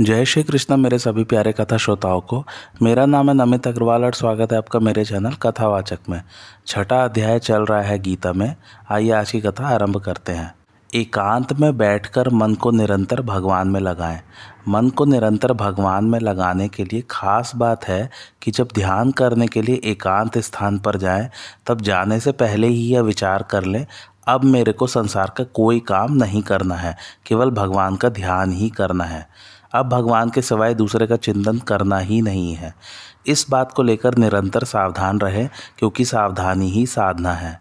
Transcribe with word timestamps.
जय 0.00 0.24
श्री 0.24 0.42
कृष्ण, 0.42 0.76
मेरे 0.76 0.98
सभी 0.98 1.24
प्यारे 1.24 1.52
कथा 1.52 1.76
श्रोताओं 1.76 2.20
को। 2.20 2.44
मेरा 2.82 3.06
नाम 3.06 3.28
है 3.28 3.34
नमित 3.34 3.66
अग्रवाल 3.66 4.04
और 4.04 4.12
स्वागत 4.12 4.52
है 4.52 4.58
आपका 4.58 4.78
मेरे 4.78 5.04
चैनल 5.04 5.32
कथावाचक 5.32 5.98
में। 6.08 6.22
छठा 6.66 7.04
अध्याय 7.04 7.38
चल 7.38 7.62
रहा 7.62 7.82
है 7.82 7.98
गीता 7.98 8.32
में। 8.32 8.56
आइए 8.90 9.10
आज 9.10 9.30
की 9.30 9.40
कथा 9.40 9.68
आरंभ 9.68 9.96
करते 9.96 10.32
हैं। 10.32 10.54
एकांत 10.94 11.52
में 11.52 11.78
बैठकर 11.78 12.28
मन 12.28 12.54
को 12.54 12.70
निरंतर 12.70 13.22
भगवान 13.22 13.68
में 13.68 13.80
लगाएँ। 13.80 14.20
मन 14.68 14.88
को 14.88 15.04
निरंतर 15.04 15.52
भगवान 15.52 16.04
में 16.04 16.20
लगाने 16.20 16.68
के 16.68 16.84
लिए 16.84 17.04
खास 17.10 17.52
बात 17.56 17.84
है 17.84 18.10
कि 18.42 18.50
जब 18.50 18.68
ध्यान 18.74 19.10
करने 19.10 19.46
के 19.46 19.62
लिए 19.62 19.80
एकांत 19.84 20.38
स्थान 20.38 20.78
पर 20.78 20.96
जाएँ, 20.96 21.30
तब 21.66 21.80
जाने 21.80 22.20
से 22.20 22.32
पहले 22.32 22.66
ही 22.66 22.88
यह 22.88 23.00
विचार 23.00 23.42
कर 23.42 23.64
लें, 23.64 23.86
अब 24.28 24.44
मेरे 24.44 24.72
को 24.72 24.86
संसार 24.86 25.32
का 25.36 25.44
कोई 25.44 25.80
काम 25.80 26.12
नहीं 26.12 26.42
करना 26.42 26.74
है, 26.74 26.96
केवल 27.26 27.50
भगवान 27.50 27.96
का 27.96 28.08
ध्यान 28.08 28.52
ही 28.52 28.70
करना 28.70 29.04
है। 29.04 29.28
अब 29.72 29.88
भगवान 29.88 30.30
के 30.30 30.42
सिवाय 30.42 30.74
दूसरे 30.74 31.06
का 31.06 31.16
चिंतन 31.16 31.58
करना 31.58 31.98
ही 31.98 32.20
नहीं 32.22 32.54
है। 32.54 32.74
इस 33.26 33.46
बात 33.50 33.72
को 33.72 33.82
लेकर 33.82 34.18
निरंतर 34.18 34.64
सावधान 34.64 35.20
रहे, 35.20 35.46
क्योंकि 35.78 36.04
सावधानी 36.04 36.70
ही 36.70 36.86
साधना 36.86 37.32
है। 37.32 37.58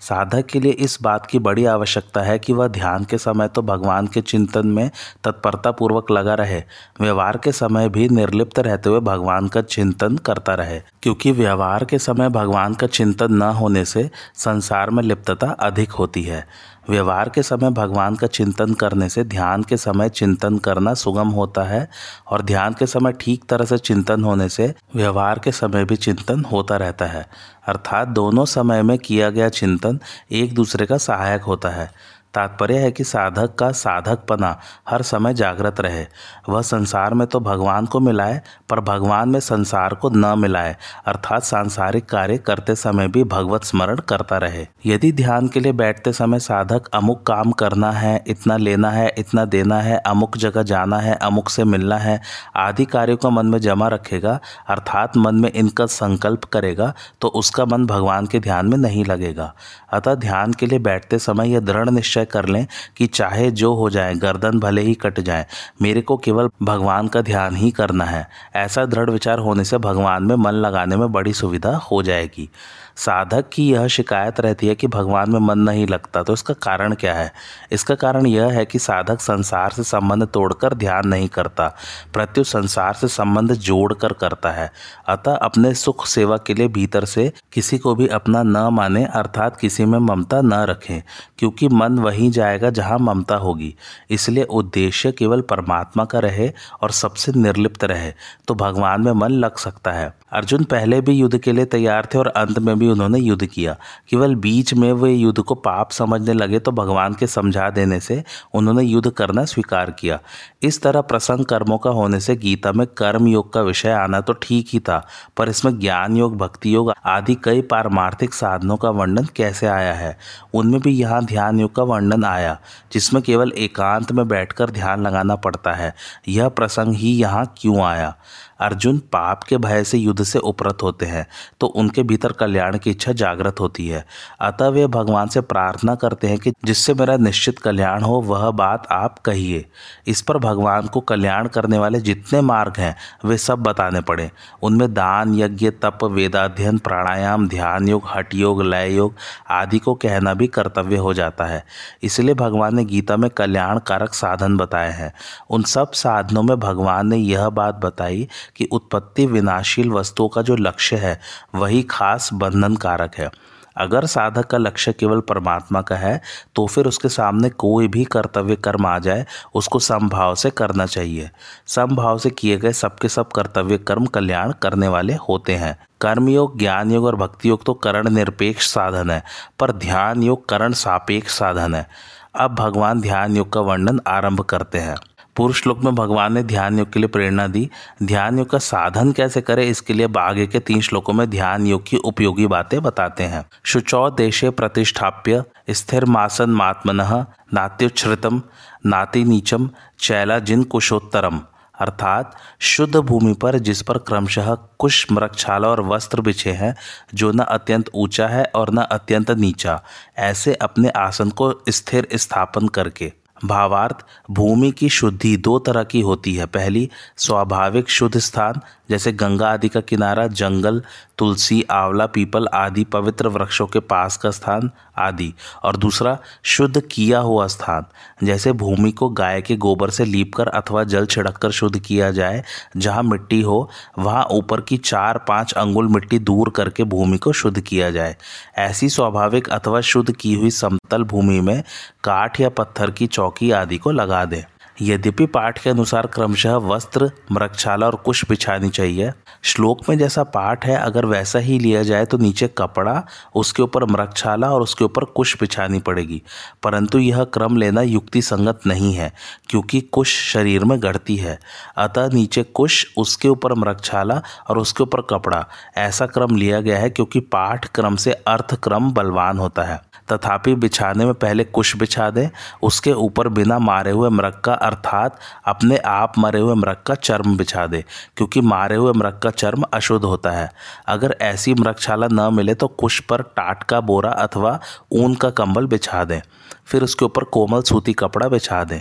साधक 0.00 0.46
के 0.46 0.60
लिए 0.60 0.72
इस 0.72 0.96
बात 1.02 1.24
की 1.26 1.38
बड़ी 1.38 1.64
आवश्यकता 1.64 2.20
है 2.20 2.38
कि 2.38 2.52
वह 2.52 2.68
ध्यान 2.68 3.04
के 3.04 3.18
समय 3.18 3.48
तो 3.48 3.62
भगवान 3.62 4.06
के 4.06 4.20
चिंतन 4.20 4.66
में 4.66 4.90
तत्परता 5.24 5.70
पूर्वक 5.70 6.10
लगा 6.10 6.34
रहे, 6.34 6.62
व्यवहार 7.00 7.36
के 7.36 7.52
समय 7.52 7.88
भी 7.88 8.08
निर्लिप्त 8.08 8.58
रहते 8.58 8.88
हुए 8.88 9.00
भगवान 9.00 9.48
का 9.48 9.62
चिंतन 9.62 10.16
करता 10.16 10.54
रहे, 10.54 10.80
क्योंकि 11.02 11.32
व्यवहार 11.32 11.84
के 11.84 11.98
समय 11.98 12.28
भगवान 12.28 12.74
का 12.74 12.86
चिंतन 12.86 13.32
न 13.32 13.50
होने 13.50 13.84
से 13.84 14.10
संसार 14.36 14.90
में 14.90 15.02
लिप्तता 15.02 15.50
अधिक 15.50 15.92
होती 15.92 16.22
है। 16.22 16.44
व्यवहार 16.90 17.28
के 17.28 17.42
समय 17.42 17.70
भगवान 17.70 18.14
का 18.16 18.26
चिंतन 18.26 18.74
करने 18.74 19.08
से, 19.08 19.24
ध्यान 19.24 19.62
के 19.62 19.76
समय 19.76 20.08
चिंतन 20.08 20.58
करना 20.58 20.94
सुगम 20.94 21.28
होता 21.28 21.62
है 21.62 21.88
और 22.28 22.42
ध्यान 22.42 22.74
के 22.78 22.86
समय 22.86 23.12
ठीक 23.12 23.44
तरह 23.48 23.64
से 23.64 23.78
चिंतन 23.78 24.24
होने 24.24 24.48
से 24.48 24.74
व्यवहार 24.96 25.38
के 25.38 25.52
समय 25.52 25.84
भी 25.84 25.96
चिंतन 25.96 26.44
होता 26.44 26.76
रहता 26.76 27.04
है। 27.04 27.26
अर्थात 27.68 28.08
दोनों 28.08 28.44
समय 28.44 28.82
में 28.82 28.98
किया 28.98 29.30
गया 29.30 29.48
चिंतन 29.48 29.98
एक 30.32 30.54
दूसरे 30.54 30.86
का 30.86 30.98
सहायक 30.98 31.42
होता 31.42 31.68
है। 31.68 31.90
तात्पर्य 32.38 32.78
है 32.78 32.90
कि 32.92 33.04
साधक 33.04 33.54
का 33.54 33.70
साधकपना 33.74 34.56
हर 34.88 35.02
समय 35.02 35.34
जागृत 35.34 35.80
रहे। 35.80 36.04
वह 36.48 36.62
संसार 36.62 37.14
में 37.14 37.26
तो 37.26 37.40
भगवान 37.40 37.86
को 37.86 38.00
मिलाए, 38.00 38.40
पर 38.70 38.80
भगवान 38.82 39.28
में 39.28 39.40
संसार 39.40 39.94
को 39.94 40.10
न 40.10 40.34
मिलाए, 40.38 40.76
अर्थात 41.06 41.42
सांसारिक 41.42 42.04
कार्य 42.06 42.38
करते 42.38 42.74
समय 42.76 43.08
भी 43.08 43.24
भगवत 43.26 43.64
स्मरण 43.64 43.98
करता 44.08 44.38
रहे। 44.38 44.66
यदि 44.86 45.12
ध्यान 45.12 45.48
के 45.48 45.60
लिए 45.60 45.72
बैठते 45.74 46.12
समय 46.12 46.38
साधक 46.40 46.86
अमुक 46.94 47.22
काम 47.26 47.52
करना 47.52 47.90
है, 47.92 48.22
इतना 48.26 48.56
लेना 48.56 48.90
है, 48.90 49.12
इतना 49.18 49.44
देना 49.46 49.80
है, 49.80 49.96
अमुक 49.98 50.36
जगह 50.36 50.62
जाना 50.64 50.98
है, 50.98 51.14
अमुक 51.16 51.48
से 51.48 51.64
मिलना 51.64 51.96
है, 51.98 52.20
आदि 52.56 52.84
कार्यों 52.84 53.16
को 53.16 53.30
मन 53.30 53.46
में 53.46 53.58
जमा 53.60 53.88
रखेगा, 53.88 54.38
अर्थात 54.68 55.16
मन 55.16 55.34
में 55.34 55.50
इनका 55.52 55.86
संकल्प 55.88 56.44
करेगा 56.46 56.92
तो 57.20 57.28
उसका 57.36 57.64
मन 57.64 57.86
भगवान 57.86 58.26
के 58.26 58.40
ध्यान 58.40 58.66
में 58.66 58.78
नहीं 58.78 59.04
लगेगा। 59.04 59.52
अतः 59.92 60.14
ध्यान 60.16 60.52
के 60.52 60.66
लिए 60.66 60.78
बैठते 60.80 61.18
समय 61.18 61.52
यह 61.52 61.60
दृढ़ 61.60 61.88
निश्चय 61.90 62.24
कर 62.32 62.48
लें 62.48 62.66
कि 62.96 63.06
चाहे 63.06 63.50
जो 63.50 63.74
हो 63.74 63.90
जाए, 63.90 64.14
गर्दन 64.14 64.58
भले 64.58 64.82
ही 64.82 64.94
कट 64.94 65.20
जाए, 65.20 65.46
मेरे 65.82 66.00
को 66.00 66.16
केवल 66.16 66.48
भगवान 66.62 67.08
का 67.08 67.22
ध्यान 67.22 67.56
ही 67.56 67.70
करना 67.70 68.04
है। 68.04 68.28
ऐसा 68.56 68.84
दृढ़ 68.86 69.10
विचार 69.10 69.38
होने 69.38 69.64
से 69.64 69.78
भगवान 69.78 70.22
में 70.22 70.36
मन 70.36 70.50
लगाने 70.50 70.96
में 70.96 71.12
बड़ी 71.12 71.32
सुविधा 71.32 71.76
हो 71.76 72.02
जाएगी। 72.02 72.48
साधक 72.98 73.44
की 73.52 73.68
यह 73.70 73.86
शिकायत 73.86 74.40
रहती 74.40 74.66
है 74.66 74.74
कि 74.74 74.86
भगवान 74.86 75.30
में 75.30 75.38
मन 75.40 75.58
नहीं 75.60 75.86
लगता 75.86 76.22
तो 76.22 76.32
इसका 76.32 76.54
कारण 76.54 76.94
क्या 76.94 77.14
है? 77.14 77.32
इसका 77.72 77.94
कारण 77.94 78.26
यह 78.26 78.46
है 78.48 78.64
कि 78.64 78.78
साधक 78.78 79.20
संसार 79.20 79.70
से 79.70 79.82
संबंध 79.82 80.26
तोड़कर 80.28 80.74
ध्यान 80.74 81.08
नहीं 81.08 81.28
करता, 81.28 81.66
प्रत्युत 82.12 82.46
संसार 82.46 82.94
से 82.94 83.08
संबंध 83.08 83.52
जोड़कर 83.52 84.12
करता 84.12 84.50
है। 84.50 84.70
अतः 85.08 85.34
अपने 85.34 85.72
सुख 85.74 86.06
सेवा 86.06 86.36
के 86.36 86.54
लिए 86.54 86.68
भीतर 86.68 87.04
से 87.04 87.30
किसी 87.52 87.78
को 87.78 87.94
भी 87.94 88.06
अपना 88.08 88.42
न 88.42 88.68
माने, 88.72 89.04
अर्थात 89.04 89.56
किसी 89.56 89.84
में 89.84 89.98
ममता 89.98 90.40
न 90.40 90.62
रखें, 90.64 91.02
क्योंकि 91.38 91.68
मन 91.68 91.98
वहीं 91.98 92.30
जाएगा 92.30 92.70
जहाँ 92.70 92.98
ममता 92.98 93.36
होगी। 93.36 93.74
इसलिए 94.10 94.44
उद्देश्य 94.44 95.12
केवल 95.12 95.40
परमात्मा 95.40 96.04
का 96.04 96.18
रहे 96.18 96.50
और 96.82 96.90
सबसे 96.92 97.32
निर्लिप्त 97.32 97.84
रहे 97.84 98.12
तो 98.48 98.54
भगवान 98.56 99.02
में 99.02 99.12
मन 99.12 99.30
लग 99.30 99.56
सकता 99.58 99.92
है। 99.92 100.12
अर्जुन 100.32 100.64
पहले 100.64 101.00
भी 101.00 101.12
युद्ध 101.12 101.38
के 101.38 101.52
लिए 101.52 101.64
तैयार 101.66 102.06
थे 102.06 102.18
और 102.18 102.28
अंत 102.28 102.58
में 102.58 102.78
भी 102.78 102.87
उन्होंने 102.88 103.18
युद्ध 103.18 103.46
किया। 103.46 103.76
केवल 104.08 104.34
बीच 104.36 104.74
में 104.74 104.92
वे 104.92 105.12
युद्ध 105.12 105.40
को 105.40 105.54
पाप 105.54 105.90
समझने 105.90 106.32
लगे 106.32 106.58
तो 106.58 106.72
भगवान 106.72 107.14
के 107.14 107.26
समझा 107.26 107.68
देने 107.70 108.00
से 108.00 108.22
उन्होंने 108.54 108.82
युद्ध 108.82 109.10
करना 109.10 109.44
स्वीकार 109.44 109.90
किया। 109.90 110.18
इस 110.62 110.80
तरह 110.82 111.00
प्रसंग 111.00 111.44
कर्मों 111.44 111.78
का 111.78 111.90
होने 111.90 112.20
से 112.20 112.36
गीता 112.36 112.72
में 112.72 112.86
कर्म 112.88 113.26
योग 113.26 113.52
का 113.52 113.60
विषय 113.62 113.90
आना 113.90 114.20
तो 114.20 114.32
ठीक 114.32 114.68
ही 114.72 114.80
था, 114.80 114.98
पर 115.36 115.48
इसमें 115.48 115.78
ज्ञान 115.78 116.16
योग, 116.16 116.36
भक्ति 116.38 116.74
योग 116.74 116.92
आदि 117.06 117.34
कई 117.34 117.62
पारमार्थिक 117.62 118.34
साधनों 118.34 118.76
का 118.76 118.90
वर्णन 118.90 119.26
कैसे 119.36 119.66
आया 119.66 119.92
है? 119.94 120.16
उनमें 120.54 120.80
भी 120.80 120.92
यहाँ 120.92 121.24
ध्यान 121.24 121.60
योग 121.60 121.74
का 121.74 121.82
वर्णन 121.82 122.24
आया, 122.24 122.58
जिसमें 122.92 123.22
केवल 123.22 123.52
एकांत 123.58 124.12
में 124.12 124.26
बैठकर 124.28 124.70
ध्यान 124.70 125.02
लगाना 125.02 125.36
पड़ता 125.36 125.72
है। 125.72 125.94
यह 126.28 126.48
प्रसंग 126.48 126.94
ही 126.94 127.12
यहाँ 127.12 127.44
क्यों 127.58 127.80
आया? 127.80 128.14
अर्जुन 128.60 128.98
पाप 129.12 129.42
के 129.42 129.56
भय 129.56 129.84
से 129.84 129.98
युद्ध 129.98 130.22
से 130.22 130.38
उपरत 130.38 130.78
होते 130.82 131.06
हैं 131.06 131.26
तो 131.60 131.66
उनके 131.66 132.02
भीतर 132.02 132.32
कल्याण 132.32 132.78
की 132.78 132.90
इच्छा 132.90 133.12
जागृत 133.12 133.60
होती 133.60 133.88
है। 133.88 134.04
अतः 134.40 134.68
वे 134.68 134.86
भगवान 134.86 135.28
से 135.28 135.40
प्रार्थना 135.40 135.94
करते 135.94 136.26
हैं 136.26 136.38
कि 136.38 136.52
जिससे 136.64 136.94
मेरा 136.94 137.16
निश्चित 137.16 137.58
कल्याण 137.58 138.02
हो, 138.02 138.20
वह 138.20 138.50
बात 138.50 138.86
आप 138.92 139.18
कहिए। 139.18 139.64
इस 140.06 140.22
पर 140.22 140.38
भगवान 140.38 140.86
को 140.86 141.00
कल्याण 141.00 141.48
करने 141.48 141.78
वाले 141.78 142.00
जितने 142.00 142.40
मार्ग 142.40 142.76
हैं, 142.78 142.94
वे 143.24 143.38
सब 143.38 143.58
बताने 143.58 144.00
पड़े। 144.00 144.30
उनमें 144.62 144.92
दान, 144.94 145.34
यज्ञ, 145.34 145.70
तप, 145.82 146.04
वेदाध्ययन, 146.04 146.78
प्राणायाम, 146.78 147.48
ध्यान 147.48 147.88
योग 147.88 148.02
हट 148.08 148.34
योग, 148.34 148.62
लय 148.62 148.94
योग 148.94 149.14
आदि 149.50 149.78
को 149.78 149.94
कहना 149.94 150.34
भी 150.34 150.46
कर्तव्य 150.46 150.96
हो 150.96 151.14
जाता 151.14 151.44
है। 151.44 151.64
इसलिए 152.02 152.34
भगवान 152.34 152.76
ने 152.76 152.84
गीता 152.84 153.16
में 153.16 153.28
कल्याण 153.30 153.78
कारक 153.78 154.14
साधन 154.14 154.56
बताए 154.56 154.90
हैं। 154.90 155.12
उन 155.50 155.62
सब 155.62 155.92
साधनों 155.92 156.42
में 156.42 156.58
भगवान 156.60 157.06
ने 157.08 157.16
यह 157.16 157.48
बात 157.50 157.74
बताई 157.74 158.28
कि 158.58 158.68
उत्पत्ति 158.72 159.26
विनाशील 159.26 159.90
वस्तुओं 159.90 160.28
का 160.28 160.42
जो 160.42 160.56
लक्ष्य 160.56 160.96
है, 160.96 161.18
वही 161.54 161.82
खास 161.82 162.30
बंधन 162.34 162.76
कारक 162.76 163.14
है। 163.14 163.30
अगर 163.76 164.06
साधक 164.06 164.46
का 164.46 164.58
लक्ष्य 164.58 164.92
केवल 164.92 165.20
परमात्मा 165.20 165.80
का 165.80 165.96
है 165.96 166.20
तो 166.56 166.66
फिर 166.66 166.86
उसके 166.86 167.08
सामने 167.08 167.50
कोई 167.50 167.88
भी 167.88 168.04
कर्तव्य 168.04 168.56
कर्म 168.56 168.86
आ 168.86 168.98
जाए, 168.98 169.26
उसको 169.54 169.78
समभाव 169.78 170.34
से 170.34 170.50
करना 170.50 170.86
चाहिए। 170.86 171.30
समभाव 171.66 172.18
से 172.18 172.30
किए 172.30 172.56
गए 172.56 172.72
सबके 172.72 173.08
सब 173.08 173.30
कर्तव्य 173.32 173.78
कर्म 173.78 174.06
कल्याण 174.06 174.52
करने 174.62 174.88
वाले 174.88 175.14
होते 175.28 175.54
हैं। 175.54 175.76
कर्मयोग 176.00 176.58
ज्ञान 176.58 176.90
योग 176.90 177.04
और 177.04 177.16
भक्ति 177.16 177.48
योग 177.48 177.64
तो 177.64 177.74
करण 177.74 178.08
निरपेक्ष 178.08 178.68
साधन 178.68 179.10
है, 179.10 179.22
पर 179.58 179.72
ध्यान 179.72 180.22
योग 180.22 180.48
करण 180.48 180.72
सापेक्ष 180.74 181.38
साधन 181.38 181.74
है। 181.74 181.86
अब 182.34 182.54
भगवान 182.54 183.00
ध्यान 183.00 183.36
योग 183.36 183.52
का 183.52 183.60
वर्णन 183.60 184.00
आरंभ 184.06 184.40
करते 184.40 184.78
हैं। 184.78 184.96
पूर्व 185.38 185.54
श्लोक 185.54 185.84
में 185.84 185.94
भगवान 185.94 186.32
ने 186.32 186.42
ध्यान 186.42 186.78
योग 186.78 186.92
के 186.92 187.00
लिए 187.00 187.08
प्रेरणा 187.08 187.46
दी। 187.46 187.70
ध्यान 188.02 188.38
योग 188.38 188.50
का 188.50 188.58
साधन 188.58 189.12
कैसे 189.12 189.40
करें, 189.40 189.64
इसके 189.64 189.92
लिए 189.92 190.08
आगे 190.18 190.46
के 190.46 190.58
तीन 190.58 190.80
श्लोकों 190.80 191.12
में 191.12 191.30
ध्यान 191.30 191.66
योग 191.66 191.86
की 191.86 191.96
उपयोगी 191.96 192.46
बातें 192.46 192.82
बताते 192.82 193.24
हैं। 193.24 193.46
शुचौ 193.64 194.10
देशे 194.10 194.50
प्रतिष्ठाप्य, 194.50 195.44
स्थिर 195.70 196.04
मासन 196.04 196.50
मात्मन, 196.50 197.24
नात्युच्छ्रितम, 197.54 198.42
नाति 198.86 199.24
नीचम, 199.24 199.70
चैला 200.00 200.38
जिन 200.38 200.62
कुशोत्तरम। 200.62 201.40
अर्थात, 201.80 202.36
शुद्ध 202.58 202.96
भूमि 202.96 203.34
पर 203.34 203.58
जिस 203.58 203.82
पर 203.82 203.98
क्रमशः 203.98 204.54
कुश 204.54 205.06
मृक्षाला 205.12 205.68
और 205.68 205.80
वस्त्र 205.80 206.20
बिछे 206.20 206.52
हैं, 206.52 206.76
जो 207.14 207.32
न 207.32 207.38
अत्यंत 207.38 207.90
ऊँचा 207.94 208.28
है 208.28 208.44
और 208.54 208.74
न 208.74 208.76
अत्यंत 208.76 209.30
नीचा, 209.30 209.82
ऐसे 210.18 210.54
अपने 210.54 210.88
आसन 210.88 211.30
को 211.30 211.62
स्थिर 211.68 212.08
स्थापन 212.14 212.68
करके। 212.68 213.12
भावार्थ 213.44 213.96
भूमि 214.30 214.70
की 214.70 214.88
शुद्धि 214.88 215.36
दो 215.36 215.58
तरह 215.58 215.84
की 215.84 216.00
होती 216.00 216.34
है। 216.34 216.46
पहली, 216.46 216.90
स्वाभाविक 217.16 217.90
शुद्ध 217.90 218.18
स्थान, 218.18 218.60
जैसे 218.90 219.12
गंगा 219.12 219.52
आदि 219.52 219.68
का 219.68 219.80
किनारा, 219.80 220.26
जंगल, 220.26 220.82
तुलसी, 221.18 221.62
आंवला, 221.62 222.06
पीपल 222.06 222.46
आदि 222.46 222.84
पवित्र 222.84 223.28
वृक्षों 223.28 223.66
के 223.66 223.80
पास 223.80 224.16
का 224.16 224.30
स्थान। 224.30 224.70
आदि। 224.98 225.32
और 225.62 225.76
दूसरा, 225.76 226.18
शुद्ध 226.42 226.80
किया 226.80 227.20
हुआ 227.20 227.46
स्थान, 227.46 227.86
जैसे 228.26 228.52
भूमि 228.52 228.92
को 228.92 229.08
गाय 229.08 229.42
के 229.42 229.56
गोबर 229.56 229.90
से 229.90 230.04
लीपकर 230.04 230.48
अथवा 230.48 230.84
जल 230.84 231.06
छिड़ककर 231.06 231.50
शुद्ध 231.50 231.78
किया 231.78 232.10
जाए, 232.10 232.42
जहाँ 232.76 233.02
मिट्टी 233.02 233.40
हो, 233.42 233.68
वहाँ 233.98 234.26
ऊपर 234.30 234.60
की 234.60 234.76
चार 234.76 235.18
पाँच 235.18 235.52
अंगुल 235.52 235.88
मिट्टी 235.88 236.18
दूर 236.18 236.50
करके 236.50 236.84
भूमि 236.84 237.18
को 237.18 237.32
शुद्ध 237.32 237.60
किया 237.60 237.90
जाए। 237.90 238.16
ऐसी 238.58 238.88
स्वाभाविक 238.88 239.48
अथवा 239.48 239.80
शुद्ध 239.80 240.12
की 240.12 240.34
हुई 240.34 240.50
समतल 240.50 241.04
भूमि 241.04 241.40
में 241.40 241.62
काठ 242.04 242.40
या 242.40 242.48
पत्थर 242.48 242.90
की 242.90 243.06
चौकी 243.06 243.50
आदि 243.50 243.78
को 243.78 243.90
लगा 243.90 244.24
दें। 244.24 244.42
यद्यपि 244.82 245.26
पाठ 245.26 245.62
के 245.62 245.70
अनुसार 245.70 246.06
क्रमशः 246.06 246.54
वस्त्र 246.54 247.10
मृक्षाला 247.32 247.86
और 247.86 247.94
कुश 247.94 248.24
बिछानी 248.28 248.68
चाहिए 248.70 249.12
श्लोक 249.42 249.88
में 249.88 249.98
जैसा 249.98 250.22
पाठ 250.24 250.66
है, 250.66 250.76
अगर 250.76 251.06
वैसा 251.06 251.38
ही 251.38 251.58
लिया 251.58 251.82
जाए 251.82 252.04
तो 252.04 252.18
नीचे 252.18 252.48
कपड़ा, 252.48 253.02
उसके 253.34 253.62
ऊपर 253.62 253.84
मृक्षाला 253.84 254.50
और 254.50 254.62
उसके 254.62 254.84
ऊपर 254.84 255.04
कुश 255.04 255.36
बिछानी 255.40 255.78
पड़ेगी। 255.78 256.22
परंतु 256.62 256.98
यह 256.98 257.24
क्रम 257.24 257.56
लेना 257.56 257.82
युक्ति 257.82 258.22
संगत 258.22 258.60
नहीं 258.66 258.92
है, 258.94 259.12
क्योंकि 259.48 259.80
कुश 259.80 260.16
शरीर 260.32 260.64
में 260.64 260.78
गढ़ती 260.82 261.16
है। 261.16 261.38
अतः 261.76 262.08
नीचे 262.12 262.42
कुश, 262.42 262.84
उसके 262.96 263.28
ऊपर 263.28 263.54
मृक्षाला 263.54 264.22
और 264.48 264.58
उसके 264.58 264.82
ऊपर 264.82 265.00
कपड़ा। 265.00 265.44
ऐसा 265.76 266.06
क्रम 266.06 266.36
लिया 266.36 266.60
गया 266.60 266.78
है 266.78 266.90
क्योंकि 266.90 267.20
पाठ 267.20 267.66
क्रम 267.66 267.96
से 267.96 268.12
अर्थ 268.12 268.54
क्रम 268.54 268.90
बलवान 268.92 269.38
होता 269.38 269.62
है। 269.62 269.80
तथापि 270.12 270.54
बिछाने 270.54 271.04
में 271.04 271.14
पहले 271.14 271.44
कुश 271.44 271.76
बिछा 271.76 272.08
दें, 272.10 272.28
उसके 272.62 272.92
ऊपर 272.92 273.28
बिना 273.28 273.58
मारे 273.58 273.90
हुए 273.90 274.08
मृग 274.08 274.40
का 274.40 274.52
अर्थात 274.52 275.18
अपने 275.46 275.76
आप 275.76 276.18
मरे 276.18 276.40
हुए 276.40 276.54
मृग 276.54 276.82
का 276.86 276.94
चर्म 276.94 277.36
बिछा 277.36 277.66
दे, 277.66 277.84
क्योंकि 278.16 278.40
मारे 278.40 278.76
हुए 278.76 278.92
मृग 278.92 279.18
का 279.18 279.27
चर्म 279.30 279.64
अशुद्ध 279.72 280.04
होता 280.04 280.30
है। 280.30 280.52
अगर 280.86 281.16
ऐसी 281.20 281.54
मृक्षाला 281.54 282.08
न 282.12 282.34
मिले 282.34 282.54
तो 282.54 282.68
कुश 282.68 283.00
पर 283.00 283.22
टाट 283.22 283.62
का 283.62 283.80
बोरा 283.80 284.10
अथवा 284.10 284.60
ऊन 284.92 285.14
का 285.14 285.30
कंबल 285.30 285.66
बिछा 285.66 286.04
दें। 286.04 286.20
फिर 286.66 286.82
उसके 286.82 287.04
ऊपर 287.04 287.24
कोमल 287.24 287.62
सूती 287.62 287.92
कपड़ा 287.92 288.28
बिछा 288.28 288.64
दें। 288.64 288.80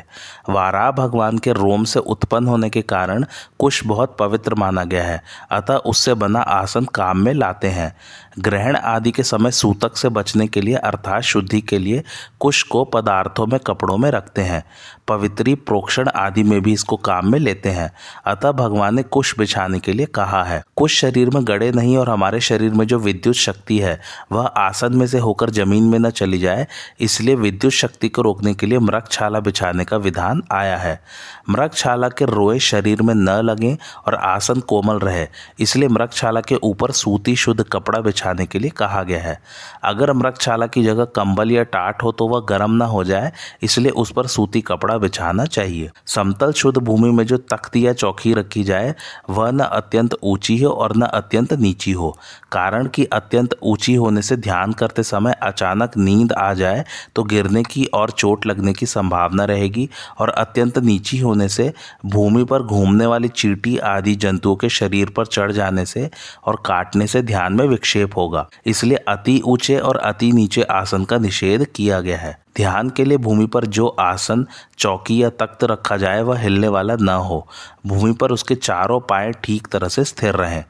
वारा 0.54 0.92
भगवान 0.92 1.38
के 1.38 1.52
रोम 1.52 1.84
से 1.84 2.00
उत्पन्न 2.00 2.48
होने 2.48 2.70
के 2.70 2.82
कारण 2.82 3.26
कुश 3.60 3.84
बहुत 3.86 4.18
पवित्र 4.18 4.56
माना 4.56 4.84
गया 4.84 5.04
है। 5.04 5.24
अतः 5.52 5.76
उससे 5.76 6.14
बना 6.14 6.40
आसन 6.40 6.86
काम 6.86 7.18
में 7.18 7.34
लाते 7.34 7.68
हैं। 7.68 7.96
ग्रहण 8.40 8.76
आदि 8.76 9.12
के 9.12 9.24
समय 9.24 9.52
सूतक 9.52 9.98
से 9.98 10.10
बचने 10.10 10.48
के 10.48 10.62
लिए, 10.62 10.76
अर्थात 10.76 11.22
शुद्धि 11.22 11.62
के 11.62 11.78
लिए, 11.78 12.04
कुश 12.40 12.64
को 12.64 12.84
पदार्थों 12.86 13.48
में, 13.48 13.60
कपड़ों 13.60 13.98
में 13.98 14.12
रखते 14.12 14.42
हैं। 14.42 14.64
पवित्री 15.08 15.56
प्रोक्षण 15.56 16.08
आदि 16.08 16.44
में 16.44 16.62
भी 16.62 16.74
इसको 16.74 16.98
काम 16.98 17.32
में 17.32 17.40
लेते 17.40 17.70
हैं। 17.70 17.92
अतः 18.26 18.52
भगवान 18.52 18.96
ने 18.96 19.04
कुश 19.04 19.40
बिछाने 19.40 19.80
के 19.80 19.94
लिए 19.94 20.06
कहा 20.06 20.44
है। 20.44 20.64
कुश 20.76 21.00
शरीर 21.00 21.30
में 21.30 21.48
गड़े 21.48 21.72
नहीं 21.72 21.98
और 21.98 22.10
हमारे 22.10 22.40
शरीर 22.40 22.72
में 22.72 22.88
जो 22.88 23.00
विद्युत 23.00 23.36
शक्ति 23.36 23.80
है, 23.80 24.02
वह 24.32 24.46
आसन 24.46 24.94
में 24.94 25.08
से 25.08 25.20
होकर 25.20 25.50
ज़मीन 25.50 25.84
में 25.84 26.00
न 26.00 26.10
चली 26.10 26.38
जाए, 26.38 26.68
इसलिए 27.00 27.36
विद्युत 27.36 27.74
शक्ति 27.74 28.10
को 28.10 28.22
रोकने 28.22 28.54
के 28.54 28.66
लिए 28.66 28.80
मृगछाला 28.80 29.40
बिछाने 29.40 29.86
का 29.86 29.98
विधान 29.98 30.44
आया 30.52 30.78
है। 30.78 31.02
मृगछाला 31.50 32.10
के 32.10 32.26
रोए 32.26 32.58
शरीर 32.62 33.02
में 33.02 33.14
न 33.14 33.30
लगें 33.42 33.76
और 34.08 34.16
आसन 34.16 34.60
कोमल 34.62 35.00
रहे। 35.00 35.28
इसलिए 35.60 35.90
मृगछाला 35.90 36.42
के 36.42 36.56
ऊपर 36.64 36.92
सूती 36.94 37.36
शुद्ध 37.36 37.64
कपड़ा 37.64 38.00
बिछाने 38.00 38.46
के 38.46 38.60
लिए 38.60 38.70
कहा 38.78 39.04
गया 39.04 39.22
है। 39.22 39.40
अगर 39.84 40.14
मृगछाला 40.14 40.68
की 40.68 40.84
जगह 40.84 41.06
कंबल 41.16 41.52
या 41.52 41.64
टाट 41.66 42.04
हो 42.04 42.12
तो 42.12 42.28
वह 42.28 42.46
गर्म 42.50 42.72
न 42.74 42.88
हो 42.88 43.04
जाए, 43.04 43.32
इसलिए 43.64 43.92
उस 43.92 44.12
पर 44.12 44.28
सूती 44.28 44.62
कपड़ा 44.62 44.98
बिछाना 44.98 45.46
चाहिए। 45.48 45.92
समतल 46.08 46.52
शुद्ध 46.54 46.78
भूमि 46.80 47.12
में 47.12 47.26
जो 47.26 47.38
तख्ती 47.38 47.86
या 47.88 47.94
चौकी 47.94 48.34
रखी 48.34 48.64
जाए, 48.64 48.94
वह 49.30 49.52
न 49.52 49.60
अत्यंत 49.62 50.16
ऊँची 50.24 50.58
हो 50.58 50.70
और 50.70 50.96
न 50.98 51.02
अत्यंत 51.04 51.54
नीची 51.54 51.92
हो। 51.92 52.16
कारण 52.52 52.88
कि 52.88 53.06
अत्यंत 53.06 53.56
ऊँची 53.64 53.94
होने 53.96 54.22
से 54.22 54.36
ध्यान 54.38 54.74
करते 54.74 55.04
समय 55.04 55.34
अचानक 55.44 55.98
नींद 55.98 56.34
आ 56.34 56.54
जाए 56.54 56.84
तो 57.16 57.24
गिरने 57.24 57.64
की 57.64 57.86
और 57.94 58.12
चोट 58.12 58.46
लगने 58.46 58.74
की 58.74 58.86
संभावना 58.86 59.46
रहेगी 59.46 59.90
और 60.20 60.30
अत्यंत 60.30 60.78
नीची 60.78 61.20
होने 61.20 61.50
से, 61.50 61.72
भूमि 62.06 62.44
पर 62.44 62.64
घूमने 62.64 63.06
वाली 63.06 63.28
चीटी 63.28 63.78
आदि 63.78 64.16
जंतुओं 64.16 64.56
के 64.56 64.70
शरीर 64.70 65.10
पर 65.10 65.26
चढ़ 65.26 65.52
जाने 65.52 65.86
से 65.86 66.10
और 66.46 66.62
काटने 66.66 67.08
से 67.08 67.22
ध्यान 67.22 67.54
में 67.54 67.66
विक्षेप 67.66 68.18
होगा। 68.18 68.48
इसलिए 68.66 68.98
अति 69.08 69.42
ऊँचे 69.46 69.78
और 69.78 69.98
अति 69.98 70.32
नीचे 70.32 70.62
आसन 70.62 71.04
का 71.04 71.18
निषेध 71.18 71.66
किया 71.76 72.02
गया 72.02 72.18
है। 72.18 72.38
ध्यान 72.58 72.90
के 72.90 73.04
लिए 73.06 73.18
भूमि 73.18 73.46
पर 73.46 73.66
जो 73.66 73.88
आसन, 73.88 74.46
चौकी 74.78 75.22
या 75.24 75.30
तख्त 75.30 75.64
रखा 75.64 75.98
जाए, 75.98 76.22
वह 76.22 76.40
हिलने 76.40 76.68
वाला 76.68 76.96
न 76.96 77.10
हो। 77.10 77.48
भूमि 77.88 78.14
पर 78.14 78.32
उसके 78.32 78.56
चारों 78.56 79.00
पाए 79.00 79.32
ठीक 79.44 79.68
तरह 79.68 79.88
से 79.88 80.04
स्थिर 80.04 80.36
रहें। 80.36 80.64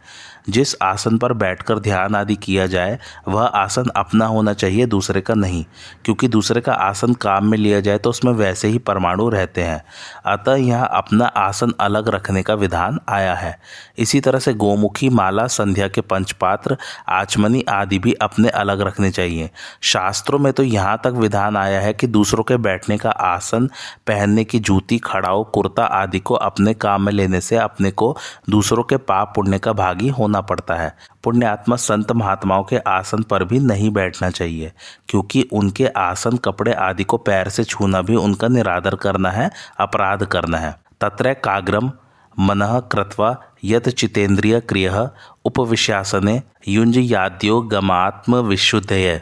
जिस 0.49 0.75
आसन 0.81 1.17
पर 1.17 1.33
बैठकर 1.33 1.79
ध्यान 1.79 2.15
आदि 2.15 2.35
किया 2.35 2.67
जाए, 2.67 2.99
वह 3.27 3.43
आसन 3.43 3.85
अपना 3.95 4.25
होना 4.25 4.53
चाहिए, 4.53 4.85
दूसरे 4.85 5.21
का 5.21 5.33
नहीं। 5.33 5.65
क्योंकि 6.05 6.27
दूसरे 6.27 6.61
का 6.61 6.73
आसन 6.73 7.13
काम 7.13 7.45
में 7.45 7.57
लिया 7.57 7.79
जाए 7.79 7.97
तो 7.97 8.09
उसमें 8.09 8.31
वैसे 8.31 8.67
ही 8.67 8.77
परमाणु 8.77 9.29
रहते 9.29 9.63
हैं। 9.63 9.83
अतः 10.25 10.55
यहाँ 10.55 10.89
अपना 10.93 11.25
आसन 11.25 11.73
अलग 11.79 12.09
रखने 12.09 12.43
का 12.43 12.53
विधान 12.53 12.99
आया 13.09 13.33
है। 13.33 13.59
इसी 13.97 14.19
तरह 14.19 14.39
से 14.39 14.53
गोमुखी, 14.53 15.09
माला, 15.09 15.47
संध्या 15.47 15.87
के 15.87 16.01
पंचपात्र, 16.01 16.77
आचमनी 17.09 17.63
आदि 17.69 17.99
भी 17.99 18.13
अपने 18.13 18.49
अलग 18.49 18.81
रखने 18.81 19.11
चाहिए। 19.11 19.49
शास्त्रों 19.81 20.39
में 20.39 20.53
तो 20.53 20.63
यहाँ 20.63 20.97
तक 21.03 21.09
विधान 21.09 21.57
आया 21.57 21.81
है 21.81 21.93
कि 21.93 22.07
दूसरों 22.07 22.43
के 22.43 22.57
बैठने 22.57 22.97
का 22.97 23.09
आसन, 23.09 23.69
पहनने 24.07 24.43
की 24.43 24.59
जूती 24.59 24.97
खड़ाओ 24.97 25.43
कुर्ता 25.43 25.83
आदि 25.83 26.19
को 26.19 26.33
अपने 26.33 26.73
काम 26.73 27.01
में 27.01 27.13
लेने 27.13 27.41
से 27.41 27.55
अपने 27.55 27.91
को 27.91 28.17
दूसरों 28.49 28.83
के 28.83 28.97
पाप 28.97 29.33
पुण्य 29.35 29.59
का 29.59 29.73
भागी 29.73 30.09
होना 30.09 30.36
होना 30.37 30.41
पड़ता 30.43 30.75
है। 30.75 30.95
पुण्यात्मा 31.23 31.75
संत 31.75 32.11
महात्माओं 32.11 32.63
के 32.63 32.77
आसन 32.87 33.23
पर 33.23 33.43
भी 33.43 33.59
नहीं 33.59 33.89
बैठना 33.91 34.29
चाहिए, 34.29 34.71
क्योंकि 35.09 35.41
उनके 35.51 35.87
आसन, 35.87 36.37
कपड़े 36.37 36.73
आदि 36.73 37.03
को 37.03 37.17
पैर 37.19 37.49
से 37.49 37.63
छूना 37.63 38.01
भी 38.01 38.15
उनका 38.15 38.47
निरादर 38.47 38.95
करना 38.95 39.31
है, 39.31 39.49
अपराध 39.79 40.25
करना 40.25 40.57
है। 40.57 40.75
तत्र 41.01 41.33
काग्रम 41.43 41.91
मन 42.37 42.81
कृत्वा 42.91 43.35
यत 43.63 43.89
चितेन्द्रिय 43.89 44.59
क्रिय 44.59 45.09
उपविश्यासने 45.45 46.41
युंज 46.67 46.97
याद्यो 46.97 47.61
गमात्म 47.61 48.41
विशुद्धय 48.47 49.21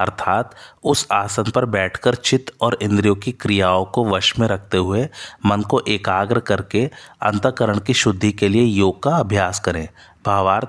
अर्थात 0.00 0.50
उस 0.84 1.06
आसन 1.12 1.50
पर 1.50 1.64
बैठकर 1.64 2.14
चित्त 2.14 2.52
और 2.60 2.76
इंद्रियों 2.82 3.14
की 3.16 3.32
क्रियाओं 3.32 3.84
को 3.84 4.04
वश 4.04 4.32
में 4.38 4.46
रखते 4.48 4.78
हुए 4.78 5.08
मन 5.46 5.62
को 5.62 5.80
एकाग्र 5.88 6.40
करके 6.40 6.84
अंतकरण 7.22 7.78
की 7.78 7.94
शुद्धि 7.94 8.32
के 8.32 8.48
लिए 8.48 8.62
योग 8.62 9.02
का 9.02 9.16
अभ्यास 9.16 9.60
करें। 9.60 9.88
भावार्थ 10.26 10.68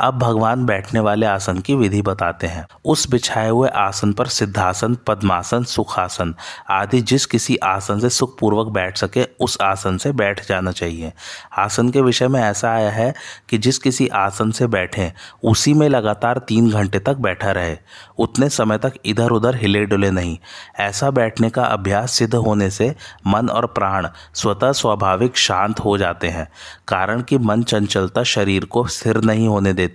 अब 0.00 0.18
भगवान 0.18 0.66
बैठने 0.66 1.00
वाले 1.00 1.26
आसन 1.26 1.58
की 1.58 1.74
विधि 1.74 2.02
बताते 2.02 2.46
हैं। 2.46 2.66
उस 2.84 3.10
बिछाए 3.10 3.48
हुए 3.48 3.68
आसन 3.68 4.12
पर 4.12 4.26
सिद्धासन, 4.26 4.94
पद्मासन, 5.06 5.64
सुखासन 5.64 6.34
आदि 6.70 7.00
जिस 7.00 7.26
किसी 7.26 7.56
आसन 7.56 8.00
से 8.00 8.10
सुखपूर्वक 8.10 8.66
बैठ 8.66 8.98
सके, 8.98 9.24
उस 9.40 9.58
आसन 9.62 9.96
से 9.96 10.12
बैठ 10.12 10.48
जाना 10.48 10.72
चाहिए। 10.72 11.12
आसन 11.58 11.90
के 11.90 12.00
विषय 12.00 12.28
में 12.28 12.40
ऐसा 12.40 12.70
आया 12.70 12.90
है 12.90 13.14
कि 13.48 13.58
जिस 13.58 13.78
किसी 13.78 14.08
आसन 14.08 14.50
से 14.50 14.66
बैठे, 14.66 15.12
उसी 15.44 15.74
में 15.74 15.88
लगातार 15.88 16.38
तीन 16.38 16.70
घंटे 16.70 16.98
तक 16.98 17.16
बैठा 17.16 17.50
रहे। 17.50 17.76
उतने 18.18 18.48
समय 18.48 18.78
तक 18.78 18.92
इधर 19.04 19.30
उधर 19.30 19.56
हिले 19.56 19.84
डुले 19.84 20.10
नहीं। 20.10 20.38
ऐसा 20.78 21.10
बैठने 21.10 21.50
का 21.50 21.64
अभ्यास 21.64 22.12
सिद्ध 22.12 22.34
होने 22.34 22.70
से 22.70 22.94
मन 23.26 23.48
और 23.48 23.66
प्राण 23.66 24.08
स्वतः 24.34 24.72
स्वाभाविक 24.72 25.36
शांत 25.36 25.80
हो 25.80 25.98
जाते 25.98 26.28
हैं। 26.28 26.48
कारण 26.88 27.22
कि 27.22 27.38
मन 27.38 27.62
चंचलता 27.62 28.22
शरीर 28.22 28.64
को 28.64 28.86
स्थिर 28.86 29.16
नहीं 29.16 29.48
होने 29.48 29.72
देती। 29.72 29.87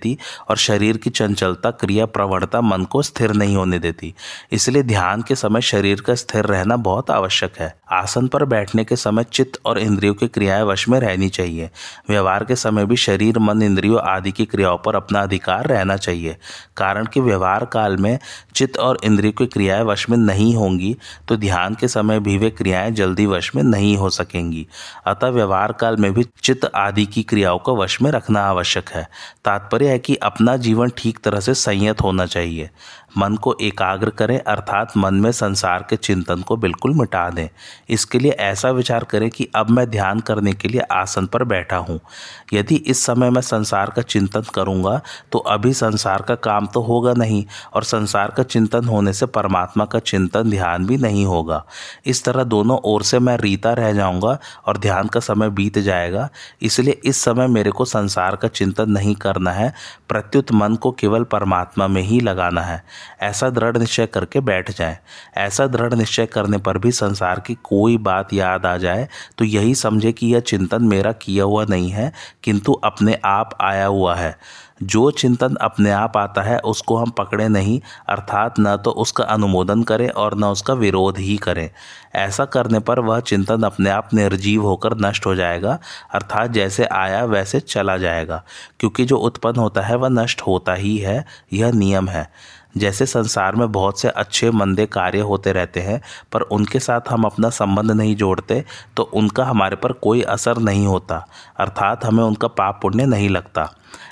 और 0.48 0.56
शरीर 0.56 0.96
की 0.96 1.10
चंचलता, 1.10 1.70
क्रिया, 1.70 2.06
प्रवणता 2.06 2.60
मन 2.60 2.84
को 2.84 3.02
स्थिर 3.02 3.32
नहीं 3.32 3.56
होने 3.56 3.78
देती। 3.78 4.14
इसलिए 4.52 4.82
ध्यान 4.82 5.22
के 5.22 5.34
समय 5.34 5.60
शरीर 5.60 6.00
का 6.00 6.14
स्थिर 6.14 6.44
रहना 6.44 6.76
बहुत 6.76 7.10
आवश्यक 7.10 7.52
है। 7.58 7.76
आसन 7.92 8.28
पर 8.28 8.44
बैठने 8.44 8.84
के 8.84 8.96
समय 8.96 9.24
चित्त 9.24 9.60
और 9.66 9.78
इंद्रियों 9.78 10.14
की 10.14 10.28
क्रियाएँ 10.28 10.62
वश 10.62 10.88
में 10.88 11.00
रहनी 11.00 11.28
चाहिए। 11.28 11.70
व्यवहार 12.10 12.44
के 12.44 12.56
समय 12.56 12.86
भी 12.86 12.96
शरीर, 12.96 13.38
मन, 13.38 13.62
इंद्रियों 13.62 14.00
आदि 14.00 14.32
की 14.32 14.44
क्रियाओं 14.44 14.78
पर 14.78 14.96
अपना 14.96 15.20
अधिकार 15.20 15.66
रहना 15.66 15.96
चाहिए। 15.96 16.36
कारण 16.76 17.06
कि 17.06 17.20
व्यवहार 17.20 17.64
काल 17.64 17.96
में 17.96 18.18
चित्त 18.54 18.78
और 18.78 18.98
इंद्रियों 19.04 19.32
की 19.32 19.46
क्रियाएँ 19.46 19.82
वश 19.82 20.10
में 20.10 20.18
नहीं 20.18 20.54
होंगी 20.54 20.96
तो 21.28 21.36
ध्यान 21.36 21.74
के 21.74 21.88
समय 21.88 22.20
भी 22.20 22.38
वे 22.38 22.50
क्रियाएँ 22.50 22.90
जल्दी 22.90 23.26
वश 23.26 23.54
में 23.56 23.62
नहीं 23.62 23.96
हो 23.96 24.10
सकेंगी। 24.10 24.66
अतः 25.06 25.28
व्यवहार 25.28 25.72
काल 25.72 25.96
में 25.96 26.14
भी 26.14 26.24
चित्त 26.42 26.70
आदि 26.74 27.06
की 27.06 27.22
क्रियाओं 27.22 27.58
को 27.58 27.76
वश 27.76 28.02
में 28.02 28.10
रखना 28.10 28.40
आवश्यक 28.40 28.88
है। 28.88 29.08
है 29.48 29.83
तात्पर्य 29.84 29.88
है 29.88 29.98
कि 29.98 30.14
अपना 30.16 30.56
जीवन 30.56 30.90
ठीक 30.96 31.18
तरह 31.24 31.40
से 31.40 31.54
संयत 31.54 32.02
होना 32.02 32.26
चाहिए। 32.26 32.70
मन 33.18 33.36
को 33.36 33.54
एकाग्र 33.62 34.10
करें, 34.10 34.38
अर्थात 34.38 34.96
मन 34.96 35.14
में 35.14 35.30
संसार 35.32 35.84
के 35.90 35.96
चिंतन 35.96 36.40
को 36.42 36.56
बिल्कुल 36.56 36.94
मिटा 36.94 37.28
दें। 37.30 37.48
इसके 37.88 38.18
लिए 38.18 38.32
ऐसा 38.32 38.70
विचार 38.70 39.04
करें 39.04 39.28
कि 39.30 39.48
अब 39.54 39.70
मैं 39.70 39.88
ध्यान 39.90 40.20
करने 40.20 40.52
के 40.52 40.68
लिए 40.68 40.80
आसन 40.92 41.26
पर 41.26 41.44
बैठा 41.44 41.76
हूँ। 41.78 41.98
यदि 42.52 42.76
इस 42.76 43.04
समय 43.04 43.30
मैं 43.30 43.40
संसार 43.42 43.90
का 43.90 44.02
चिंतन 44.04 44.42
करूँगा 44.54 45.00
तो 45.32 45.38
अभी 45.38 45.72
संसार 45.74 46.22
का 46.22 46.34
काम 46.36 46.66
तो 46.66 46.80
होगा 46.82 47.12
नहीं, 47.14 47.44
और 47.74 47.84
संसार 47.84 48.30
का 48.30 48.42
चिंतन 48.44 48.84
होने 48.84 49.12
से 49.12 49.26
परमात्मा 49.28 49.84
का 49.84 49.98
चिंतन 50.00 50.50
ध्यान 50.50 50.86
भी 50.86 50.96
नहीं 50.98 51.24
होगा। 51.26 51.64
इस 52.06 52.24
तरह 52.24 52.44
दोनों 52.46 52.78
ओर 52.84 53.02
से 53.02 53.18
मैं 53.18 53.36
रीता 53.38 53.72
रह 53.74 53.92
जाऊँगा 53.92 54.38
और 54.66 54.78
ध्यान 54.78 55.08
का 55.08 55.20
समय 55.20 55.50
बीत 55.50 55.78
जाएगा। 55.80 56.28
इसलिए 56.62 57.00
इस 57.04 57.22
समय 57.24 57.46
मेरे 57.48 57.70
को 57.70 57.84
संसार 57.84 58.36
का 58.36 58.48
चिंतन 58.50 58.90
नहीं 58.90 59.14
करना 59.16 59.50
है 59.52 59.72
प्रत्युत 60.08 60.52
मन 60.52 60.74
को 60.74 60.90
केवल 60.92 61.24
परमात्मा 61.24 61.88
में 61.88 62.02
ही 62.02 62.20
लगाना 62.20 62.62
है। 62.62 62.82
ऐसा 63.20 63.50
दृढ़ 63.50 63.76
निश्चय 63.76 64.06
करके 64.06 64.40
बैठ 64.40 64.70
जाए। 64.70 64.98
ऐसा 65.36 65.66
दृढ़ 65.66 65.94
निश्चय 65.94 66.26
करने 66.26 66.58
पर 66.58 66.78
भी 66.78 66.92
संसार 66.92 67.40
की 67.40 67.56
कोई 67.64 67.96
बात 67.98 68.32
याद 68.32 68.66
आ 68.66 68.76
जाए 68.76 69.08
तो 69.38 69.44
यही 69.44 69.74
समझे 69.74 70.12
कि 70.12 70.26
यह 70.26 70.40
चिंतन 70.40 70.84
मेरा 70.84 71.12
किया 71.12 71.44
हुआ 71.44 71.64
नहीं 71.64 71.90
है, 71.90 72.12
किंतु 72.42 72.72
अपने 72.74 73.18
आप 73.24 73.56
आया 73.60 73.86
हुआ 73.86 74.14
है। 74.14 74.36
जो 74.80 75.10
चिंतन 75.10 75.54
अपने 75.54 75.90
आप 75.90 76.16
आता 76.16 76.42
है, 76.42 76.58
उसको 76.58 76.96
हम 76.96 77.10
पकड़े 77.10 77.48
नहीं, 77.48 77.80
अर्थात 78.08 78.54
न 78.60 78.76
तो 78.76 78.90
उसका 78.90 79.24
अनुमोदन 79.24 79.82
करें 79.82 80.08
और 80.08 80.36
न 80.38 80.44
उसका 80.44 80.74
विरोध 80.74 81.18
ही 81.18 81.36
करें। 81.36 81.68
ऐसा 82.14 82.44
करने 82.44 82.78
पर 82.78 83.00
वह 83.00 83.20
चिंतन 83.20 83.62
अपने 83.62 83.90
आप 83.90 84.14
निर्जीव 84.14 84.62
होकर 84.62 84.96
नष्ट 84.98 85.26
हो 85.26 85.34
जाएगा, 85.34 85.78
अर्थात 86.14 86.50
जैसे 86.50 86.84
आया 86.84 87.24
वैसे 87.24 87.60
चला 87.60 87.96
जाएगा, 87.96 88.42
क्योंकि 88.80 89.04
जो 89.04 89.16
उत्पन्न 89.18 89.60
होता 89.60 89.82
है, 89.82 89.96
वह 89.96 90.08
नष्ट 90.08 90.42
होता 90.42 90.74
ही 90.74 90.96
है, 90.98 91.24
यह 91.52 91.72
नियम 91.72 92.08
है। 92.08 92.28
जैसे 92.76 93.06
संसार 93.06 93.54
में 93.54 93.70
बहुत 93.72 94.00
से 94.00 94.08
अच्छे 94.08 94.50
मंदे 94.50 94.86
कार्य 94.86 95.18
होते 95.20 95.52
रहते 95.52 95.80
हैं, 95.80 96.00
पर 96.32 96.40
उनके 96.42 96.78
साथ 96.78 97.10
हम 97.10 97.24
अपना 97.24 97.50
संबंध 97.50 97.90
नहीं 97.90 98.16
जोड़ते 98.16 98.64
तो 98.96 99.02
उनका 99.14 99.44
हमारे 99.44 99.76
पर 99.76 99.92
कोई 99.92 100.22
असर 100.22 100.58
नहीं 100.58 100.86
होता, 100.86 101.26
अर्थात 101.58 102.04
हमें 102.04 102.22
उनका 102.24 102.48
पाप 102.48 102.80
पुण्य 102.82 103.06
नहीं 103.06 103.28
लगता। 103.28 103.70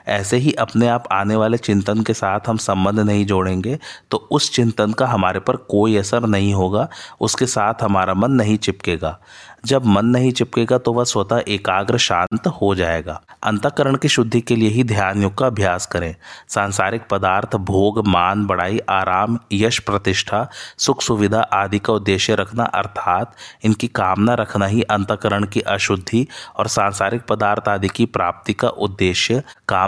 ऐसे 0.08 0.36
ही 0.36 0.52
अपने 0.52 0.88
आप 0.88 1.08
आने 1.12 1.36
वाले 1.36 1.58
चिंतन 1.58 2.02
के 2.02 2.14
साथ 2.14 2.48
हम 2.48 2.56
संबंध 2.56 3.00
नहीं 3.00 3.26
जोड़ेंगे 3.26 3.78
तो 4.10 4.16
उस 4.30 4.50
चिंतन 4.54 4.92
का 4.92 5.06
हमारे 5.06 5.40
पर 5.40 5.56
कोई 5.56 5.96
असर 5.96 6.26
नहीं 6.26 6.52
होगा, 6.54 6.88
उसके 7.20 7.46
साथ 7.46 7.82
हमारा 7.82 8.14
मन 8.14 8.30
नहीं 8.32 8.56
चिपकेगा। 8.58 9.18
जब 9.66 9.84
मन 9.86 10.06
नहीं 10.06 10.30
चिपकेगा 10.32 10.78
तो 10.78 10.92
वह 10.92 11.04
स्वतः 11.04 11.42
एकाग्र 11.48 11.98
शांत 11.98 12.46
हो 12.52 12.74
जाएगा। 12.74 13.20
अंतकरण 13.42 13.96
की 13.96 14.08
शुद्धि 14.08 14.40
के 14.40 14.56
लिए 14.56 14.68
ही 14.68 14.84
ध्यान 14.84 15.22
योग 15.22 15.34
का 15.34 15.46
अभ्यास 15.46 15.86
करें। 15.86 16.14
सांसारिक 16.48 17.02
पदार्थ, 17.10 17.54
भोग, 17.56 18.06
मान, 18.06 18.44
बड़ाई, 18.46 18.78
आराम, 18.88 19.38
यश, 19.52 19.78
प्रतिष्ठा, 19.78 20.46
सुख, 20.78 21.02
सुविधा 21.02 21.40
आदि 21.52 21.78
का 21.78 21.92
उद्देश्य 21.92 22.34
रखना 22.34 22.64
अर्थात 22.64 23.34
इनकी 23.64 23.88
कामना 23.88 24.34
रखना 24.34 24.66
ही 24.66 24.82
अंतकरण 24.82 25.44
की 25.44 25.60
अशुद्धि 25.60 26.26
और 26.56 26.68
सांसारिक 26.68 27.22
पदार्थ 27.22 27.68
आदि 27.68 27.88
की 27.88 28.06
प्राप्ति 28.06 28.52
का 28.52 28.68
उद्देश्य। 28.68 29.42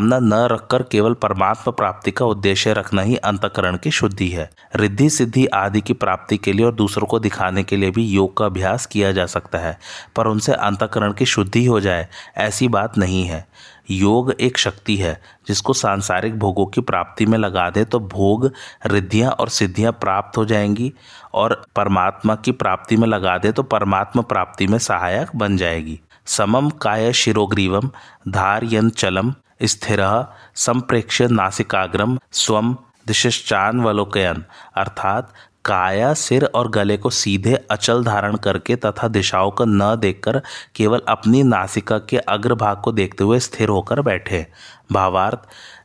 कामना 0.05 0.19
न 0.37 0.47
रखकर 0.49 0.83
केवल 0.83 1.13
परमात्मा 1.15 1.71
प्राप्ति 1.71 2.11
का 2.11 2.25
उद्देश्य 2.27 2.73
रखना 2.73 3.03
ही 3.03 3.17
अंतकरण 3.17 3.77
की 3.77 3.91
शुद्धि 3.91 4.29
है। 4.29 4.49
रिद्धि, 4.77 5.09
सिद्धि 5.11 5.47
आदि 5.47 5.81
की 5.81 5.93
प्राप्ति 5.93 6.37
के 6.37 6.53
लिए 6.53 6.67
और 6.67 6.75
दूसरों 6.75 7.07
को 7.07 7.19
दिखाने 7.19 7.63
के 7.63 7.77
लिए 7.77 7.91
भी 7.91 8.05
योग 8.05 8.37
का 8.37 8.47
अभ्यास 8.47 8.87
किया 8.87 9.13
जा 9.13 9.27
सकता 9.27 9.59
है, 9.59 9.79
पर 10.17 10.27
उनसे 10.27 10.53
अंतकरण 10.53 11.13
की 11.13 11.27
शुद्धि 11.27 11.65
हो 11.67 11.81
जाए, 11.81 12.07
ऐसी 12.37 12.69
बात 12.69 12.99
नहीं 12.99 13.25
है। 13.25 13.47
योग 13.91 14.33
एक 14.41 14.59
शक्ति 14.59 14.97
है, 14.97 15.21
जिसको 15.49 15.73
सांसारिक 15.73 16.39
भोगों 16.39 16.67
की 16.67 16.81
प्राप्ति 16.81 17.27
में 17.27 17.39
लगा 17.39 17.69
दे 17.71 17.85
तो 17.85 18.01
भोग, 18.01 18.51
रिद्धियाँ 18.87 19.31
और 19.31 19.49
सिद्धियाँ 19.49 19.93
प्राप्त 19.93 20.39
हो 20.39 20.45
जाएँगी, 20.45 20.93
और 21.35 21.63
परमात्मा 21.77 22.35
की 22.35 22.53
प्राप्ति 22.53 22.97
में 22.97 23.09
लगा 23.09 23.39
दे 23.39 23.53
तो 23.53 23.63
परमात्मा 23.63 24.23
प्राप्ति 24.23 24.67
में 24.67 24.79
सहायक 24.79 25.37
बन 25.37 25.57
जाएगी। 25.57 26.01
समम 26.27 26.71
काय 26.71 27.13
शिरोग्रीवम 27.13 27.91
धारयन 28.29 28.91
चलम 28.91 29.35
स्थिर 29.63 30.27
संप्रेक्ष्य 30.55 31.27
नासिकाग्रम 31.27 32.19
स्वम 32.33 32.77
दिशिश्चान्वलोकयन। 33.07 34.45
अर्थात 34.77 35.33
काया 35.65 36.15
सिर 36.15 36.45
और 36.45 36.69
गले 36.71 36.97
को 36.97 37.11
सीधे 37.11 37.55
अचल 37.71 38.05
धारण 38.05 38.37
करके 38.37 38.77
तथा 38.77 39.09
दिशाओं 39.09 39.51
को 39.51 39.65
न 39.65 39.97
देखकर 39.97 40.43
केवल 40.75 41.03
अपनी 41.09 41.43
नासिका 41.43 41.99
के 41.99 42.19
अग्रभाग 42.19 42.81
को 42.81 42.93
देखते 42.93 43.25
हुए 43.25 43.39
स्थिर 43.39 43.69
होकर 43.69 44.01
बैठे। 44.01 44.47
भावार्थ, 44.93 45.39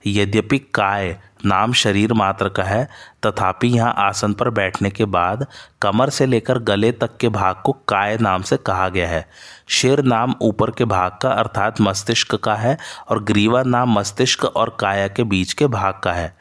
यद्यपि 0.08 0.60
काय 0.60 1.20
नाम 1.46 1.74
शरीर 1.74 2.14
मात्र 2.14 2.50
का 2.50 2.64
है 2.64 2.90
तथापि 3.24 3.68
यहाँ 3.68 3.94
आसन 3.98 4.34
पर 4.34 4.50
बैठने 4.50 4.90
के 4.90 5.06
बाद 5.06 5.46
कमर 5.82 6.10
से 6.10 6.26
लेकर 6.26 6.60
गले 6.60 6.92
तक 6.92 7.18
के 7.18 7.30
भाग 7.30 7.62
को 7.66 7.72
काय 7.88 8.18
नाम 8.22 8.42
से 8.42 8.58
कहा 8.58 8.88
गया 8.90 9.08
है। 9.08 9.26
शिर 9.70 10.02
नाम 10.04 10.36
ऊपर 10.42 10.72
के 10.72 10.86
भाग 10.86 11.18
का 11.22 11.30
अर्थात 11.30 11.82
मस्तिष्क 11.82 12.36
का 12.36 12.56
है 12.56 12.78
और 13.10 13.24
ग्रीवा 13.24 13.64
नाम 13.64 13.94
मस्तिष्क 13.94 14.46
और 14.46 14.76
काया 14.80 15.08
के 15.08 15.24
बीच 15.24 15.54
के 15.54 15.68
भाग 15.68 16.00
का 16.04 16.14
है। 16.14 16.34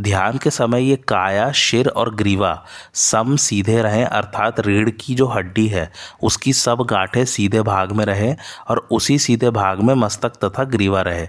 ध्यान 0.00 0.38
के 0.38 0.50
समय 0.50 0.82
ये 0.82 0.96
काया, 1.08 1.50
शिर 1.52 1.88
और 1.88 2.14
ग्रीवा 2.14 2.64
सम 2.94 3.36
सीधे 3.36 3.80
रहें 3.82 4.04
अर्थात 4.04 4.60
रीढ़ 4.60 4.90
की 4.90 5.14
जो 5.14 5.26
हड्डी 5.26 5.66
है, 5.68 5.90
उसकी 6.22 6.52
सब 6.52 6.86
गांठें 6.90 7.24
सीधे 7.24 7.62
भाग 7.62 7.92
में 7.92 8.04
रहे 8.04 8.34
और 8.68 8.86
उसी 8.90 9.18
सीधे 9.18 9.50
भाग 9.50 9.80
में 9.80 9.94
मस्तक 9.94 10.36
तथा 10.44 10.64
ग्रीवा 10.64 11.02
रहे। 11.02 11.26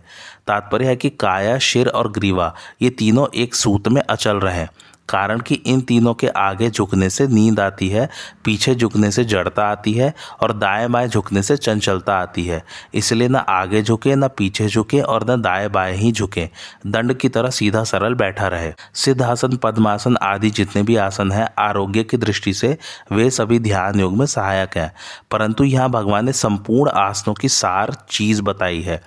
तात्पर्य 0.48 0.88
है 0.88 0.96
कि 0.96 1.10
काया, 1.10 1.58
शिर 1.60 1.88
और 1.88 2.12
ग्रीवा 2.12 2.54
ये 2.82 2.90
तीनों 2.90 3.28
एक 3.36 3.56
सूत 3.56 3.88
में 3.88 4.02
अचल 4.02 4.38
रहे। 4.38 4.66
कारण 5.10 5.40
कि 5.40 5.56
इन 5.56 5.82
तीनों 5.82 6.14
के 6.14 6.28
आगे 6.28 6.70
झुकने 6.70 7.10
से 7.10 7.28
नींद 7.28 7.60
आती 7.60 7.90
है, 7.90 8.10
पीछे 8.44 8.76
झुकने 8.76 9.12
से 9.12 9.24
जड़ता 9.24 9.64
आती 9.64 9.94
है 9.94 10.14
और 10.42 10.58
दाएँ 10.58 10.88
बाएँ 10.88 11.08
झुकने 11.08 11.42
से 11.42 11.58
चंचलता 11.58 12.18
आती 12.18 12.46
है। 12.46 12.64
इसलिए 12.94 13.28
न 13.28 13.36
आगे 13.36 13.82
झुके, 13.82 14.16
न 14.16 14.28
पीछे 14.28 14.68
झुके 14.68 15.02
और 15.02 15.32
न 15.32 15.42
दाएँ 15.42 15.70
बाएँ 15.70 15.98
ही 15.98 16.12
झुके। 16.12 16.50
दंड 16.88 17.14
की 17.14 17.30
तरह 17.30 17.50
सीधा 17.50 17.84
सरल 17.84 18.14
बैठा 18.14 18.48
रहे। 18.48 18.74
सिद्धासन, 18.94 19.58
पद्मासन 19.58 20.18
आदि 20.22 20.50
जितने 20.50 20.84
भी 20.84 20.96
आसन 20.96 21.32
हैं, 21.32 21.50
आरोग्य 21.60 22.04
की 22.04 22.18
दृष्टि 22.18 22.54
से 22.54 22.78
वे 23.12 23.30
सभी 23.30 23.60
ध्यान 23.60 24.00
योग 24.00 24.18
में 24.18 24.26
सहायक 24.26 24.78
हैं। 24.78 24.94
परंतु 25.32 25.64
यहाँ 25.64 25.90
भगवान 25.90 26.26
ने 26.26 26.34
संपूर्ण 26.34 26.92
आसनों 26.92 27.34
की 27.34 27.50
सार 27.50 27.96
चीज़ 28.10 28.42
बताई 28.42 28.82
है। 28.82 29.04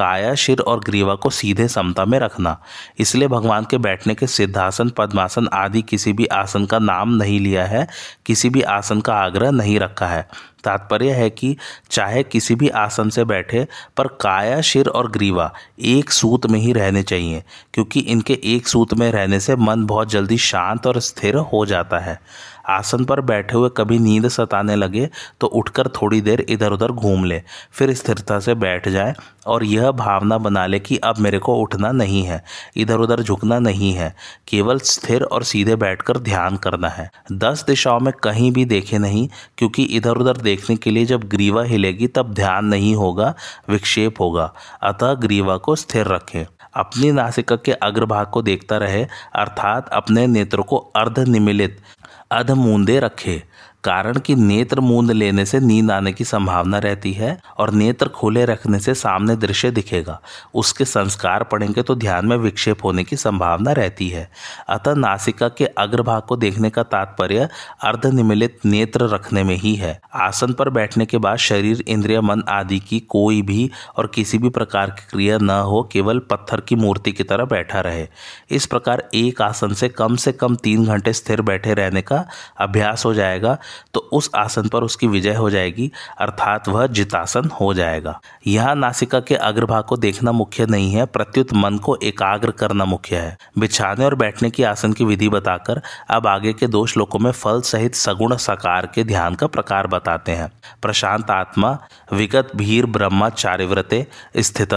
काया 0.00 0.34
शिर 0.34 0.60
और 0.60 0.80
ग्रीवा 0.80 1.14
को 1.14 1.30
सीधे 1.30 1.68
समता 1.68 2.04
में 2.04 2.18
रखना। 2.18 2.56
इसलिए 2.98 3.28
भगवान 3.28 3.66
के 3.70 3.78
बैठने 3.78 4.14
के 4.14 4.26
सिद्धासन, 4.26 4.90
पद्मासन 4.90 5.48
आदि 5.52 5.82
किसी 5.82 6.12
भी 6.12 6.26
आसन 6.26 6.66
का 6.66 6.78
नाम 6.78 7.14
नहीं 7.14 7.40
लिया 7.40 7.66
है, 7.66 7.86
किसी 8.26 8.50
भी 8.50 8.62
आसन 8.62 9.00
का 9.00 9.14
आग्रह 9.14 9.50
नहीं 9.50 9.78
रखा 9.80 10.06
है। 10.06 10.28
तात्पर्य 10.64 11.10
है 11.10 11.28
कि 11.30 11.56
चाहे 11.90 12.22
किसी 12.22 12.54
भी 12.54 12.68
आसन 12.68 13.10
से 13.10 13.24
बैठे, 13.24 13.66
पर 13.96 14.06
काया 14.20 14.60
शिर 14.60 14.88
और 14.88 15.10
ग्रीवा 15.10 15.52
एक 15.80 16.10
सूत 16.10 16.46
में 16.46 16.58
ही 16.60 16.72
रहने 16.72 17.02
चाहिए, 17.02 17.42
क्योंकि 17.74 18.00
इनके 18.00 18.38
एक 18.44 18.68
सूत 18.68 18.94
में 18.94 19.10
रहने 19.12 19.40
से 19.40 19.56
मन 19.56 19.84
बहुत 19.86 20.10
जल्दी 20.10 20.38
शांत 20.38 20.86
और 20.86 21.00
स्थिर 21.00 21.36
हो 21.36 21.66
जाता 21.66 21.98
है। 21.98 22.20
आसन 22.68 23.04
पर 23.04 23.20
बैठे 23.22 23.56
हुए 23.56 23.70
कभी 23.76 23.98
नींद 23.98 24.28
सताने 24.28 24.76
लगे 24.76 25.08
तो 25.40 25.46
उठकर 25.48 25.88
थोड़ी 25.92 26.20
देर 26.20 26.44
इधर 26.48 26.72
उधर 26.72 26.92
घूम 26.92 27.24
ले, 27.24 27.42
फिर 27.72 27.94
स्थिरता 27.94 28.38
से 28.40 28.54
बैठ 28.56 28.88
जाए 28.88 29.14
और 29.46 29.64
यह 29.64 29.90
भावना 29.92 30.38
बना 30.38 30.66
ले 30.66 30.78
कि 30.80 30.96
अब 30.98 31.18
मेरे 31.18 31.38
को 31.38 31.54
उठना 31.56 31.90
नहीं 31.92 32.22
है 32.24 32.42
इधर 32.76 32.98
उधर 32.98 33.22
झुकना 33.22 33.58
नहीं 33.58 33.92
है, 33.92 34.14
केवल 34.48 34.78
स्थिर 34.80 35.22
और 35.22 35.42
सीधे 35.44 35.76
बैठकर 35.76 36.18
ध्यान 36.20 36.56
करना 36.56 36.88
है। 36.88 37.10
दस 37.32 37.64
दिशाओं 37.66 38.00
में 38.00 38.12
कहीं 38.14 38.50
भी 38.52 38.64
देखे 38.64 38.98
नहीं, 38.98 39.28
क्योंकि 39.58 39.82
इधर 39.82 40.16
उधर 40.16 40.36
देखने 40.38 40.76
के 40.76 40.90
लिए 40.90 41.06
जब 41.06 41.28
ग्रीवा 41.28 41.62
हिलेगी 41.64 42.06
तब 42.08 42.32
ध्यान 42.34 42.64
नहीं 42.64 42.94
होगा, 42.94 43.34
विक्षेप 43.70 44.20
होगा, 44.20 44.52
अतः 44.82 45.14
ग्रीवा 45.16 45.56
को 45.56 45.76
स्थिर 45.76 46.06
रखें। 46.06 46.44
अपनी 46.74 47.10
नासिका 47.12 47.56
के 47.56 47.72
अग्रभाग 47.72 48.26
को 48.26 48.42
देखता 48.42 48.76
रहे, 48.76 49.04
अर्थात 49.34 49.88
अपने 49.88 50.26
नेत्र 50.26 50.62
को 50.62 50.76
अर्ध 50.96 51.18
निमिलित 51.18 51.80
अध 52.32 52.50
मूंदे 52.50 53.00
रखे। 53.00 53.42
कारण 53.84 54.18
कि 54.18 54.34
नेत्र 54.34 54.80
मूंद 54.80 55.10
लेने 55.10 55.44
से 55.44 55.60
नींद 55.60 55.90
आने 55.90 56.12
की 56.12 56.24
संभावना 56.24 56.78
रहती 56.78 57.12
है 57.12 57.38
और 57.58 57.70
नेत्र 57.70 58.08
खुले 58.08 58.44
रखने 58.44 58.78
से 58.78 58.94
सामने 58.94 59.36
दृश्य 59.36 59.70
दिखेगा। 59.70 60.20
उसके 60.54 60.84
संस्कार 60.84 61.44
पड़ेंगे 61.44 61.82
तो 61.82 61.94
ध्यान 61.94 62.26
में 62.26 62.36
विक्षेप 62.36 62.84
होने 62.84 63.04
की 63.04 63.16
संभावना 63.16 63.72
रहती 63.72 64.08
है। 64.08 64.28
अतः 64.68 64.94
नासिका 64.94 65.48
के 65.48 65.66
अग्रभाग 65.66 66.22
को 66.22 66.36
देखने 66.36 66.70
का 66.70 66.82
तात्पर्य 66.82 67.48
अर्ध 67.84 68.06
निमिलित 68.06 68.58
नेत्र 68.64 69.08
रखने 69.08 69.44
में 69.44 69.56
ही 69.56 69.74
है। 69.74 70.00
आसन 70.14 70.52
पर 70.52 70.70
बैठने 70.70 71.06
के 71.06 71.18
बाद 71.18 71.38
शरीर, 71.38 71.84
इंद्रिय, 71.88 72.20
मन 72.20 72.42
आदि 72.48 72.78
की 72.78 73.00
कोई 73.00 73.42
भी 73.42 73.70
और 73.96 74.06
किसी 74.06 74.38
भी 74.38 74.48
प्रकार 74.48 74.90
की 74.90 75.06
क्रिया 75.10 75.38
न 75.38 75.50
हो, 75.50 75.82
केवल 75.92 76.18
पत्थर 76.18 76.60
की 76.60 76.74
मूर्ति 76.74 77.12
की 77.12 77.24
तरह 77.24 77.44
बैठा 77.44 77.80
रहे। 77.80 78.06
इस 78.50 78.66
प्रकार 78.66 79.08
एक 79.14 79.42
आसन 79.42 79.74
से 79.74 79.88
कम 79.88 80.16
से 80.16 80.32
कम 80.32 80.56
तीन 80.56 80.86
घंटे 80.86 81.12
स्थिर 81.12 81.40
बैठे 81.40 81.74
रहने 81.74 82.02
का 82.02 82.24
अभ्यास 82.58 83.04
हो 83.04 83.14
जाएगा। 83.14 83.58
तो 83.94 84.00
उस 84.12 84.30
आसन 84.36 84.68
पर 84.68 84.82
उसकी 84.82 85.06
विजय 85.06 85.34
हो 85.34 85.50
जाएगी, 85.50 85.90
अर्थात 86.18 86.68
वह 86.68 86.86
जितासन 86.88 87.48
हो 87.60 87.72
जाएगा। 87.74 88.18
यहाँ 88.46 88.74
नासिका 88.74 89.20
के 89.20 89.34
अग्रभाग 89.34 89.84
को 89.84 89.96
देखना 89.96 90.32
मुख्य 90.32 90.66
नहीं 90.66 90.92
है, 90.92 91.06
प्रत्युत 91.06 91.52
मन 91.54 91.78
को 91.78 91.96
एकाग्र 92.02 92.50
करना 92.50 92.84
मुख्य 92.84 93.16
है। 93.16 93.36
बिछाने 93.58 94.04
और 94.04 94.14
बैठने 94.14 94.50
की 94.50 94.62
आसन 94.62 94.92
की 94.92 95.04
विधि 95.04 95.28
बताकर 95.28 95.80
अब 96.10 96.26
आगे 96.26 96.52
के 96.52 96.66
दो 96.66 96.84
श्लोकों 96.86 97.18
में 97.18 97.30
फल 97.32 97.60
सहित 97.62 97.94
सगुण 97.94 98.36
साकार 98.38 98.86
के 98.86 99.04
ध्यान 99.04 99.34
का 99.34 99.46
प्रकार 99.46 99.86
बताते 99.86 100.32
हैं। 100.32 100.50
प्रशांत 100.82 101.30
आत्मा, 101.30 101.78
विगत 102.12 102.50
भीर 102.56 102.86
ब्रह्मचारिव्रते 102.88 104.06
स्थित 104.38 104.74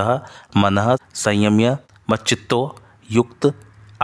मन 0.57 0.95
संयम्य, 1.15 1.77
मच्चित्तो, 2.09 2.75
युक्त 3.09 3.45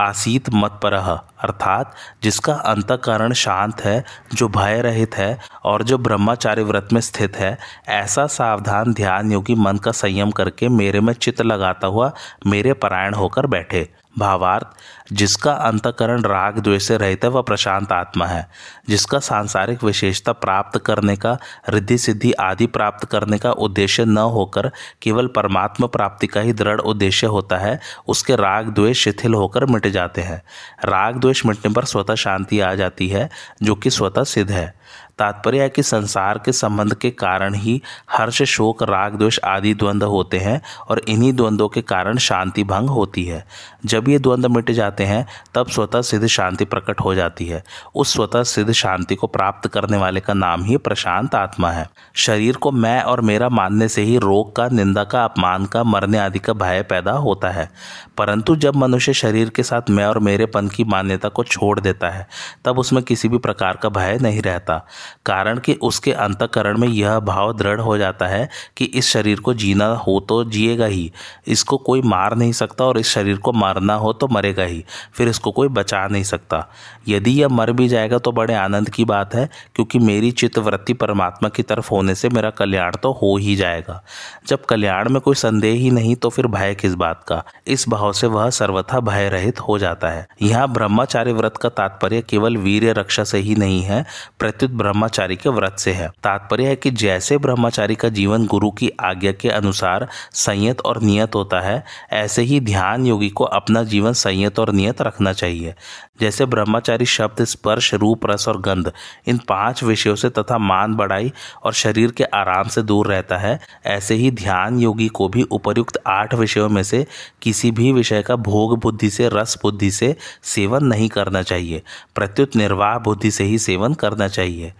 आसीत 0.00 0.50
मत 0.54 0.80
पर 0.82 0.94
अर्थात 0.94 1.94
जिसका 2.22 2.54
अंतकरण 2.54 3.32
शांत 3.32 3.80
है, 3.80 4.04
जो 4.34 4.48
भय 4.48 4.80
रहित 4.82 5.14
है 5.14 5.38
और 5.64 5.82
जो 5.82 5.98
ब्रह्मचार्य 5.98 6.62
व्रत 6.62 6.88
में 6.92 7.00
स्थित 7.00 7.36
है, 7.36 7.56
ऐसा 7.88 8.26
सावधान 8.26 8.92
ध्यान 8.92 9.32
योगी 9.32 9.54
मन 9.54 9.76
का 9.76 9.92
संयम 9.92 10.30
करके 10.30 10.68
मेरे 10.68 11.00
में 11.00 11.12
चित्त 11.12 11.42
लगाता 11.42 11.86
हुआ 11.86 12.12
मेरे 12.46 12.72
परायण 12.72 13.14
होकर 13.14 13.46
बैठे। 13.46 13.88
भावार्थ, 14.18 14.66
जिसका 15.12 15.52
अंतकरण 15.52 16.22
राग, 16.22 16.58
द्वेष 16.58 16.82
से 16.82 16.96
रहित 16.96 17.24
है, 17.24 17.30
वह 17.30 17.42
प्रशांत 17.42 17.92
आत्मा 17.92 18.26
है, 18.26 18.48
जिसका 18.88 19.18
सांसारिक 19.18 19.84
विशेषता 19.84 20.32
प्राप्त 20.32 20.78
करने 20.78 21.16
का, 21.16 21.38
रिद्धि 21.68 21.98
सिद्धि 21.98 22.32
आदि 22.32 22.66
प्राप्त 22.66 23.04
करने 23.04 23.38
का 23.38 23.52
उद्देश्य 23.52 24.04
न 24.04 24.18
होकर 24.18 24.70
केवल 25.02 25.26
परमात्मा 25.26 25.86
प्राप्ति 25.86 26.26
का 26.26 26.40
ही 26.40 26.52
दृढ़ 26.52 26.80
उद्देश्य 26.80 27.26
होता 27.26 27.56
है, 27.56 27.80
उसके 28.08 28.36
राग, 28.36 28.68
द्वेष 28.68 29.04
शिथिल 29.04 29.34
होकर 29.34 29.66
मिट 29.66 29.86
जाते 29.86 30.20
हैं। 30.20 30.42
राग, 30.84 31.16
द्वेष 31.16 31.46
मिटने 31.46 31.72
पर 31.72 31.84
स्वतः 31.84 32.14
शांति 32.14 32.60
आ 32.60 32.74
जाती 32.74 33.08
है, 33.08 33.30
जो 33.62 33.74
कि 33.74 33.90
स्वतः 33.90 34.24
सिद्ध 34.24 34.50
है। 34.50 34.80
तात्पर्य 35.18 35.62
है 35.62 35.68
कि 35.68 35.82
संसार 35.82 36.38
के 36.38 36.52
संबंध 36.52 36.94
के 36.94 37.10
कारण 37.10 37.54
ही 37.54 37.82
हर्ष, 38.10 38.42
शोक, 38.42 38.82
राग, 38.82 39.14
द्वेष 39.14 39.38
आदि 39.44 39.74
द्वंद्व 39.74 40.06
होते 40.06 40.38
हैं, 40.38 40.62
और 40.88 40.98
इन्हीं 40.98 41.32
द्वंद्वों 41.32 41.68
के 41.68 41.82
कारण 41.82 42.18
शांति 42.18 42.64
भंग 42.64 42.88
होती 42.88 43.24
है। 43.24 43.46
जब 43.86 44.08
ये 44.08 44.18
द्वंद्व 44.18 44.48
मिट 44.48 44.70
जाते 44.70 45.04
हैं, 45.04 45.26
तब 45.54 45.66
स्वतः 45.66 46.02
सिद्ध 46.02 46.26
शांति 46.26 46.64
प्रकट 46.64 47.00
हो 47.00 47.14
जाती 47.14 47.46
है। 47.46 47.64
उस 47.94 48.12
स्वतः 48.12 48.42
सिद्ध 48.42 48.72
शांति 48.72 49.14
को 49.14 49.26
प्राप्त 49.26 49.68
करने 49.68 49.96
वाले 49.96 50.20
का 50.20 50.34
नाम 50.34 50.64
ही 50.64 50.76
प्रशांत 50.76 51.34
आत्मा 51.34 51.70
है। 51.70 51.90
शरीर 52.14 52.56
को 52.56 52.70
मैं 52.70 53.02
और 53.02 53.20
मेरा 53.20 53.48
मानने 53.48 53.88
से 53.88 54.02
ही 54.02 54.18
रोग 54.18 54.56
का, 54.56 54.68
निंदा 54.68 55.04
का, 55.04 55.24
अपमान 55.24 55.66
का, 55.66 55.84
मरने 55.84 56.18
आदि 56.18 56.38
का 56.38 56.52
भय 56.52 56.82
पैदा 56.82 57.12
होता 57.12 57.50
है। 57.50 57.70
परंतु 58.16 58.56
जब 58.56 58.76
मनुष्य 58.76 59.12
शरीर 59.12 59.48
के 59.48 59.62
साथ 59.62 59.82
मैं 59.90 60.04
और 60.04 60.18
मेरेपन 60.18 60.68
की 60.68 60.84
मान्यता 60.84 61.28
को 61.28 61.44
छोड़ 61.44 61.80
देता 61.80 62.10
है, 62.10 62.28
तब 62.64 62.78
उसमें 62.78 63.02
किसी 63.02 63.28
भी 63.28 63.38
प्रकार 63.38 63.76
का 63.76 63.88
भय 63.88 64.18
नहीं 64.22 64.42
रहता। 64.42 64.86
कारण 65.26 65.58
कि 65.58 65.72
उसके 65.72 66.12
अंतकरण 66.12 66.78
में 66.78 66.88
यह 66.88 67.20
भाव 67.20 67.56
दृढ़ 67.56 67.80
हो 67.80 67.98
जाता 67.98 68.26
है 68.26 68.48
कि 68.76 68.84
इस 68.84 69.08
शरीर 69.08 69.40
को 69.40 69.54
जीना 69.54 69.86
हो 69.86 70.26
तो 70.28 70.44
जिएगा 70.44 70.86
ही। 70.86 71.12
इसको 71.46 71.76
कोई 71.76 72.02
मार 72.02 72.36
नहीं 72.36 72.52
सकता 72.52 72.84
और 72.84 72.98
इस 72.98 73.10
शरीर 73.10 73.36
को 73.36 73.52
मारना 73.70 73.94
हो 73.94 74.12
तो 74.12 74.28
मरेगा 74.28 74.62
ही, 74.62 74.84
फिर 75.14 75.28
इसको 75.28 75.50
कोई 75.50 75.68
बचा 75.70 76.06
नहीं 76.06 76.22
सकता। 76.24 76.66
यदि 77.08 77.30
यह 77.32 77.48
मर 77.48 77.72
भी 77.72 77.88
जाएगा 77.88 78.18
तो 78.18 78.32
बड़े 78.32 78.54
आनंद 78.54 78.88
की 78.90 79.04
बात 79.04 79.34
है, 79.34 79.48
क्योंकि 79.74 79.98
मेरी 80.00 80.30
चित्त 80.32 80.58
वृत्ति 80.58 80.92
परमात्मा 80.94 81.48
की 81.48 81.62
तरफ़ 81.62 81.88
होने 81.90 82.14
से 82.14 82.28
मेरा 82.28 82.50
कल्याण 82.50 82.96
तो 83.02 83.12
हो 83.12 83.36
ही 83.36 83.54
जाएगा। 83.56 84.02
जब 84.48 84.64
कल्याण 84.64 85.08
में 85.08 85.20
कोई 85.20 85.34
संदेह 85.34 85.74
ही 85.74 85.90
नहीं 85.90 86.14
तो 86.16 86.28
फिर 86.28 86.46
भय 86.46 86.74
किस 86.74 86.94
बात 86.94 87.24
का? 87.28 87.42
इस 87.66 87.88
भाव 87.88 88.12
से 88.12 88.26
वह 88.26 88.48
सर्वथा 88.50 89.00
भय 89.00 89.28
रहित 89.28 89.60
हो 89.60 89.78
जाता 89.78 90.08
है। 90.08 90.26
यहाँ 90.42 90.68
ब्रह्मचारी 90.68 91.32
व्रत 91.32 91.56
का 91.56 91.68
तात्पर्य 91.70 92.20
केवल 92.22 92.56
वीर 92.56 92.88
रक्षा 92.90 93.24
से 93.24 93.38
ही 93.38 93.54
नहीं 93.54 93.82
है, 93.82 94.04
प्रत्युत 94.38 94.70
ब्रह्मचारी 94.72 95.36
के 95.36 95.50
व्रत 95.50 95.76
से 95.78 95.92
है। 95.92 96.08
तात्पर्य 96.22 96.66
है 96.66 96.76
कि 96.76 96.90
जैसे 96.92 97.38
ब्रह्मचारी 97.38 97.94
का 97.94 98.08
जीवन 98.10 98.46
गुरु 98.46 98.70
की 98.70 98.90
आज्ञा 99.00 99.32
के 99.32 99.48
अनुसार 99.50 100.08
संयत 100.34 100.80
और 100.80 101.00
नियत 101.02 101.34
होता 101.34 101.60
है, 101.60 101.82
ऐसे 102.12 102.42
ही 102.42 102.60
ध्यान 102.60 103.06
योगी 103.06 103.28
को 103.30 103.44
अपना 103.60 103.82
जीवन 103.82 104.12
संयत 104.12 104.58
और 104.58 104.72
नियत 104.72 105.02
रखना 105.02 105.32
चाहिए। 105.32 105.74
जैसे 106.20 106.46
ब्रह्मचारी 106.46 107.06
शब्द, 107.06 107.44
स्पर्श, 107.44 107.94
रूप, 107.94 108.26
रस 108.26 108.48
और 108.48 108.60
गंध, 108.60 108.92
इन 109.26 109.38
पाँच 109.38 109.82
विषयों 109.82 110.14
से 110.14 110.28
तथा 110.28 110.58
मान 110.58 110.94
बढ़ाई 110.94 111.32
और 111.64 111.72
शरीर 111.72 112.10
के 112.10 112.24
आराम 112.24 112.68
से 112.68 112.82
दूर 112.82 113.06
रहता 113.06 113.36
है। 113.36 113.58
ऐसे 113.86 114.14
ही 114.14 114.30
ध्यान 114.30 114.78
योगी 114.78 115.08
को 115.08 115.28
भी 115.28 115.42
उपयुक्त 115.42 115.98
आठ 116.06 116.34
विषयों 116.34 116.68
में 116.68 116.82
से 116.82 117.06
किसी 117.42 117.70
भी 117.70 117.92
विषय 117.92 118.22
का 118.22 118.36
भोग 118.36 118.78
बुद्धि 118.78 119.10
से, 119.10 119.28
रस 119.28 119.58
बुद्धि 119.62 119.90
से 119.90 120.16
सेवन 120.42 120.84
नहीं 120.84 121.08
करना 121.08 121.42
चाहिए। 121.42 121.82
प्रत्युत 122.14 122.56
निर्वाह 122.56 122.98
बुद्धि 122.98 123.30
से 123.30 123.44
ही 123.44 123.58
सेवन 123.58 123.94
करना 123.94 124.28
चाहिए। 124.28 124.72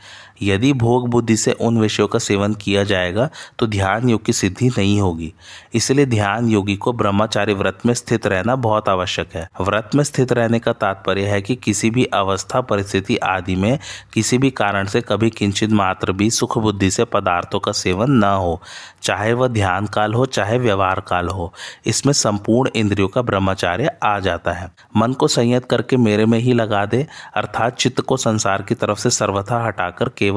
यदि 0.42 0.72
भोग 0.72 1.08
बुद्धि 1.08 1.36
से 1.36 1.52
उन 1.52 1.78
विषयों 1.78 2.06
का 2.08 2.18
सेवन 2.18 2.54
किया 2.54 2.84
जाएगा 2.84 3.28
तो 3.58 3.66
ध्यान 3.66 4.08
योग 4.08 4.24
की 4.24 4.32
सिद्धि 4.32 4.68
नहीं 4.68 5.00
होगी। 5.00 5.32
इसलिए 5.74 6.06
ध्यान 6.06 6.48
योगी 6.48 6.76
को 6.76 6.92
ब्रह्मचारी 6.92 7.54
व्रत 7.54 7.78
में 7.86 7.94
स्थित 7.94 8.26
रहना 8.26 8.56
बहुत 8.56 8.88
आवश्यक 8.88 9.34
है। 9.34 9.48
व्रत 9.60 9.90
में 9.94 10.04
स्थित 10.04 10.32
रहने 10.32 10.58
का 10.58 10.72
तात्पर्य 10.72 11.26
है 11.26 11.42
कि 11.42 11.56
किसी 11.56 11.90
भी 11.90 12.04
अवस्था, 12.04 12.60
परिस्थिति 12.60 13.16
आदि 13.16 13.56
में 13.56 13.78
किसी 14.14 14.38
भी 14.38 14.50
कारण 14.50 14.86
से 14.86 15.00
कभी 15.00 15.30
किंचित 15.30 15.70
मात्र 15.70 16.12
भी 16.12 16.30
सुख 16.30 16.58
बुद्धि 16.58 16.90
से 16.90 17.04
पदार्थों 17.04 17.60
का 17.60 17.72
सेवन 17.72 18.10
न 18.10 18.24
हो, 18.24 18.60
चाहे 19.02 19.32
वह 19.32 19.48
ध्यान 19.48 19.86
काल 19.86 20.14
हो, 20.14 20.26
चाहे 20.26 20.58
व्यवहार 20.58 21.00
काल 21.00 21.28
हो, 21.28 21.52
इसमें 21.86 22.12
संपूर्ण 22.12 22.70
इंद्रियों 22.76 23.08
का 23.08 23.22
ब्रह्मचार्य 23.22 23.90
आ 24.02 24.18
जाता 24.18 24.52
है। 24.52 24.70
मन 24.96 25.12
को 25.12 25.28
संयत 25.28 25.64
करके 25.64 25.96
मेरे 25.96 26.26
में 26.26 26.38
ही 26.38 26.52
लगा 26.52 26.84
दे, 26.86 27.06
अर्थात 27.34 27.76
चित्त 27.76 28.00
को 28.00 28.16
संसार 28.16 28.62
की 28.62 28.74
तरफ़ 28.74 28.98
से 28.98 29.10
सर्वथा 29.10 29.64
हटाकर 29.66 30.08
केवल 30.08 30.29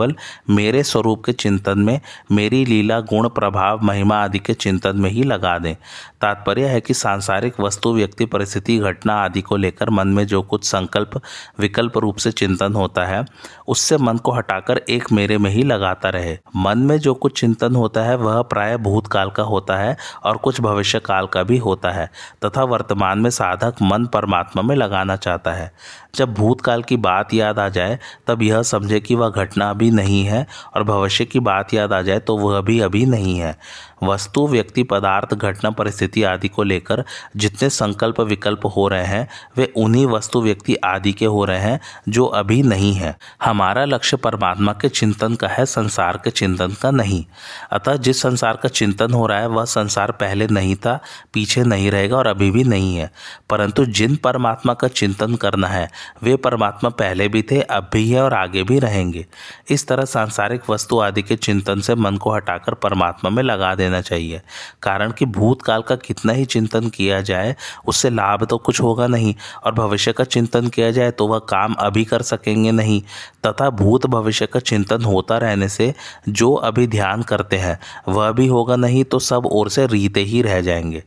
मेरे 0.50 0.84
स्वरूप 0.84 1.26
के 1.26 1.32
चिंतन 1.32 1.80
में, 1.80 2.02
मेरी 2.32 2.66
लीला, 2.66 3.00
गुण, 3.00 3.30
प्रभाव, 3.30 3.80
महिमा 3.84 4.24
आदि 4.24 4.40
के 4.40 4.54
चिंतन 4.54 4.98
में 4.98 5.10
ही 5.10 5.24
लगा 5.24 5.58
दें। 5.60 5.76
तात्पर्य 6.22 6.66
है 6.66 6.82
कि 6.82 6.94
सांसारिक 6.94 7.60
वस्तु, 7.60 7.94
व्यक्ति, 7.94 8.26
परिस्थिति, 8.26 8.78
घटना 8.78 9.14
आदि 9.14 9.42
को 9.42 9.58
लेकर 9.58 9.90
मन 9.90 10.08
में 10.08 10.28
जो 10.28 10.42
कुछ 10.42 10.66
संकल्प, 10.66 11.22
विकल्प 11.60 11.98
रूप 11.98 12.18
से 12.18 12.32
चिंतन 12.32 12.74
होता 12.74 13.06
है, 13.06 13.26
उससे 13.68 13.98
मन 13.98 14.18
को 14.18 14.32
हटाकर 14.32 14.82
एक 14.90 15.12
मेरे 15.12 15.38
में 15.38 15.52
ही 15.52 15.64
लगाता 15.64 16.10
रहे। 16.10 16.38
मन 16.56 16.78
में 16.78 16.98
जो 16.98 17.14
कुछ 17.14 17.40
चिंतन 17.40 17.76
होता 17.76 18.02
है, 18.02 18.16
वह 18.16 18.42
प्राय 18.42 18.78
भूतकाल 18.78 19.30
का 19.30 19.44
होता 19.44 19.78
है 19.78 19.98
और 20.24 20.38
कुछ 20.38 20.62
भविष्य 20.62 21.00
काल 21.00 21.28
का 21.28 21.44
भी 21.44 21.58
होता 21.58 21.92
है, 21.92 22.10
तथा 22.46 22.64
वर्तमान 22.64 23.20
में 23.20 23.30
साधक 23.30 23.74
मन 23.82 24.06
परमात्मा 24.06 24.62
में 24.62 24.76
लगाना 24.76 25.16
चाहता 25.16 25.52
है। 25.52 25.72
जब 26.14 26.34
भूतकाल 26.34 26.82
की 26.84 26.96
बात 26.98 27.34
याद 27.34 27.60
आ 27.60 27.68
जाए, 27.70 27.98
तब 28.28 28.42
यह 28.42 28.62
समझे 28.62 29.00
कि 29.00 29.16
वह 29.16 29.30
घटना 29.30 29.70
अभी 29.70 29.90
नहीं 29.92 30.24
है 30.24 30.46
और 30.76 30.84
भविष्य 30.84 31.26
की 31.26 31.40
बात 31.40 31.74
याद 31.74 31.94
आ 31.94 32.02
जाए 32.02 32.20
तो 32.20 32.38
वह 32.38 32.60
भी 32.62 32.80
अभी 32.80 33.06
नहीं 33.06 33.38
है। 33.40 33.56
वस्तु, 34.04 34.48
व्यक्ति, 34.48 34.84
पदार्थ, 34.84 35.34
घटना, 35.34 35.70
परिस्थिति 35.70 36.24
आदि 36.24 36.48
को 36.48 36.64
लेकर 36.64 37.04
जितने 37.38 37.70
संकल्प 37.70 38.22
विकल्प 38.22 38.66
हो 38.66 38.88
रहे 38.88 39.06
हैं, 39.06 39.30
वे 39.58 39.74
उन्हीं 39.78 40.06
वस्तु, 40.06 40.42
व्यक्ति 40.42 40.76
आदि 40.76 41.14
के 41.14 41.26
हो 41.26 41.46
रहे 41.46 41.60
हैं, 41.60 41.80
जो 42.10 42.26
अभी 42.26 42.64
नहीं 42.64 42.94
है। 42.94 43.18
हमारा 43.44 43.86
लक्ष्य 43.86 44.18
परमात्मा 44.18 44.74
के 44.74 44.90
चिंतन 44.90 45.36
का 45.36 45.48
है, 45.48 45.66
संसार 45.66 46.20
के 46.24 46.30
चिंतन 46.30 46.72
का 46.82 46.92
नहीं। 46.92 47.26
अतः 47.72 47.96
जिस 47.96 48.22
संसार 48.22 48.56
का 48.56 48.70
चिंतन 48.70 49.14
हो 49.14 49.28
रहा 49.28 49.40
है, 49.40 49.48
वह 49.48 49.66
संसार 49.66 50.12
पहले 50.12 50.48
नहीं 50.48 50.76
था, 50.76 51.00
पीछे 51.34 51.64
नहीं 51.64 51.92
रहेगा 51.92 52.18
और 52.18 52.28
अभी 52.28 52.52
भी 52.52 52.64
नहीं 52.64 52.96
है। 52.96 53.12
परंतु 53.50 53.86
जिन 53.86 54.16
परमात्मा 54.16 54.74
का 54.74 54.88
चिंतन 54.88 55.36
करना 55.36 55.68
है, 55.68 55.90
वे 56.24 56.36
परमात्मा 56.36 56.90
पहले 56.90 57.28
भी 57.28 57.42
थे, 57.42 57.62
अब 57.62 57.90
भी 57.94 58.12
है 58.12 58.22
और 58.22 58.34
आगे 58.34 58.64
भी 58.64 58.80
रहेंगे। 58.80 59.26
इस 59.70 59.88
तरह 59.88 60.06
सांसारिक 60.06 60.62
वस्तु 60.70 61.00
आदि 61.00 61.22
के 61.22 61.36
चिंतन 61.36 61.80
से 61.82 61.96
मन 61.96 62.18
को 62.18 62.32
हटाकर 62.32 62.74
परमात्मा 62.74 63.30
में 63.30 63.44
लगा 63.44 63.76
देना 63.76 63.93
चाहिए। 64.02 64.42
कारण 64.82 65.12
कि 65.12 65.26
भूतकाल 65.26 65.82
का 65.82 65.96
कितना 65.96 66.34
ही 66.34 66.46
चिंतन 66.46 66.90
किया 66.90 67.22
जाए, 67.22 67.56
उससे 67.88 68.10
लाभ 68.10 68.44
तो 68.44 68.58
कुछ 68.58 68.82
होगा 68.82 69.08
नहीं, 69.08 69.36
और 69.66 69.74
भविष्य 69.74 70.14
का 70.14 70.24
चिंतन 70.24 70.68
किया 70.68 70.92
जाए 70.92 71.12
तो 71.12 71.28
वह 71.28 71.40
काम 71.40 71.74
अभी 71.74 72.06
कर 72.06 72.22
सकेंगे 72.22 72.72
नहीं। 72.72 73.02
तथा 73.48 73.70
भूत 73.70 74.06
भविष्य 74.06 74.46
का 74.46 74.60
चिंतन 74.60 75.04
होता 75.04 75.38
रहने 75.38 75.70
से 75.70 75.94
जो 76.30 76.54
अभी 76.54 76.88
ध्यान 76.88 77.22
करते 77.22 77.58
हैं, 77.58 77.80
वह 78.08 78.32
भी 78.32 78.48
होगा 78.48 78.76
नहीं 78.76 79.04
तो 79.04 79.20
सब 79.20 79.46
ओर 79.46 79.70
से 79.70 79.88
रीते 79.88 80.22
ही 80.22 80.42
रह 80.42 80.62
जाएँगे। 80.62 81.04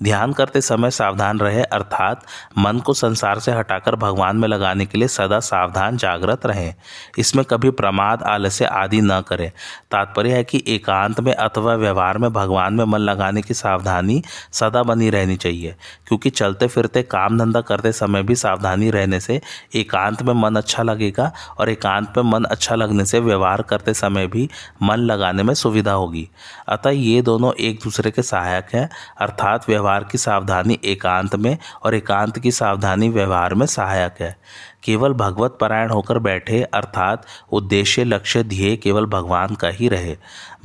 ध्यान 0.00 0.32
करते 0.32 0.60
समय 0.60 0.90
सावधान 0.90 1.40
रहे, 1.40 1.62
अर्थात 1.62 2.24
मन 2.58 2.78
को 2.78 2.92
संसार 2.92 3.38
से 3.38 3.52
हटाकर 3.52 3.96
भगवान 3.96 4.36
में 4.36 4.48
लगाने 4.48 4.86
के 4.86 4.98
लिए 4.98 5.08
सदा 5.08 5.40
सावधान, 5.40 5.96
जागृत 5.96 6.46
रहें। 6.46 6.74
इसमें 7.18 7.44
कभी 7.44 7.70
प्रमाद, 7.70 8.22
आलस्य 8.22 8.64
आदि 8.64 9.00
न 9.00 9.20
करें। 9.20 9.50
तात्पर्य 9.90 10.32
है 10.32 10.44
कि 10.44 10.62
एकांत 10.66 11.20
में 11.20 11.32
अथवा 11.34 11.74
व्यवहार 11.74 12.18
में 12.18 12.32
भगवान 12.32 12.74
में 12.74 12.84
मन 12.84 12.98
लगाने 12.98 13.42
की 13.42 13.54
सावधानी 13.54 14.22
सदा 14.52 14.82
बनी 14.82 15.10
रहनी 15.10 15.36
चाहिए, 15.36 15.74
क्योंकि 16.08 16.30
चलते 16.30 16.66
फिरते 16.66 17.02
काम 17.02 17.38
धंधा 17.38 17.60
करते 17.60 17.92
समय 17.92 18.22
भी 18.22 18.36
सावधानी 18.36 18.90
रहने 18.90 19.20
से 19.20 19.40
एकांत 19.74 20.22
में 20.22 20.34
मन 20.34 20.56
अच्छा 20.56 20.82
लगेगा 20.82 21.30
और 21.58 21.70
एकांत 21.70 22.18
में 22.18 22.24
मन 22.24 22.44
अच्छा 22.44 22.74
लगने 22.74 23.04
से 23.04 23.20
व्यवहार 23.20 23.62
करते 23.62 23.94
समय 23.94 24.26
भी 24.26 24.48
मन 24.82 24.96
लगाने 24.96 25.42
में 25.42 25.54
सुविधा 25.54 25.92
होगी। 25.92 26.28
अतः 26.68 26.90
ये 26.90 27.22
दोनों 27.22 27.52
एक 27.60 27.80
दूसरे 27.84 28.10
के 28.10 28.22
सहायक 28.22 28.74
हैं, 28.74 28.88
अर्थात 29.20 29.68
व्यवहार 29.68 29.88
व्यवहार 29.90 30.04
की 30.04 30.18
सावधानी 30.18 30.78
एकांत 30.84 31.34
में 31.36 31.58
और 31.82 31.94
एकांत 31.94 32.38
की 32.38 32.50
सावधानी 32.50 33.08
व्यवहार 33.08 33.54
में 33.54 33.66
सहायक 33.66 34.20
है। 34.20 34.36
केवल 34.84 35.12
भगवत 35.12 35.58
परायण 35.60 35.90
होकर 35.90 36.18
बैठे, 36.18 36.62
अर्थात 36.62 37.26
उद्देश्य, 37.52 38.04
लक्ष्य, 38.04 38.42
ध्येय 38.42 38.76
केवल 38.76 39.06
भगवान 39.06 39.54
का 39.54 39.68
ही 39.68 39.88
रहे। 39.88 40.16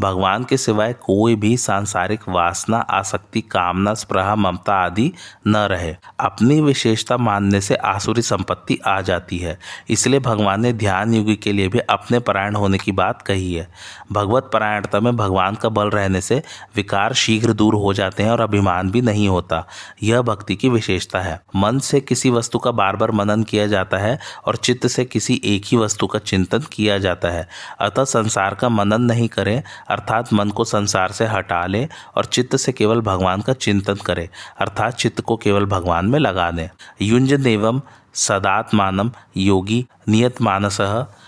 भगवान 0.01 0.43
के 0.43 0.57
सिवाय 0.57 0.93
कोई 0.93 1.35
भी 1.35 1.57
सांसारिक 1.57 2.19
वासना, 2.29 2.77
आसक्ति, 2.77 3.41
कामना, 3.41 3.93
स्प्रहा, 3.93 4.35
ममता 4.35 4.75
आदि 4.75 5.11
न 5.47 5.57
रहे। 5.57 5.95
अपनी 6.19 6.61
विशेषता 6.61 7.17
मानने 7.17 7.61
से 7.61 7.75
आसुरी 7.75 8.21
संपत्ति 8.21 8.79
आ 8.87 9.01
जाती 9.01 9.37
है। 9.37 9.59
इसलिए 9.89 10.19
भगवान 10.19 10.61
ने 10.61 10.73
ध्यान 10.73 11.13
युगी 11.13 11.35
के 11.35 11.53
लिए 11.53 11.67
भी 11.67 11.79
अपने 11.79 12.19
परायण 12.19 12.55
होने 12.55 12.77
की 12.77 12.91
बात 12.91 13.21
कही 13.21 13.53
है। 13.53 13.67
भगवत 14.11 14.49
परायणता 14.53 14.99
में 14.99 15.15
भगवान 15.15 15.55
का 15.55 15.69
बल 15.69 15.89
रहने 15.89 16.21
से 16.21 16.43
विकार 16.75 17.13
शीघ्र 17.13 17.53
दूर 17.53 17.75
हो 17.75 17.93
जाते 17.93 18.23
हैं 18.23 18.31
और 18.31 18.41
अभिमान 18.41 18.91
भी 18.91 19.01
नहीं 19.01 19.27
होता। 19.27 19.67
यह 20.03 20.21
भक्ति 20.21 20.55
की 20.55 20.69
विशेषता 20.69 21.19
है। 21.19 21.41
मन 21.55 21.79
से 21.79 21.99
किसी 21.99 22.29
वस्तु 22.29 22.59
का 22.59 22.71
बार 22.71 22.95
बार 22.95 23.11
मनन 23.11 23.43
किया 23.43 23.67
जाता 23.67 23.97
है 24.05 24.17
और 24.45 24.55
चित्त 24.55 24.87
से 24.87 25.05
किसी 25.05 25.41
एक 25.45 25.65
ही 25.65 25.77
वस्तु 25.77 26.07
का 26.07 26.19
चिंतन 26.21 26.63
किया 26.73 26.97
जाता 26.97 27.29
है। 27.29 27.47
अतः 27.81 28.03
संसार 28.03 28.55
का 28.55 28.69
मनन 28.69 29.01
नहीं 29.01 29.27
करें, 29.27 29.61
अर्थात 29.89 30.33
मन 30.33 30.49
को 30.49 30.63
संसार 30.65 31.11
से 31.11 31.25
हटा 31.25 31.65
लें 31.65 31.87
और 32.15 32.25
चित्त 32.25 32.55
से 32.55 32.71
केवल 32.71 33.01
भगवान 33.01 33.41
का 33.41 33.53
चिंतन 33.53 33.95
करें, 33.95 34.27
अर्थात 34.59 34.95
चित्त 34.95 35.21
को 35.21 35.37
केवल 35.37 35.65
भगवान 35.67 36.05
में 36.05 36.19
लगा 36.19 36.49
दें। 36.51 36.67
युंजन 37.01 37.47
एवं 37.47 37.81
सदात्मानम 38.13 39.11
योगी 39.37 39.85
नियत 40.09 40.41
मानस 40.41 40.77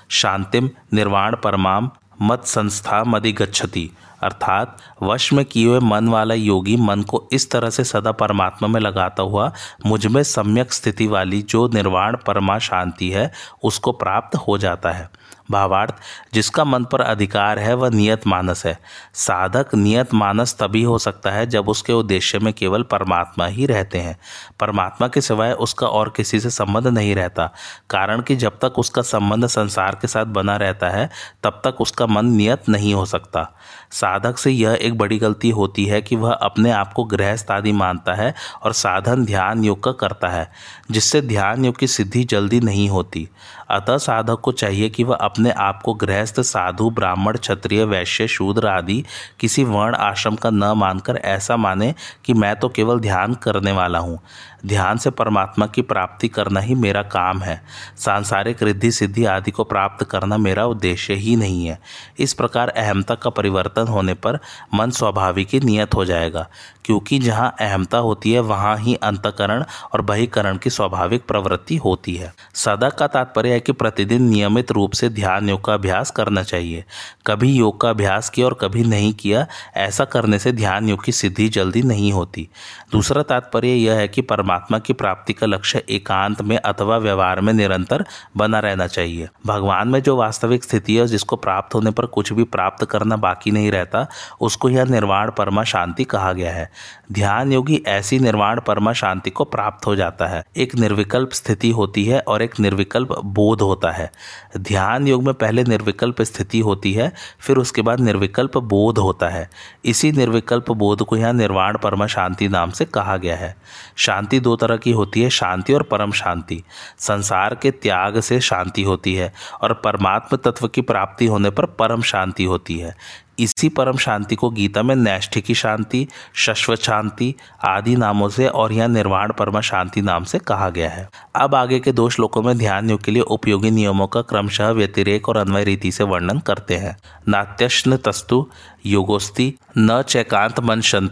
शांतिम 0.10 0.70
निर्वाण 0.94 1.36
परमाम 1.36 1.90
मत 2.22 2.46
संस्था 2.46 3.04
मदि 3.04 3.32
गच्छति 3.32 3.90
अर्थात 4.24 4.78
वश 5.04 5.34
में 5.34 5.46
किए 5.46 5.68
हुए 5.68 5.80
मन 5.80 6.08
वाला 6.08 6.34
योगी 6.34 6.78
मन 6.78 7.02
को 7.02 7.30
इस 7.32 7.52
तरह 7.52 7.70
से 7.70 7.84
सदा 7.84 8.12
परमात्मा 8.12 8.68
में 8.68 8.82
लगाता 8.82 9.24
हुआ 9.24 9.54
मुझमें 9.86 10.24
सम्यक 10.24 10.74
स्थिति 10.74 11.08
वाली 11.08 11.42
जो 11.42 11.68
निर्वाण, 11.68 12.18
परमा 12.18 12.60
शांति 12.60 13.10
है, 13.10 13.34
उसको 13.64 13.92
प्राप्त 13.92 14.36
हो 14.36 14.58
जाता 14.58 14.92
है। 14.92 15.10
भावार्थ, 15.52 15.96
जिसका 16.34 16.64
मन 16.64 16.84
पर 16.84 17.02
अधिकार 17.02 17.60
है, 17.60 17.74
वह 17.74 17.90
नियत 17.90 18.28
मानस 18.28 18.66
है। 18.66 18.78
साधक 19.14 19.76
नियत 19.76 20.14
मानस 20.14 20.56
तभी 20.60 20.84
हो 20.84 20.98
सकता 20.98 21.32
है, 21.32 21.46
जब 21.46 21.70
उसके 21.70 21.94
उद्देश्य 21.94 22.40
में 22.40 22.54
केवल 22.54 22.84
परमात्मा 22.84 23.46
ही 23.46 23.66
रहते 23.66 23.98
हैं। 23.98 24.18
परमात्मा 24.60 25.08
के 25.08 25.22
सिवाय 25.22 25.52
उसका 25.52 25.88
और 25.88 26.14
किसी 26.18 26.40
से 26.40 26.50
संबंध 26.50 26.88
नहीं 26.88 27.16
रहता, 27.16 27.50
कारण 27.90 28.22
कि 28.22 28.36
जब 28.36 28.60
तक 28.62 28.80
उसका 28.80 29.02
संबंध 29.02 29.48
संसार 29.48 29.96
के 30.02 30.08
साथ 30.08 30.26
बना 30.26 30.56
रहता 30.58 30.90
है, 30.90 31.10
तब 31.44 31.62
तक 31.64 31.82
उसका 31.82 32.06
मन 32.08 32.26
नियत 32.26 32.70
नहीं 32.70 32.94
हो 32.94 33.06
सकता। 33.06 33.48
साधक 33.92 34.38
से 34.38 34.52
यह 34.52 34.78
एक 34.82 34.98
बड़ी 34.98 35.18
गलती 35.18 35.50
होती 35.50 35.86
है 35.86 36.02
कि 36.02 36.16
वह 36.16 36.34
अपने 36.34 36.72
आप 36.72 36.94
को 36.94 37.04
गृहस्थ 37.04 37.52
आदि 37.52 37.72
मानता 37.72 38.14
है 38.14 38.34
और 38.64 38.74
साधन 38.74 39.26
ध्यान 39.26 39.64
योग 39.64 39.84
का 39.84 39.92
करता 39.92 40.28
है, 40.28 40.52
जिससे 40.92 41.22
ध्यान 41.22 41.66
योग 41.66 41.78
की 41.78 41.88
सिद्धि 41.88 42.24
जल्दी 42.24 42.60
नहीं 42.60 42.90
होती। 42.90 43.28
अतः 43.70 43.98
साधक 43.98 44.40
को 44.40 44.52
चाहिए 44.52 44.90
कि 44.90 45.04
वह 45.04 45.16
अपने 45.16 45.52
आप 45.52 45.82
को 45.82 45.94
गृहस्थ, 45.94 46.40
साधु, 46.42 46.90
ब्राह्मण, 46.90 47.38
क्षत्रिय, 47.38 47.84
वैश्य, 47.84 48.28
शूद्र 48.28 48.68
आदि 48.68 49.04
किसी 49.40 49.64
वर्ण 49.64 49.96
आश्रम 49.96 50.36
का 50.36 50.50
न 50.50 50.74
मानकर 50.78 51.18
ऐसा 51.18 51.58
माने 51.58 51.94
कि 52.26 52.34
मैं 52.34 52.56
तो 52.56 52.70
केवल 52.70 53.00
ध्यान 53.00 53.34
करने 53.34 53.72
वाला 53.72 54.00
हूँ। 54.00 54.20
ध्यान 54.66 54.98
से 54.98 55.10
परमात्मा 55.10 55.66
की 55.66 55.82
प्राप्ति 55.82 56.28
करना 56.28 56.60
ही 56.60 56.76
मेरा 56.76 57.02
काम 57.04 57.42
है। 57.42 57.62
सांसारिक 57.98 58.64
रिद्धि 58.64 58.92
सिद्धि 58.92 59.26
आदि 59.26 59.52
को 59.52 59.64
प्राप्त 59.64 60.04
करना 60.04 60.38
मेरा 60.38 60.66
उद्देश्य 60.66 61.14
ही 61.14 61.36
नहीं 61.36 61.66
है। 61.66 61.80
इस 62.20 62.34
प्रकार 62.34 62.70
अहमता 62.70 63.16
का 63.16 63.30
परिवर्तन 63.30 63.88
होने 63.88 64.14
पर 64.14 64.40
मन 64.74 64.90
स्वाभाविक 64.90 65.48
ही 65.54 65.60
नियत 65.60 65.96
हो 65.96 66.06
जाएगा, 66.06 66.48
क्योंकि 66.86 67.20
जहाँ 67.20 67.56
अहमता 67.60 67.98
होती 67.98 68.32
है, 68.32 68.40
वहाँ 68.40 68.78
ही 68.78 68.96
अंतकरण 68.96 69.64
और 69.94 70.02
बहिकरण 70.02 70.58
की 70.58 70.70
स्वाभाविक 70.70 71.26
प्रवृत्ति 71.28 71.76
होती 71.76 72.16
है। 72.16 72.34
सदा 72.56 72.90
का 72.90 73.08
तात्पर्य 73.08 73.54
है 73.54 73.60
कि 73.60 73.72
प्रतिदिन 73.72 74.24
नियमित 74.24 74.72
रूप 74.72 74.92
से 74.92 75.10
ध्यान 75.10 75.50
योग 75.50 75.64
का 75.66 75.74
अभ्यास 75.74 76.12
करना 76.12 76.44
चाहिए। 76.44 76.84
कभी 77.28 77.52
योग 77.54 77.80
का 77.82 77.90
अभ्यास 77.90 78.30
किया 78.30 78.46
और 78.46 78.58
कभी 78.62 78.84
नहीं 78.84 79.14
किया, 79.14 79.46
ऐसा 79.76 80.06
करने 80.06 80.40
से 80.40 80.52
ध्यान 80.52 80.90
योग 80.90 81.04
की 81.04 81.12
सिद्धि 81.12 81.48
जल्दी 81.50 81.82
नहीं 81.82 82.12
होती। 82.12 82.48
दूसरा 82.92 83.24
तात्पर्य 83.24 83.68
यह 83.68 83.94
है 83.94 84.08
कि 84.08 84.22
परमात्मा 84.48 84.80
की 84.80 84.94
प्राप्ति 84.94 85.34
का 85.34 85.48
लक्ष्य 85.48 85.84
एकांत 85.90 86.42
में 86.42 86.58
अथवा 86.58 86.98
व्यवहार 86.98 87.42
में 87.42 87.54
निरंतर 87.54 88.06
बना 88.38 88.60
रहना 88.60 88.88
चाहिए। 88.88 89.28
भगवान 89.46 89.88
में 89.88 90.04
जो 90.04 90.16
वास्तविक 90.18 90.64
स्थिति 90.64 90.96
है, 90.96 91.08
जिसको 91.08 91.36
प्राप्त 91.36 91.76
होने 91.76 91.92
पर 91.92 92.06
कुछ 92.06 92.34
भी 92.34 92.44
प्राप्त 92.44 92.86
करना 92.86 93.16
बाकी 93.16 93.52
नहीं 93.52 93.72
रहता, 93.72 94.08
उसको 94.42 94.70
यह 94.70 94.84
निर्वाण 94.84 95.32
परमा 95.32 95.64
शांति 95.64 96.04
कहा 96.04 96.34
गया 96.34 96.52
है। 96.52 96.72
ध्यान 97.12 97.54
योगी 97.54 97.84
ऐसी 97.88 98.20
निर्वाण 98.20 98.60
परमा 98.60 98.94
शांति 98.94 99.30
को 99.30 99.44
प्राप्त 99.44 99.88
हो 99.88 99.96
जाता 99.96 100.28
है। 100.28 100.44
एक 100.58 100.76
निर्विकल्प 100.76 101.30
स्थिति 101.32 101.72
होती 101.72 102.06
है 102.06 102.20
और 102.20 102.42
एक 102.42 102.60
निर्विकल्प 102.60 103.20
बोध 103.26 103.62
होता 103.62 103.92
है। 103.92 104.12
ध्यान 104.58 105.08
योग 105.08 105.24
में 105.24 105.34
पहले 105.34 105.64
निर्विकल्प 105.64 106.22
स्थिति 106.22 106.60
होती 106.60 106.94
है, 106.94 107.12
फिर 107.40 107.58
उसके 107.58 107.82
बाद 107.82 108.00
निर्विकल्प 108.00 108.58
बोध 108.58 108.98
होता 108.98 109.30
है। 109.30 109.50
इसी 109.86 110.12
निर्विकल्प 110.12 110.72
बोध 110.72 111.02
को 111.02 111.18
यहाँ 111.18 111.34
निर्वाण 111.34 111.78
परमा 111.78 112.08
शांति 112.08 112.48
नाम 112.48 112.70
से 112.70 112.86
कहा 112.86 113.18
गया 113.18 113.36
है। 113.36 113.56
शांति 113.96 114.37
दो 114.40 114.56
तरह 114.56 114.78
की 114.78 114.92
होती 114.92 115.22
है, 115.22 115.30
शांति 115.30 115.74
और 115.74 115.84
परम 115.84 116.12
शांति। 116.12 116.64
संसार 117.00 117.56
के 117.56 117.72
त्याग 117.72 118.20
से 118.20 118.40
शांति 118.40 118.84
होती 118.84 119.16
है 119.16 119.34
और 119.62 119.74
परमात्म 119.74 120.38
तत्व 120.38 120.68
की 120.68 120.82
प्राप्ति 120.82 121.26
होने 121.26 121.50
पर 121.50 121.66
परम 121.66 122.02
शांति 122.02 122.44
होती 122.44 122.80
है। 122.80 122.96
इसी 123.40 123.70
परम 123.70 123.98
शांति 123.98 124.36
को 124.36 124.50
गीता 124.50 124.84
में 124.84 124.96
नैष्ठिकी 124.96 125.54
शांति 125.54 126.08
शश्वत 126.34 126.80
शांति 126.80 127.36
आदि 127.66 127.96
नामों 127.96 128.30
से 128.30 128.48
और 128.48 128.72
यह 128.72 128.88
निर्वाण 128.88 129.32
परम 129.32 129.62
शांति 129.62 130.02
नाम 130.02 130.24
से 130.24 130.40
कहा 130.40 130.70
गया 130.70 130.90
है। 130.90 131.10
अब 131.36 131.56
आगे 131.56 131.80
के 131.80 131.92
दो 131.92 132.10
श्लोकों 132.10 132.42
में 132.42 132.58
ध्यान 132.58 132.90
योग 132.90 133.04
के 133.04 133.12
लिए 133.12 133.22
उपयोगी 133.22 133.72
नियमों 133.72 134.08
का 134.08 134.22
क्रमशः 134.22 134.70
व्यतिरेक 134.70 135.30
और 135.30 135.38
अन्वय 135.38 135.64
रीति 135.64 135.92
से 135.92 136.04
वर्णन 136.04 136.40
करते 136.40 136.76
हैं। 136.76 136.98
नात्यश्न 137.28 137.98
तस्तु 137.98 138.50
योगोस्ति, 138.88 139.54
न 139.78 140.02
चैकांत 140.02 140.60
मन 140.60 140.82
शंत 140.82 141.12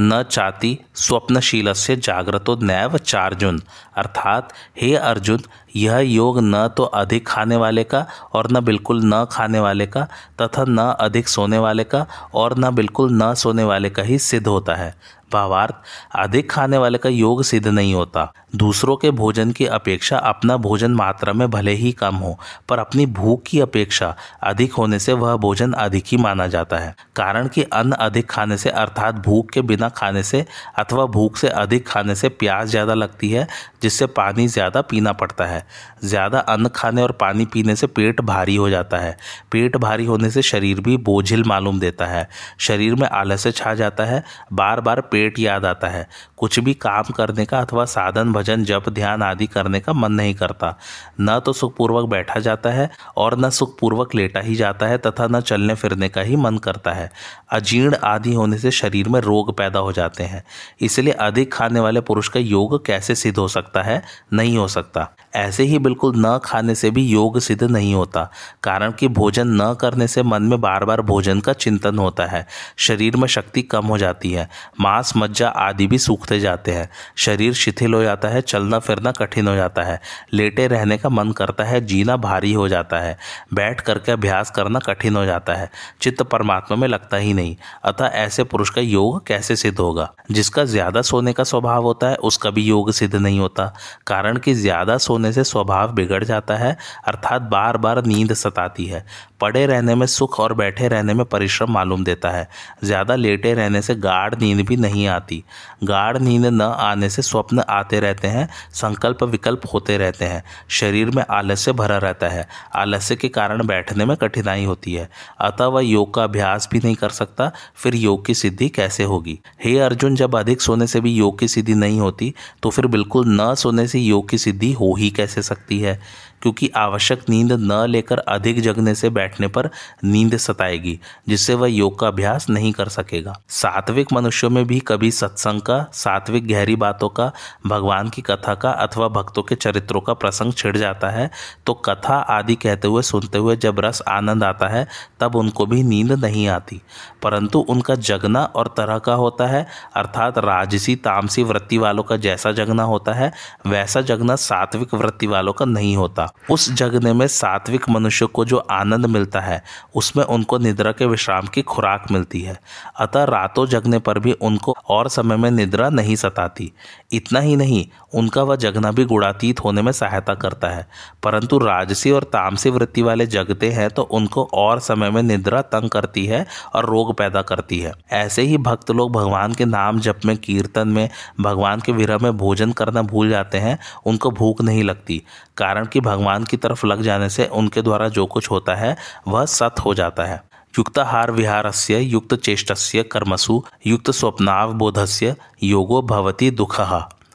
न 0.00 0.24
चाति 0.30 0.78
स्वप्नशील 0.94 1.72
से 1.72 1.96
जागृतो 1.96 2.56
नैव 2.62 2.98
चार्जुन। 2.98 3.62
अर्थात, 3.96 4.52
हे 4.80 4.96
अर्जुन, 4.96 5.40
यह 5.76 5.98
योग 5.98 6.38
न 6.40 6.68
तो 6.76 6.82
अधिक 6.82 7.28
खाने 7.28 7.56
वाले 7.56 7.84
का 7.84 8.06
और 8.32 8.52
न 8.52 8.60
बिल्कुल 8.60 9.00
न 9.04 9.26
खाने 9.32 9.60
वाले 9.60 9.86
का 9.86 10.08
तथा 10.42 10.64
न 10.68 10.78
अधिक 10.78 11.28
सोने 11.28 11.58
वाले 11.58 11.84
का 11.84 12.06
और 12.34 12.58
न 12.58 12.70
बिल्कुल 12.74 13.10
न 13.12 13.34
सोने 13.34 13.64
वाले 13.64 13.90
का 13.90 14.02
ही 14.02 14.18
सिद्ध 14.18 14.46
होता 14.46 14.74
है। 14.74 14.94
भावार्थ 15.32 15.74
अधिक 16.18 16.50
खाने 16.50 16.78
वाले 16.78 16.98
का 16.98 17.08
योग 17.08 17.42
सिद्ध 17.42 17.66
नहीं 17.68 17.94
होता। 17.94 18.32
दूसरों 18.56 18.96
के 18.96 19.10
भोजन 19.12 19.52
की 19.52 19.66
अपेक्षा 19.66 20.16
अपना 20.18 20.56
भोजन 20.58 20.92
मात्रा 20.92 21.32
में 21.32 21.48
भले 21.50 21.72
ही 21.72 21.92
कम 21.92 22.14
हो, 22.14 22.38
पर 22.68 22.78
अपनी 22.78 23.06
भूख 23.08 23.42
की 23.46 23.60
अपेक्षा 23.60 24.14
अधिक 24.42 24.72
होने 24.72 24.98
से 24.98 25.12
वह 25.14 25.36
भोजन 25.36 25.72
अधिक 25.74 26.04
ही 26.06 26.16
माना 26.16 26.46
जाता 26.46 26.78
है। 26.78 26.94
कारण 27.16 27.48
कि 27.48 27.62
अन्न 27.64 27.92
अधिक 27.92 28.30
खाने 28.30 28.56
से, 28.56 28.70
अर्थात 28.70 29.14
भूख 29.16 29.50
के 29.50 29.62
बिना 29.62 29.88
खाने 29.90 30.22
से 30.22 30.44
अथवा 30.78 31.06
भूख 31.08 31.36
से 31.36 31.48
अधिक 31.48 31.86
खाने 31.88 32.14
से 32.14 32.28
प्यास 32.30 32.68
ज़्यादा 32.68 32.94
लगती 32.94 33.30
है, 33.30 33.46
जिससे 33.82 34.06
पानी 34.08 34.46
ज़्यादा 34.48 34.80
पीना 34.82 35.12
पड़ता 35.12 35.46
है। 35.46 35.64
ज़्यादा 36.04 36.38
अन्न 36.40 36.68
खाने 36.68 37.02
और 37.02 37.12
पानी 37.12 37.44
पीने 37.44 37.76
से 37.76 37.86
पेट 37.88 38.20
भारी 38.22 38.56
हो 38.56 38.68
जाता 38.70 38.98
है। 38.98 39.16
पेट 39.52 39.76
भारी 39.76 40.04
होने 40.04 40.30
से 40.30 40.42
शरीर 40.42 40.80
भी 40.80 40.96
बोझिल 41.02 41.44
मालूम 41.44 41.80
देता 41.80 42.06
है। 42.06 42.28
शरीर 42.60 42.94
में 42.94 43.08
आलस्य 43.08 43.52
छा 43.52 43.74
जाता 43.74 44.04
है। 44.04 44.22
बार 44.52 44.80
बार 44.80 45.00
पेट 45.02 45.21
याद 45.38 45.64
आता 45.64 45.88
है। 45.88 46.08
कुछ 46.36 46.58
भी 46.58 46.74
काम 46.74 47.02
करने 47.02 47.46
का 47.46 47.58
अथवा 47.58 47.84
साधन, 47.84 48.32
भजन, 48.32 48.64
जप, 48.64 48.88
ध्यान 48.88 49.22
आदि 49.22 49.46
करने 49.46 49.80
का 49.80 49.92
मन 49.92 50.12
नहीं 50.12 50.34
करता। 50.34 50.78
न 51.20 51.40
तो 51.40 51.52
सुखपूर्वक 51.52 52.08
बैठा 52.08 52.40
जाता 52.40 52.70
है 52.70 52.90
और 53.16 53.38
न 53.38 53.50
सुखपूर्वक 53.50 54.14
लेटा 54.14 54.40
ही 54.40 54.54
जाता 54.54 54.86
है 54.86 54.98
तथा 54.98 55.26
न 55.26 55.40
चलने 55.40 55.74
फिरने 55.74 56.08
का 56.08 56.20
ही 56.20 56.36
मन 56.36 56.58
करता 56.58 56.92
है। 56.92 57.12
अजीर्ण 57.50 57.96
आदि 58.04 58.34
होने 58.34 58.58
से 58.58 58.70
शरीर 58.70 59.08
में 59.08 59.20
रोग 59.20 59.56
पैदा 59.56 59.78
हो 59.78 59.92
जाते 59.92 60.24
हैं। 60.24 60.44
इसलिए 60.80 61.12
अधिक 61.12 61.54
खाने 61.54 61.80
वाले 61.80 62.00
पुरुष 62.00 62.28
का 62.28 62.40
योग 62.40 62.86
कैसे 62.86 63.14
सिद्ध 63.14 63.38
हो 63.38 63.48
सकता 63.48 63.82
है? 63.82 64.02
नहीं 64.32 64.58
हो 64.58 64.68
सकता। 64.68 65.10
ऐसे 65.34 65.62
ही 65.62 65.78
बिल्कुल 65.78 66.14
न 66.16 66.38
खाने 66.44 66.74
से 66.74 66.90
भी 66.90 67.02
योग 67.02 67.38
सिद्ध 67.40 67.62
नहीं 67.62 67.94
होता, 67.94 68.22
कारण 68.62 68.92
कि 68.92 69.08
भोजन 69.10 69.48
न 69.52 69.72
करने 69.80 70.06
से 70.08 70.22
मन 70.22 70.42
में 70.42 70.60
बार 70.60 70.84
बार 70.84 71.00
भोजन 71.02 71.40
का 71.40 71.52
चिंतन 71.54 71.98
होता 71.98 72.26
है। 72.26 72.46
शरीर 72.78 73.16
में 73.16 73.26
शक्ति 73.28 73.62
कम 73.62 73.86
हो 73.86 73.98
जाती 73.98 74.30
है, 74.30 74.48
मांस, 74.80 75.12
मज्जा 75.16 75.48
आदि 75.48 75.86
भी 75.86 75.98
सूखते 75.98 76.40
जाते 76.40 76.72
हैं। 76.72 76.88
शरीर 77.16 77.52
शिथिल 77.54 77.94
हो 77.94 78.02
जाता 78.02 78.28
है, 78.28 78.40
चलना 78.42 78.78
फिरना 78.78 79.12
कठिन 79.12 79.48
हो 79.48 79.54
जाता 79.54 79.82
है। 79.82 80.00
लेटे 80.32 80.66
रहने 80.66 80.98
का 80.98 81.08
मन 81.08 81.32
करता 81.32 81.64
है, 81.64 81.80
जीना 81.82 82.16
भारी 82.18 82.52
हो 82.52 82.68
जाता 82.68 82.98
है। 82.98 83.16
बैठ 83.54 83.80
करके 83.80 84.12
अभ्यास 84.12 84.50
करना 84.50 84.78
कठिन 84.78 85.16
हो 85.16 85.24
जाता 85.24 85.54
है, 85.54 85.70
चित्त 86.00 86.22
परमात्मा 86.22 86.76
में 86.76 86.86
लगता 86.88 87.16
ही 87.16 87.34
नहीं। 87.34 87.56
अतः 87.84 88.06
ऐसे 88.06 88.44
पुरुष 88.44 88.70
का 88.70 88.80
योग 88.80 89.26
कैसे 89.26 89.56
सिद्ध 89.56 89.78
होगा? 89.78 90.10
जिसका 90.30 90.64
ज़्यादा 90.64 91.02
सोने 91.02 91.32
का 91.32 91.44
स्वभाव 91.44 91.82
होता 91.82 92.08
है, 92.08 92.16
उसका 92.16 92.50
भी 92.50 92.62
योग 92.62 92.90
सिद्ध 92.92 93.14
नहीं 93.16 93.38
होता। 93.40 93.72
कारण 94.06 94.38
कि 94.38 94.54
ज़्यादा 94.54 94.96
सोने 94.98 95.21
सोने 95.22 95.32
से 95.32 95.44
स्वभाव 95.44 95.92
बिगड़ 95.94 96.22
जाता 96.24 96.56
है, 96.56 96.76
अर्थात 97.06 97.42
बार 97.50 97.76
बार 97.78 98.04
नींद 98.06 98.32
सताती 98.34 98.86
है। 98.86 99.04
पड़े 99.40 99.64
रहने 99.66 99.94
में 99.94 100.06
सुख 100.06 100.38
और 100.40 100.52
बैठे 100.54 100.88
रहने 100.88 101.14
में 101.14 101.24
परिश्रम 101.26 101.70
मालूम 101.72 102.04
देता 102.04 102.30
है। 102.30 102.48
ज़्यादा 102.84 103.14
लेटे 103.14 103.52
रहने 103.54 103.82
से 103.82 103.94
गाढ़ 103.96 104.34
नींद 104.34 104.60
भी 104.66 104.76
नहीं 104.76 105.06
आती। 105.08 105.42
गाढ़ 105.84 106.18
नींद 106.18 106.46
न 106.46 106.62
आने 106.62 107.08
से 107.10 107.22
स्वप्न 107.22 107.62
आते 107.70 108.00
रहते 108.00 108.28
हैं, 108.28 108.48
संकल्प 108.72 109.22
विकल्प 109.24 109.62
होते 109.74 109.96
रहते 109.98 110.24
हैं। 110.24 110.42
शरीर 110.70 111.10
में 111.10 111.24
आलस्य 111.30 111.72
भरा 111.72 111.98
रहता 111.98 112.28
है। 112.28 112.46
आलस्य 112.74 113.16
के 113.16 113.28
कारण 113.30 113.66
बैठने 113.66 114.04
में 114.04 114.16
कठिनाई 114.16 114.64
होती 114.64 114.94
है। 114.94 115.08
अतः 115.40 115.66
वह 115.66 115.82
योग 115.82 116.12
का 116.14 116.24
अभ्यास 116.24 116.68
भी 116.72 116.78
नहीं 116.78 116.94
कर 116.96 117.10
सकता, 117.12 117.50
फिर 117.76 117.94
योग 117.96 118.24
की 118.26 118.34
सिद्धि 118.34 118.68
कैसे 118.70 119.04
होगी? 119.04 119.38
हे 119.64 119.78
अर्जुन, 119.80 120.16
जब 120.16 120.36
अधिक 120.36 120.60
सोने 120.60 120.86
से 120.86 121.00
भी 121.00 121.12
योग 121.12 121.38
की 121.38 121.48
सिद्धि 121.48 121.74
नहीं 121.76 122.00
होती 122.00 122.32
तो 122.62 122.70
फिर 122.70 122.86
बिल्कुल 122.88 123.24
न 123.30 123.54
सोने 123.54 123.86
से 123.88 123.98
योग 123.98 124.28
की 124.28 124.38
सिद्धि 124.38 124.72
हो 124.72 124.94
ही 124.98 125.10
कैसे 125.12 125.42
सकती 125.42 125.80
है? 125.80 126.00
क्योंकि 126.42 126.70
आवश्यक 126.76 127.28
नींद 127.28 127.52
न 127.52 127.84
लेकर 127.88 128.18
अधिक 128.18 128.60
जगने 128.60 128.94
से 128.94 129.10
बैठने 129.10 129.48
पर 129.48 129.70
नींद 130.04 130.36
सताएगी, 130.36 130.98
जिससे 131.28 131.54
वह 131.54 131.68
योग 131.68 131.98
का 131.98 132.06
अभ्यास 132.08 132.48
नहीं 132.50 132.72
कर 132.72 132.88
सकेगा। 132.88 133.38
सात्विक 133.48 134.12
मनुष्यों 134.12 134.50
में 134.50 134.64
भी 134.66 134.78
कभी 134.80 135.10
सत्संग 135.10 135.60
का, 135.60 135.84
सात्विक 135.92 136.48
गहरी 136.48 136.76
बातों 136.76 137.08
का, 137.08 137.30
भगवान 137.66 138.08
की 138.08 138.22
कथा 138.22 138.54
का 138.54 138.70
अथवा 138.70 139.08
भक्तों 139.08 139.42
के 139.42 139.54
चरित्रों 139.54 140.00
का 140.00 140.14
प्रसंग 140.14 140.52
छिड़ 140.52 140.76
जाता 140.76 141.10
है 141.10 141.30
तो 141.66 141.74
कथा 141.74 142.14
आदि 142.14 142.54
कहते 142.54 142.88
हुए, 142.88 143.02
सुनते 143.02 143.38
हुए 143.38 143.56
जब 143.56 143.80
रस 143.80 144.02
आनंद 144.08 144.44
आता 144.44 144.68
है, 144.68 144.86
तब 145.20 145.36
उनको 145.36 145.66
भी 145.66 145.82
नींद 145.82 146.12
नहीं 146.12 146.48
आती। 146.48 146.80
परंतु 147.22 147.58
उनका 147.58 147.94
जगना 147.94 148.44
और 148.44 148.74
तरह 148.76 148.98
का 148.98 149.14
होता 149.14 149.46
है, 149.46 149.66
अर्थात 149.96 150.38
राजसी, 150.38 150.96
तामसी 150.96 151.42
वृत्ति 151.42 151.78
वालों 151.78 152.02
का 152.02 152.16
जैसा 152.16 152.52
जगना 152.52 152.82
होता 152.82 153.12
है, 153.12 153.32
वैसा 153.66 154.00
जगना 154.00 154.36
सात्विक 154.36 154.94
वृत्ति 154.94 155.26
वालों 155.26 155.52
का 155.52 155.64
नहीं 155.64 155.96
होता। 155.96 156.31
उस 156.50 156.72
जगने 156.72 157.12
में 157.12 157.26
सात्विक 157.26 157.88
मनुष्य 157.88 158.26
को 158.26 158.44
जो 158.44 158.56
आनंद 158.56 159.06
मिलता 159.06 159.40
है, 159.40 159.62
उसमें 159.94 160.24
उनको 160.24 160.58
निद्रा 160.58 160.92
के 160.92 161.06
विश्राम 161.06 161.46
की 161.46 161.62
खुराक 161.62 162.10
मिलती 162.10 162.40
है। 162.40 162.60
अतः 163.00 163.24
रातों 163.24 163.66
जगने 163.66 163.98
पर 163.98 164.18
भी 164.18 164.32
उनको 164.32 164.76
और 164.88 165.08
समय 165.08 165.36
में 165.36 165.50
निद्रा 165.50 165.88
नहीं 165.88 166.16
सताती। 166.16 166.72
इतना 167.12 167.40
ही 167.40 167.56
नहीं, 167.56 167.86
उनका 168.14 168.42
वह 168.42 168.56
जगना 168.56 168.92
भी 168.92 169.04
गुणातीत 169.04 169.60
होने 169.60 169.82
में 169.82 169.92
सहायता 169.92 170.34
करता 170.34 170.68
है। 170.68 170.88
परंतु 171.22 171.58
राजसी 171.58 172.10
और 172.10 172.22
तामसी 172.22 172.70
वृत्ति 172.70 173.02
वाले 173.02 173.26
जगते 173.26 173.70
हैं 173.70 173.90
तो 173.90 174.02
उनको 174.02 174.50
और 174.54 174.80
समय 174.80 175.10
में 175.10 175.22
निद्रा 175.22 175.62
तंग 175.62 175.90
करती 175.90 176.26
है 176.26 176.46
और 176.74 176.86
रोग 176.86 177.18
पैदा 177.18 177.42
करती 177.42 177.78
है। 177.78 177.92
ऐसे 178.12 178.42
ही 178.42 178.58
भक्त 178.58 178.90
लोग 178.90 179.12
भगवान 179.12 179.54
के 179.54 179.64
नाम 179.64 180.00
जप 180.00 180.18
में, 180.24 180.36
कीर्तन 180.36 180.88
में, 180.88 181.10
भगवान 181.40 181.80
के 181.80 181.92
विरह 181.92 182.18
में 182.22 182.36
भोजन 182.36 182.72
करना 182.72 183.02
भूल 183.02 183.30
जाते 183.30 183.58
हैं, 183.58 183.78
उनको 184.06 184.30
भूख 184.30 184.62
नहीं 184.62 184.82
लगती। 184.82 185.22
कारण 185.56 185.86
कि 185.86 186.00
भगवान 186.00 186.21
की 186.24 186.56
तरफ़ 186.56 186.86
लग 186.86 187.02
जाने 187.02 187.28
से 187.28 187.46
उनके 187.46 187.82
द्वारा 187.82 188.08
जो 188.08 188.26
कुछ 188.26 188.50
होता 188.50 188.74
है, 188.74 188.96
वह 189.28 189.46
सत 189.46 189.74
हो 189.84 189.94
जाता 189.94 190.22
है। 190.22 190.44
युक्त 190.78 190.78
युक्ताहार 190.78 191.30
विहारस्य, 191.30 191.98
युक्त 191.98 192.34
चेष्टस्य, 192.34 193.02
कर्मसु, 193.02 193.64
युक्त 193.86 194.10
स्वप्नावबोधस्य, 194.10 195.36
योगो 195.62 196.02
भवती 196.02 196.50
दुख। 196.50 196.80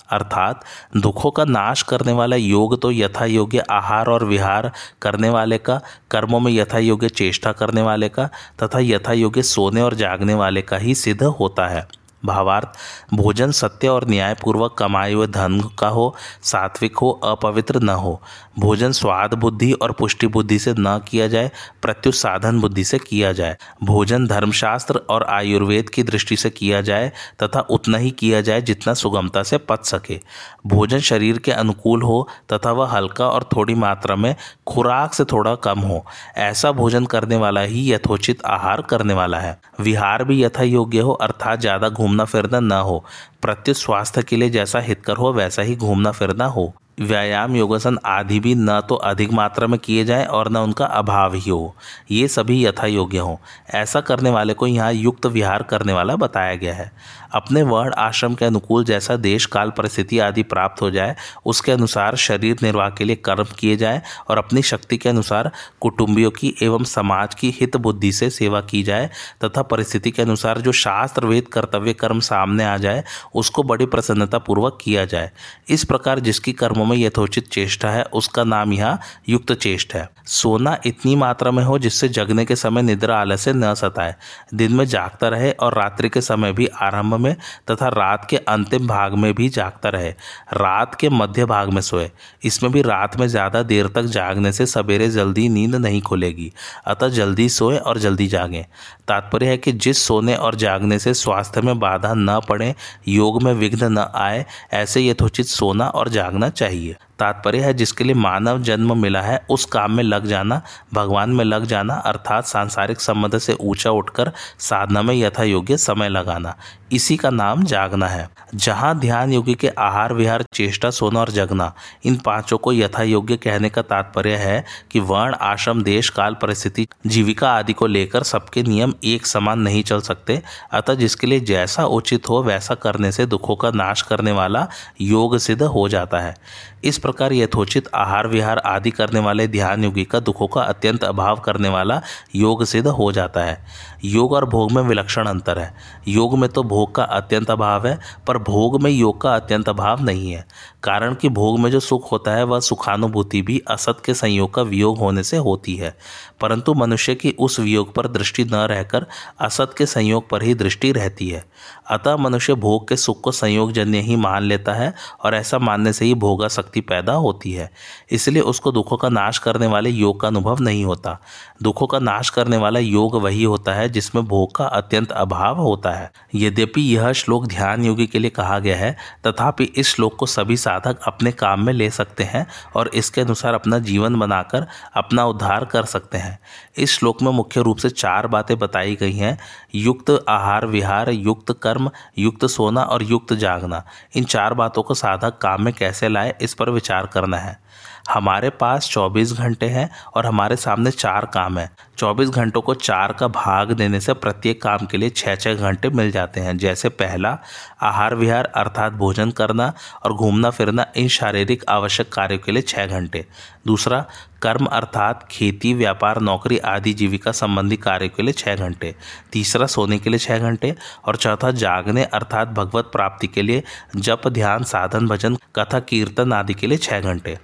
अर्थात, 0.09 0.65
दुखों 0.97 1.31
का 1.31 1.45
नाश 1.45 1.81
करने 1.81 2.11
वाला 2.11 2.35
योग 2.35 2.81
तो 2.81 2.91
यथा 2.91 3.25
योग्य 3.25 3.59
आहार 3.59 4.07
और 4.07 4.23
विहार 4.23 4.71
करने 5.01 5.29
वाले 5.29 5.57
का, 5.57 5.81
कर्मों 6.11 6.39
में 6.39 6.51
यथा 6.51 6.77
योग्य 6.77 7.09
चेष्टा 7.09 7.51
करने 7.51 7.81
वाले 7.81 8.09
का, 8.09 8.29
तथा 8.63 8.79
यथा 8.79 9.13
योग्य 9.13 9.43
सोने 9.43 9.81
और 9.81 9.93
जागने 9.93 10.33
वाले 10.33 10.61
का 10.61 10.77
ही 10.77 10.95
सिद्ध 10.95 11.23
होता 11.23 11.67
है। 11.67 11.87
भावार्थ, 12.23 12.67
भोजन 13.13 13.51
सत्य 13.51 13.87
और 13.87 14.07
न्यायपूर्वक 14.09 14.75
कमाए 14.79 15.13
हुए 15.13 15.27
धन 15.27 15.59
का 15.79 15.87
हो, 15.87 16.13
सात्विक 16.43 16.97
हो, 16.97 17.09
अपवित्र 17.25 17.81
न 17.81 17.89
हो। 17.89 18.21
भोजन 18.59 18.91
स्वाद 18.91 19.33
बुद्धि 19.33 19.71
और 19.71 19.91
पुष्टि 19.91 20.27
बुद्धि 20.27 20.57
से 20.59 20.73
न 20.79 20.97
किया 21.07 21.27
जाए 21.27 21.51
प्रत्युत 21.81 22.15
साधन 22.15 22.59
बुद्धि 22.61 22.83
से 22.83 22.97
किया 22.99 23.31
जाए। 23.31 23.57
भोजन 23.83 24.25
धर्मशास्त्र 24.27 25.01
और 25.09 25.23
आयुर्वेद 25.23 25.89
की 25.89 26.03
दृष्टि 26.03 26.37
से 26.37 26.49
किया 26.49 26.81
जाए 26.81 27.11
तथा 27.43 27.59
उतना 27.69 27.97
ही 27.97 28.11
किया 28.11 28.41
जाए 28.41 28.61
जितना 28.61 28.93
सुगमता 28.93 29.43
से 29.43 29.57
पच 29.59 29.85
सके। 29.85 30.19
भोजन 30.67 30.99
शरीर 30.99 31.37
के 31.37 31.51
अनुकूल 31.51 32.01
हो 32.01 32.27
तथा 32.53 32.71
वह 32.71 32.91
हल्का 32.91 33.27
और 33.27 33.49
थोड़ी 33.55 33.75
मात्रा 33.75 34.15
में 34.15 34.35
खुराक 34.67 35.13
से 35.13 35.25
थोड़ा 35.25 35.55
कम 35.57 35.79
हो। 35.79 36.03
ऐसा 36.37 36.71
भोजन 36.71 37.05
करने 37.05 37.35
वाला 37.35 37.61
ही 37.61 37.91
यथोचित 37.93 38.45
आहार 38.45 38.81
करने 38.81 39.13
वाला 39.13 39.39
है। 39.39 39.57
विहार 39.79 40.23
भी 40.23 40.43
यथा 40.43 40.63
योग्य 40.63 40.99
हो, 40.99 41.11
अर्थात 41.11 41.59
ज़्यादा 41.59 41.89
घूमना 42.07 42.25
फिरना 42.25 42.59
ना 42.59 42.79
हो, 42.79 43.05
प्रत्युत 43.41 43.77
स्वास्थ्य 43.77 44.23
के 44.23 44.35
लिए 44.35 44.49
जैसा 44.49 44.79
हितकर 44.79 45.17
हो, 45.17 45.33
वैसा 45.33 45.61
ही 45.61 45.75
घूमना 45.75 46.11
फिरना 46.11 46.45
हो। 46.45 46.73
व्यायाम 47.01 47.55
योगासन 47.55 47.97
आदि 48.05 48.39
भी 48.39 48.55
न 48.55 48.81
तो 48.81 48.95
अधिक 48.95 49.33
मात्रा 49.33 49.67
में 49.67 49.79
किए 49.79 50.05
जाए 50.05 50.25
और 50.25 50.49
न 50.49 50.57
उनका 50.57 50.85
अभाव 50.85 51.33
ही 51.33 51.49
हो। 51.49 51.75
ये 52.11 52.27
सभी 52.27 52.65
यथा 52.65 52.87
योग्य 52.87 53.17
हों। 53.17 53.35
ऐसा 53.69 54.01
करने 54.01 54.29
वाले 54.29 54.53
को 54.53 54.67
यहाँ 54.67 54.93
युक्त 54.93 55.25
विहार 55.25 55.63
करने 55.63 55.93
वाला 55.93 56.15
बताया 56.15 56.55
गया 56.55 56.73
है। 56.73 56.91
अपने 57.33 57.61
वर्ण 57.61 57.93
आश्रम 57.93 58.35
के 58.35 58.45
अनुकूल 58.45 58.85
जैसा 58.85 59.15
देश, 59.15 59.45
काल, 59.45 59.69
परिस्थिति 59.69 60.19
आदि 60.19 60.43
प्राप्त 60.43 60.81
हो 60.81 60.91
जाए, 60.91 61.15
उसके 61.45 61.71
अनुसार 61.71 62.15
शरीर 62.15 62.57
निर्वाह 62.63 62.89
के 62.89 63.03
लिए 63.03 63.15
कर्म 63.15 63.45
किए 63.59 63.75
जाए 63.75 64.01
और 64.29 64.37
अपनी 64.37 64.61
शक्ति 64.61 64.97
के 64.97 65.09
अनुसार 65.09 65.51
कुटुंबियों 65.81 66.31
की 66.31 66.55
एवं 66.61 66.83
समाज 66.83 67.35
की 67.35 67.49
हित 67.61 67.77
बुद्धि 67.77 68.11
से 68.11 68.29
सेवा 68.29 68.61
की 68.61 68.83
जाए 68.83 69.09
तथा 69.45 69.61
परिस्थिति 69.61 70.11
के 70.11 70.21
अनुसार 70.21 70.61
जो 70.61 70.71
शास्त्र, 70.71 71.25
वेद, 71.25 71.47
कर्तव्य, 71.47 71.93
कर्म 71.93 72.19
सामने 72.19 72.65
आ 72.65 72.77
जाए, 72.77 73.03
उसको 73.35 73.63
बड़ी 73.63 73.85
प्रसन्नता 73.85 74.37
पूर्वक 74.37 74.77
किया 74.81 75.05
जाए। 75.05 75.31
इस 75.69 75.83
प्रकार 75.83 76.19
जिसकी 76.19 76.53
कर्मों 76.53 76.86
में 76.87 76.95
यथोचित 76.97 77.47
चेष्टा 77.49 77.89
है, 77.89 78.03
उसका 78.03 78.43
नाम 78.45 78.73
यहाँ 78.73 78.99
युक्त 79.29 79.53
चेष्ट 79.53 79.93
है। 79.93 80.07
सोना 80.27 80.77
इतनी 80.85 81.15
मात्रा 81.15 81.51
में 81.51 81.63
हो 81.63 81.77
जिससे 81.79 82.07
जगने 82.09 82.45
के 82.45 82.55
समय 82.55 82.81
निद्रा 82.81 83.17
आलस्य 83.17 83.53
न 83.53 83.73
सताए, 83.73 84.15
दिन 84.53 84.73
में 84.73 84.85
जागता 84.85 85.27
रहे 85.27 85.51
और 85.51 85.73
रात्रि 85.73 86.09
के 86.09 86.21
समय 86.21 86.51
भी 86.53 86.65
आरंभ 86.67 87.13
में 87.15 87.35
तथा 87.71 87.87
रात 87.89 88.25
के 88.29 88.37
अंतिम 88.37 88.87
भाग 88.87 89.13
में 89.13 89.33
भी 89.33 89.49
जागता 89.49 89.89
रहे, 89.89 90.09
रात 90.53 90.95
के 90.95 91.09
मध्य 91.09 91.45
भाग 91.45 91.69
में 91.69 91.81
सोए। 91.81 92.09
इसमें 92.43 92.71
भी 92.71 92.81
रात 92.81 93.19
में 93.19 93.27
ज़्यादा 93.27 93.61
देर 93.63 93.87
तक 93.87 94.05
जागने 94.07 94.51
से 94.51 94.65
सवेरे 94.65 95.09
जल्दी 95.09 95.47
नींद 95.49 95.75
नहीं 95.77 96.01
खुलेगी, 96.01 96.51
अतः 96.87 97.09
जल्दी 97.09 97.49
सोए 97.49 97.77
और 97.77 97.97
जल्दी 97.97 98.27
जागें। 98.27 98.63
तात्पर्य 99.07 99.45
है 99.45 99.57
कि 99.57 99.71
जिस 99.73 100.05
सोने 100.05 100.35
और 100.35 100.55
जागने 100.57 100.99
से 100.99 101.13
स्वास्थ्य 101.13 101.61
में 101.61 101.79
बाधा 101.79 102.13
न 102.13 102.39
पड़े, 102.49 102.73
योग 103.07 103.41
में 103.43 103.53
विघ्न 103.53 103.91
न 103.91 104.05
आए, 104.15 104.45
ऐसे 104.73 105.01
यथोचित 105.01 105.45
सोना 105.47 105.87
और 105.87 106.09
जागना 106.09 106.49
चाहिए। 106.49 106.76
ahí. 106.77 106.97
तात्पर्य 107.19 107.59
है, 107.59 107.73
जिसके 107.73 108.03
लिए 108.03 108.13
मानव 108.13 108.61
जन्म 108.61 109.01
मिला 109.01 109.21
है, 109.21 109.45
उस 109.49 109.65
काम 109.65 109.91
में 109.91 110.03
लग 110.03 110.25
जाना, 110.25 110.61
भगवान 110.93 111.29
में 111.29 111.45
लग 111.45 111.65
जाना, 111.65 111.93
अर्थात 111.93 112.45
सांसारिक 112.45 113.01
संबंध 113.01 113.37
से 113.37 113.53
ऊँचा 113.53 113.91
उठकर 113.91 114.31
साधना 114.59 115.01
में 115.01 115.15
यथा 115.15 115.43
योग्य 115.43 115.77
समय 115.77 116.09
लगाना। 116.09 116.55
इसी 116.91 117.17
का 117.17 117.29
नाम 117.29 117.63
जागना 117.63 118.07
है। 118.07 118.29
जहाँ 118.55 118.99
ध्यान 118.99 119.33
योगी 119.33 119.53
के 119.53 119.67
आहार, 119.67 120.13
विहार, 120.13 120.45
चेष्टा, 120.53 120.89
सोना 120.89 121.19
और 121.19 121.29
जगना, 121.29 121.73
इन 122.05 122.15
पाँचों 122.15 122.57
को 122.57 122.73
यथा 122.73 123.03
योग्य 123.03 123.37
कहने 123.37 123.69
का 123.69 123.81
तात्पर्य 123.81 124.35
है 124.35 124.65
कि 124.91 124.99
वर्ण, 124.99 125.33
आश्रम, 125.33 125.83
देश, 125.83 126.09
काल, 126.09 126.33
परिस्थिति, 126.33 126.87
जीविका 127.07 127.51
आदि 127.51 127.73
को 127.73 127.87
लेकर 127.87 128.23
सबके 128.23 128.63
नियम 128.63 128.93
एक 129.03 129.25
समान 129.25 129.59
नहीं 129.59 129.83
चल 129.83 130.01
सकते, 130.01 130.41
अतः 130.71 130.93
जिसके 130.93 131.27
लिए 131.27 131.39
जैसा 131.39 131.85
उचित 131.85 132.29
हो, 132.29 132.43
वैसा 132.43 132.75
करने 132.75 133.11
से 133.11 133.25
दुखों 133.25 133.55
का 133.55 133.71
नाश 133.71 134.01
करने 134.01 134.31
वाला 134.31 134.67
योग 135.01 135.37
सिद्ध 135.37 135.63
हो 135.63 135.89
जाता 135.89 136.19
है। 136.19 136.35
इस 136.83 136.97
प्रकार 137.07 137.33
यथोचित 137.33 137.87
आहार 137.95 138.27
विहार 138.27 138.57
आदि 138.65 138.91
करने 138.91 139.19
वाले 139.19 139.47
ध्यान 139.47 139.83
योगी 139.83 140.03
का 140.05 140.19
दुखों 140.21 140.47
का 140.47 140.61
अत्यंत 140.63 141.03
अभाव 141.03 141.39
करने 141.39 141.69
वाला 141.69 142.01
योग 142.35 142.63
सिद्ध 142.65 142.87
हो 142.89 143.11
जाता 143.11 143.43
है। 143.43 143.57
योग 144.05 144.33
और 144.33 144.45
भोग 144.45 144.71
में 144.71 144.81
विलक्षण 144.83 145.25
अंतर 145.25 145.59
है। 145.59 145.73
योग 146.07 146.37
में 146.37 146.49
तो 146.49 146.63
भोग 146.63 146.95
का 146.95 147.03
अत्यंत 147.03 147.51
अभाव 147.51 147.87
है, 147.87 147.99
पर 148.27 148.37
भोग 148.37 148.81
में 148.81 148.91
योग 148.91 149.21
का 149.21 149.35
अत्यंत 149.35 149.69
अभाव 149.69 150.03
नहीं 150.03 150.31
है। 150.31 150.47
कारण 150.83 151.15
कि 151.15 151.29
भोग 151.29 151.59
में 151.59 151.71
जो 151.71 151.79
सुख 151.79 152.11
होता 152.11 152.31
है, 152.31 152.43
वह 152.43 152.59
सुखानुभूति 152.59 153.41
भी 153.41 153.61
असत 153.67 153.97
के 154.05 154.13
संयोग 154.13 154.53
का 154.53 154.61
वियोग 154.61 154.97
होने 154.97 155.23
से 155.23 155.37
होती 155.37 155.75
है। 155.75 155.97
परंतु 156.41 156.73
मनुष्य 156.73 157.15
की 157.15 157.35
उस 157.39 157.59
वियोग 157.59 157.93
पर 157.93 158.07
दृष्टि 158.07 158.43
न 158.43 158.55
रहकर 158.55 159.05
असत 159.39 159.75
के 159.77 159.85
संयोग 159.85 160.29
पर 160.29 160.43
ही 160.43 160.53
दृष्टि 160.53 160.91
रहती 160.91 161.29
है। 161.29 161.45
अतः 161.89 162.15
मनुष्य 162.15 162.53
भोग 162.53 162.87
के 162.87 162.95
सुख 162.95 163.21
को 163.21 163.31
संयोगजन्य 163.31 163.99
ही 163.99 164.15
मान 164.15 164.43
लेता 164.43 164.73
है 164.73 164.93
और 165.23 165.35
ऐसा 165.35 165.59
मानने 165.59 165.93
से 165.93 166.05
ही 166.05 166.13
भोगा 166.13 166.47
शक्ति 166.47 166.81
पैदा 166.81 167.13
होती 167.13 167.51
है। 167.51 167.71
इसलिए 168.11 168.41
उसको 168.41 168.71
दुखों 168.71 168.97
का 168.97 169.09
नाश 169.09 169.37
करने 169.37 169.67
वाले 169.67 169.89
योग 169.89 170.19
का 170.19 170.27
अनुभव 170.27 170.57
नहीं 170.59 170.85
होता। 170.85 171.19
दुखों 171.63 171.87
का 171.87 171.99
नाश 171.99 172.29
करने 172.29 172.57
वाला 172.57 172.79
योग 172.79 173.15
वही 173.15 173.43
होता 173.43 173.73
है 173.73 173.86
जिसमें 173.89 174.25
भोग 174.25 174.55
का 174.55 174.65
अत्यंत 174.65 175.11
अभाव 175.11 175.57
होता 175.57 175.91
है। 175.91 176.11
यद्यपि 176.35 176.81
यह 176.81 177.11
श्लोक 177.11 177.47
ध्यान 177.47 177.85
योगी 177.85 178.07
के 178.07 178.19
लिए 178.19 178.29
कहा 178.29 178.59
गया 178.59 178.77
है, 178.77 178.97
तथापि 179.27 179.63
इस 179.63 179.95
श्लोक 179.95 180.15
को 180.15 180.25
सभी 180.25 180.57
साधक 180.57 180.99
अपने 181.07 181.31
काम 181.31 181.65
में 181.65 181.73
ले 181.73 181.89
सकते 181.89 182.23
हैं 182.23 182.47
और 182.75 182.87
इसके 182.87 183.21
अनुसार 183.21 183.53
अपना 183.53 183.79
जीवन 183.79 184.19
बनाकर 184.19 184.67
अपना 184.95 185.25
उद्धार 185.25 185.65
कर 185.65 185.83
सकते 185.83 186.17
हैं। 186.17 186.39
इस 186.77 186.99
श्लोक 186.99 187.21
में 187.21 187.31
मुख्य 187.31 187.61
रूप 187.61 187.77
से 187.77 187.89
चार 187.89 188.27
बातें 188.27 188.59
बताई 188.59 188.95
गई 188.95 189.13
हैं, 189.13 189.37
युक्त 189.75 190.25
आहार 190.29 190.65
विहार, 190.65 191.09
युक्त 191.09 191.59
कर्म, 191.61 191.91
युक्त 192.17 192.45
सोना 192.45 192.81
और 192.81 193.03
युक्त 193.03 193.33
जागना। 193.33 193.83
इन 194.15 194.23
चार 194.23 194.53
बातों 194.53 194.83
को 194.83 194.93
साधक 194.93 195.37
काम 195.37 195.63
में 195.63 195.73
कैसे 195.73 196.09
लाए, 196.09 196.35
इस 196.41 196.53
पर 196.53 196.69
विचार 196.69 197.05
करना 197.05 197.37
है। 197.37 197.66
हमारे 198.09 198.49
पास 198.49 198.89
24 198.89 199.33
घंटे 199.33 199.65
हैं 199.65 199.89
और 200.15 200.25
हमारे 200.25 200.55
सामने 200.55 200.91
चार 200.91 201.25
काम 201.25 201.57
हैं। 201.57 201.71
24 201.97 202.29
घंटों 202.29 202.61
को 202.61 202.73
चार 202.73 203.13
का 203.13 203.27
भाग 203.27 203.71
देने 203.71 203.99
से 203.99 204.13
प्रत्येक 204.13 204.61
काम 204.61 204.77
के 204.77 204.97
लिए 204.97 205.09
छः 205.09 205.35
छः 205.35 205.53
घंटे 205.53 205.89
मिल 205.89 206.11
जाते 206.11 206.39
हैं। 206.39 206.57
जैसे 206.57 206.89
पहला, 206.89 207.37
आहार 207.81 208.15
विहार 208.15 208.45
अर्थात 208.45 208.93
भोजन 208.93 209.31
करना 209.31 209.73
और 210.03 210.13
घूमना 210.13 210.49
फिरना 210.49 210.85
इन 210.95 211.07
शारीरिक 211.07 211.63
आवश्यक 211.69 212.13
कार्यों 212.13 212.39
के 212.39 212.51
लिए 212.51 212.61
छः 212.61 212.85
घंटे। 212.85 213.25
दूसरा, 213.67 214.05
कर्म 214.41 214.65
अर्थात 214.65 215.27
खेती, 215.31 215.73
व्यापार, 215.73 216.21
नौकरी 216.21 216.57
आदि 216.57 216.93
जीविका 216.93 217.31
संबंधी 217.31 217.77
कार्यों 217.77 218.09
के 218.09 218.23
लिए 218.23 218.33
छः 218.33 218.55
घंटे। 218.55 218.95
तीसरा, 219.33 219.65
सोने 219.65 219.99
के 219.99 220.09
लिए 220.09 220.19
छः 220.19 220.39
घंटे। 220.39 220.75
और 221.05 221.15
चौथा, 221.15 221.51
जागने 221.51 222.03
अर्थात 222.03 222.47
भगवत 222.47 222.85
प्राप्ति 222.85 223.27
के 223.27 223.41
लिए 223.41 223.63
जप, 223.95 224.21
ध्यान, 224.27 224.63
साधन, 224.63 225.07
भजन, 225.07 225.37
कथा, 225.55 225.79
कीर्तन 225.79 226.33
आदि 226.33 226.53
के 226.53 226.67
लिए 226.67 226.77
छः 226.77 226.99
घंटे। 226.99 227.39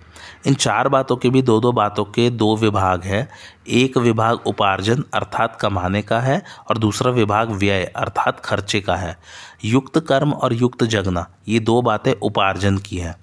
इन 0.48 0.54
चार 0.54 0.88
बातों 0.88 1.16
के 1.16 1.30
भी 1.30 1.42
दो 1.42 1.60
दो 1.60 1.72
बातों 1.72 2.06
के 2.06 2.30
दो 2.30 2.56
विभाग 2.56 3.04
है। 3.04 3.30
एक 3.68 3.98
विभाग 3.98 4.40
उपार्जन 4.46 5.04
अर्थात 5.14 5.58
कमाने 5.62 6.02
का 6.02 6.20
है 6.20 6.42
और 6.70 6.78
दूसरा 6.78 7.12
विभाग 7.12 7.52
व्यय 7.52 7.84
अर्थात 7.86 8.40
खर्चे 8.40 8.82
का 8.82 8.96
है। 8.96 9.18
युक्त 9.66 10.00
कर्म 10.00 10.32
और 10.32 10.54
युक्त 10.54 10.84
जगना, 10.84 11.28
ये 11.48 11.60
दो 11.60 11.82
बातें 11.82 12.14
उपार्जन 12.14 12.78
की 12.78 12.98
हैं। 12.98 13.16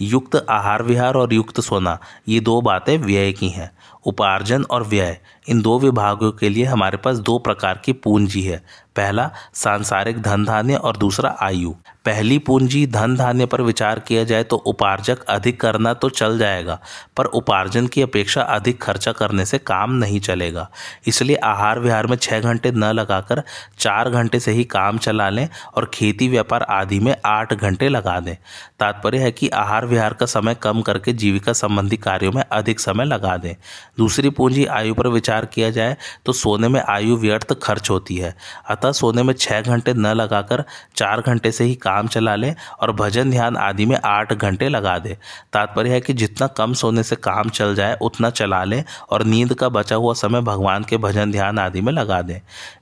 युक्त 0.00 0.46
आहार 0.50 0.82
विहार 0.82 1.14
और 1.14 1.32
युक्त 1.32 1.60
सोना, 1.60 1.98
ये 2.28 2.40
दो 2.40 2.60
बातें 2.60 2.98
व्यय 2.98 3.32
की 3.32 3.48
हैं। 3.48 3.70
उपार्जन 4.06 4.62
और 4.62 4.84
व्यय 4.84 5.20
इन 5.48 5.60
दो 5.62 5.78
विभागों 5.78 6.30
के 6.32 6.48
लिए 6.48 6.64
हमारे 6.64 6.96
पास 6.96 7.18
दो 7.18 7.38
प्रकार 7.38 7.80
की 7.84 7.92
पूंजी 7.94 8.42
है। 8.42 8.62
पहला, 8.96 9.30
सांसारिक 9.54 10.20
धन 10.22 10.44
धान्य 10.44 10.76
और 10.76 10.96
दूसरा, 10.96 11.36
आयु। 11.40 11.72
पहली 12.04 12.38
पूंजी 12.38 12.86
धन 12.86 13.14
धान्य 13.16 13.46
पर 13.46 13.60
विचार 13.62 13.98
किया 13.98 14.22
जाए 14.24 14.44
तो 14.44 14.56
उपार्जक 14.56 15.22
अधिक 15.24 15.60
करना 15.60 15.92
तो 15.94 16.08
चल 16.10 16.38
जाएगा, 16.38 16.78
पर 17.16 17.24
उपार्जन 17.24 17.86
की 17.86 18.02
अपेक्षा 18.02 18.42
अधिक 18.42 18.80
खर्चा 18.82 19.12
करने 19.12 19.44
से 19.46 19.58
काम 19.58 19.92
नहीं 19.94 20.20
चलेगा। 20.20 20.68
इसलिए 21.06 21.36
आहार 21.36 21.80
विहार 21.80 22.06
में 22.06 22.16
छः 22.16 22.40
घंटे 22.40 22.70
न 22.70 22.92
लगाकर 22.92 23.42
चार 23.78 24.10
घंटे 24.10 24.40
से 24.40 24.52
ही 24.52 24.64
काम 24.66 24.98
चला 24.98 25.28
लें 25.28 25.48
और 25.76 25.90
खेती 25.94 26.28
व्यापार 26.28 26.62
आदि 26.62 26.98
में 27.00 27.14
आठ 27.26 27.54
घंटे 27.54 27.88
लगा 27.88 28.18
दें। 28.20 28.34
तात्पर्य 28.80 29.18
है 29.18 29.30
कि 29.32 29.48
आहार 29.48 29.86
विहार 29.86 30.14
का 30.14 30.26
समय 30.26 30.54
कम 30.54 30.82
करके 30.82 31.12
जीविका 31.14 31.52
संबंधी 31.52 31.96
कार्यों 31.98 32.32
में 32.32 32.42
अधिक 32.42 32.80
समय 32.80 33.04
लगा 33.04 33.36
दें। 33.36 33.54
दूसरी 33.98 34.30
पूंजी 34.30 34.64
आयु 34.66 34.94
पर 34.94 35.08
विचार 35.08 35.37
किया 35.44 35.70
जाए 35.70 35.96
तो 36.26 36.32
सोने 36.32 36.68
में 36.68 36.80
आयु 36.80 37.16
व्यर्थ 37.16 37.52
खर्च 37.62 37.90
होती 37.90 38.16
है। 38.16 38.34
अतः 38.70 38.92
सोने 38.92 39.22
में 39.22 39.32
छः 39.34 39.60
घंटे 39.60 39.94
न 39.94 40.12
लगाकर 40.14 40.64
चार 40.96 41.20
घंटे 41.20 41.52
से 41.52 41.64
ही 41.64 41.74
काम 41.76 42.08
चला 42.08 42.34
लें 42.36 42.54
और 42.80 42.92
भजन 42.92 43.30
ध्यान 43.30 43.56
आदि 43.56 43.86
में 43.86 43.96
आठ 43.96 44.32
घंटे 44.32 44.68
लगा 44.68 44.98
दें। 44.98 45.14
तात्पर्य 45.52 45.90
है 45.90 46.00
कि 46.00 46.12
जितना 46.12 46.46
कम 46.48 46.72
सोने 46.72 47.02
से 47.02 47.16
काम 47.16 47.48
चल 47.48 47.74
जाए, 47.74 47.96
उतना 48.02 48.30
चला 48.30 48.62
लें 48.64 48.82
और 49.10 49.24
नींद 49.24 49.54
का 49.54 49.68
बचा 49.68 49.96
हुआ 49.96 50.14
समय 50.14 50.40
भगवान 50.40 50.84
के 50.84 50.96
भजन 50.96 51.32
ध्यान 51.32 51.58
आदि 51.58 51.80
में 51.80 51.92
लगा 51.92 52.20
दें। 52.22 52.40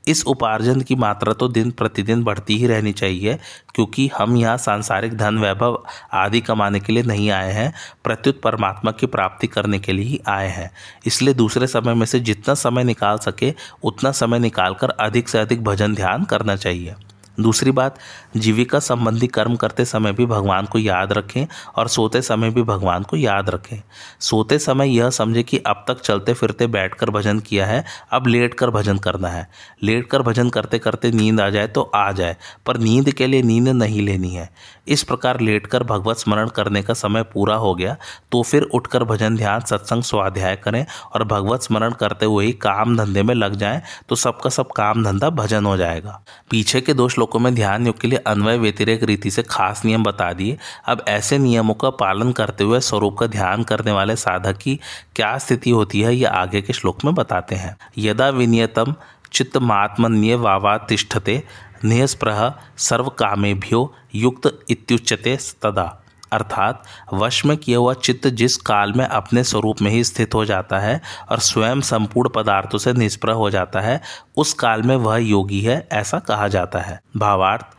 इस 0.09 0.25
उपार्जन 0.27 0.81
की 0.81 0.95
मात्रा 0.97 1.33
तो 1.33 1.49
दिन 1.49 1.71
प्रतिदिन 1.71 2.23
बढ़ती 2.25 2.57
ही 2.57 2.67
रहनी 2.67 2.93
चाहिए, 2.93 3.39
क्योंकि 3.75 4.11
हम 4.17 4.37
यहाँ 4.37 4.57
सांसारिक 4.57 5.17
धन, 5.17 5.39
वैभव 5.39 5.83
आदि 6.15 6.41
कमाने 6.41 6.81
के 6.81 6.93
लिए 6.93 7.03
नहीं 7.03 7.31
आए 7.31 7.53
हैं, 7.53 7.73
प्रत्युत 8.05 8.41
परमात्मा 8.41 8.91
की 8.91 9.07
प्राप्ति 9.07 9.47
करने 9.47 9.79
के 9.79 9.93
लिए 9.93 10.05
ही 10.05 10.21
आए 10.29 10.49
हैं। 10.49 10.71
इसलिए 11.07 11.35
दूसरे 11.35 11.67
समय 11.67 11.95
में 11.95 12.07
से 12.07 12.21
जितना 12.21 12.46
समय 12.55 12.85
निकाल 12.85 13.19
सके, 13.19 13.55
उतना 13.83 14.13
समय 14.13 14.39
निकालकर 14.39 14.91
अधिक 14.91 15.29
से 15.29 15.39
अधिक 15.39 15.65
भजन 15.65 15.95
ध्यान 15.95 16.25
करना 16.25 16.57
चाहिए। 16.57 16.95
दूसरी 17.41 17.71
बात 17.71 17.99
जीविका 18.37 18.79
संबंधी 18.79 19.27
कर्म 19.27 19.57
करते 19.57 19.85
समय 19.85 20.13
भी 20.13 20.27
भगवान 20.27 20.67
को 20.67 20.79
याद 20.79 21.13
रखें 21.13 21.47
और 21.77 21.89
सोते 21.89 22.23
समय 22.23 22.51
भी 22.51 22.63
भगवान 22.63 23.03
को 23.03 23.17
याद 23.17 23.51
रखें। 23.51 23.81
सोते 24.21 24.59
समय 24.59 24.97
यह 24.97 25.11
समझे 25.11 25.43
कि 25.43 25.59
अब 25.59 25.85
तक 25.89 26.01
चलते 26.01 26.35
फिरते 26.35 26.67
बैठकर 26.67 27.11
भजन 27.11 27.41
किया 27.41 27.67
है, 27.67 27.85
अब 28.13 28.27
लेट 28.27 28.55
कर 28.55 28.71
भजन 28.71 28.99
करना 28.99 29.29
है। 29.29 29.49
लेट 29.83 30.07
कर 30.07 30.23
भजन 30.23 30.49
करते 30.49 30.79
करते 30.79 31.11
नींद 31.11 31.41
आ 31.41 31.49
जाए 31.51 31.67
तो 31.67 31.83
आ 31.95 32.11
जाए, 32.13 32.37
पर 32.67 32.79
नींद 32.79 33.11
के 33.11 33.27
लिए 33.27 33.43
नींद 33.43 33.69
नहीं 33.69 34.03
लेनी 34.03 34.35
है। 34.35 34.49
इस 34.89 35.03
प्रकार 35.03 35.41
लेट 35.41 35.67
कर 35.67 35.83
भगवत 35.83 36.17
स्मरण 36.17 36.49
करने 36.49 36.83
का 36.83 36.95
समय 36.95 37.23
पूरा 37.25 37.55
हो 37.57 37.75
गया 37.75 37.97
तो 38.33 38.43
फिर 38.43 38.63
उठकर 38.65 39.05
भजन 39.05 39.37
ध्यान, 39.37 39.61
सत्संग, 39.61 40.03
स्वाध्याय 40.03 40.57
करें 40.57 40.85
और 41.15 41.25
भगवत 41.27 41.63
स्मरण 41.63 41.93
करते 41.93 42.27
हुए 42.27 42.45
ही 42.47 42.53
काम 42.55 42.97
धंधे 42.97 43.23
में 43.23 43.35
लग 43.35 43.55
जाएँ 43.57 43.81
तो 44.09 44.17
सबका 44.17 44.51
सब 44.51 44.71
काम 44.73 45.05
धंधा 45.05 45.31
भजन 45.33 45.67
हो 45.67 45.77
जाएगा। 45.77 46.21
पीछे 46.51 46.81
के 46.81 46.95
दो 46.95 47.09
श्लोकों 47.09 47.39
में 47.39 47.55
ध्यान 47.55 47.87
योग 47.87 48.01
के 48.01 48.09
लिए 48.09 48.19
अन्वय 48.27 48.59
व्यतिरेक 48.59 49.03
रीति 49.05 49.31
से 49.31 49.43
खास 49.43 49.85
नियम 49.85 50.05
बता 50.05 50.33
दिए। 50.33 50.57
अब 50.87 51.05
ऐसे 51.09 51.39
नियमों 51.39 51.75
का 51.75 51.91
पालन 51.91 52.33
करते 52.33 52.65
हुए 52.65 52.81
स्वरूप 52.81 53.19
का 53.19 53.27
ध्यान 53.27 53.63
करने 53.63 53.93
वाले 53.93 54.17
साधक 54.17 54.59
की 54.59 54.79
क्या 55.17 55.37
स्थिति 55.39 55.71
होती 55.71 56.01
है, 56.01 56.15
ये 56.17 56.25
आगे 56.25 56.63
के 56.63 56.73
श्लोक 56.73 57.05
में 57.05 57.15
बताते 57.15 57.55
हैं। 57.55 57.77
यदा 57.99 58.29
विनियतम 58.29 58.95
चित्तमात्मन्य 59.33 60.35
वावा 60.35 60.77
तिष्ठते 60.79 61.43
नियस्प्रह 61.85 62.53
सर्व 62.79 63.09
कामेभ्यो 63.09 63.93
युक्त 64.15 64.59
इत्युच्यते 64.71 65.37
तदा। 65.63 66.03
अर्थात 66.33 66.83
वश 67.13 67.45
में 67.47 67.57
किया 67.57 67.79
हुआ 67.79 67.93
चित्त 67.95 68.27
जिस 68.29 68.57
काल 68.57 68.93
में 68.93 69.05
अपने 69.05 69.45
स्वरूप 69.45 69.83
में 69.83 69.91
ही 69.91 70.03
स्थित 70.05 70.35
हो 70.35 70.45
जाता 70.45 70.79
है 70.79 71.01
और 71.31 71.39
स्वयं 71.39 71.81
संपूर्ण 71.81 72.29
पदार्थों 72.29 72.79
से 72.79 72.93
निष्प्रह 72.93 73.35
हो 73.35 73.51
जाता 73.51 73.81
है, 73.81 74.01
उस 74.37 74.53
काल 74.53 74.83
में 74.83 74.97
वह 74.97 75.17
योगी 75.17 75.61
है, 75.61 75.89
ऐसा 75.93 76.19
कहा 76.19 76.49
जाता 76.49 76.79
है। 76.79 77.01
भावार्थ 77.17 77.77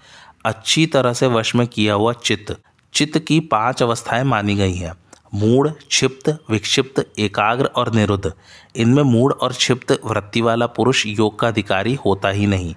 अच्छी 0.48 0.86
तरह 0.86 1.14
से 1.14 1.28
वश 1.28 1.56
में 1.56 1.68
किया 1.68 1.94
हुआ 1.94 2.14
चित्त। 2.14 2.58
चित्त 2.94 3.20
की 3.20 3.40
पाँच 3.40 3.84
अवस्थाएँ 3.84 4.24
मानी 4.24 4.56
गई 4.56 4.74
हैं। 4.74 4.94
मूड, 5.34 5.72
क्षिप्त, 5.72 6.38
विक्षिप्त, 6.50 7.14
एकाग्र 7.20 7.66
और 7.66 7.94
निरुद्ध। 7.94 8.34
इनमें 8.76 9.04
मूड 9.04 9.34
और 9.34 9.54
क्षिप्त 9.54 10.00
वृत्ति 10.06 10.42
वाला 10.42 10.68
पुरुष 10.68 11.06
योग 11.06 11.40
का 11.40 11.48
अधिकारी 11.48 11.94
होता 11.94 12.30
ही 12.30 12.48
नहीं। 12.48 12.76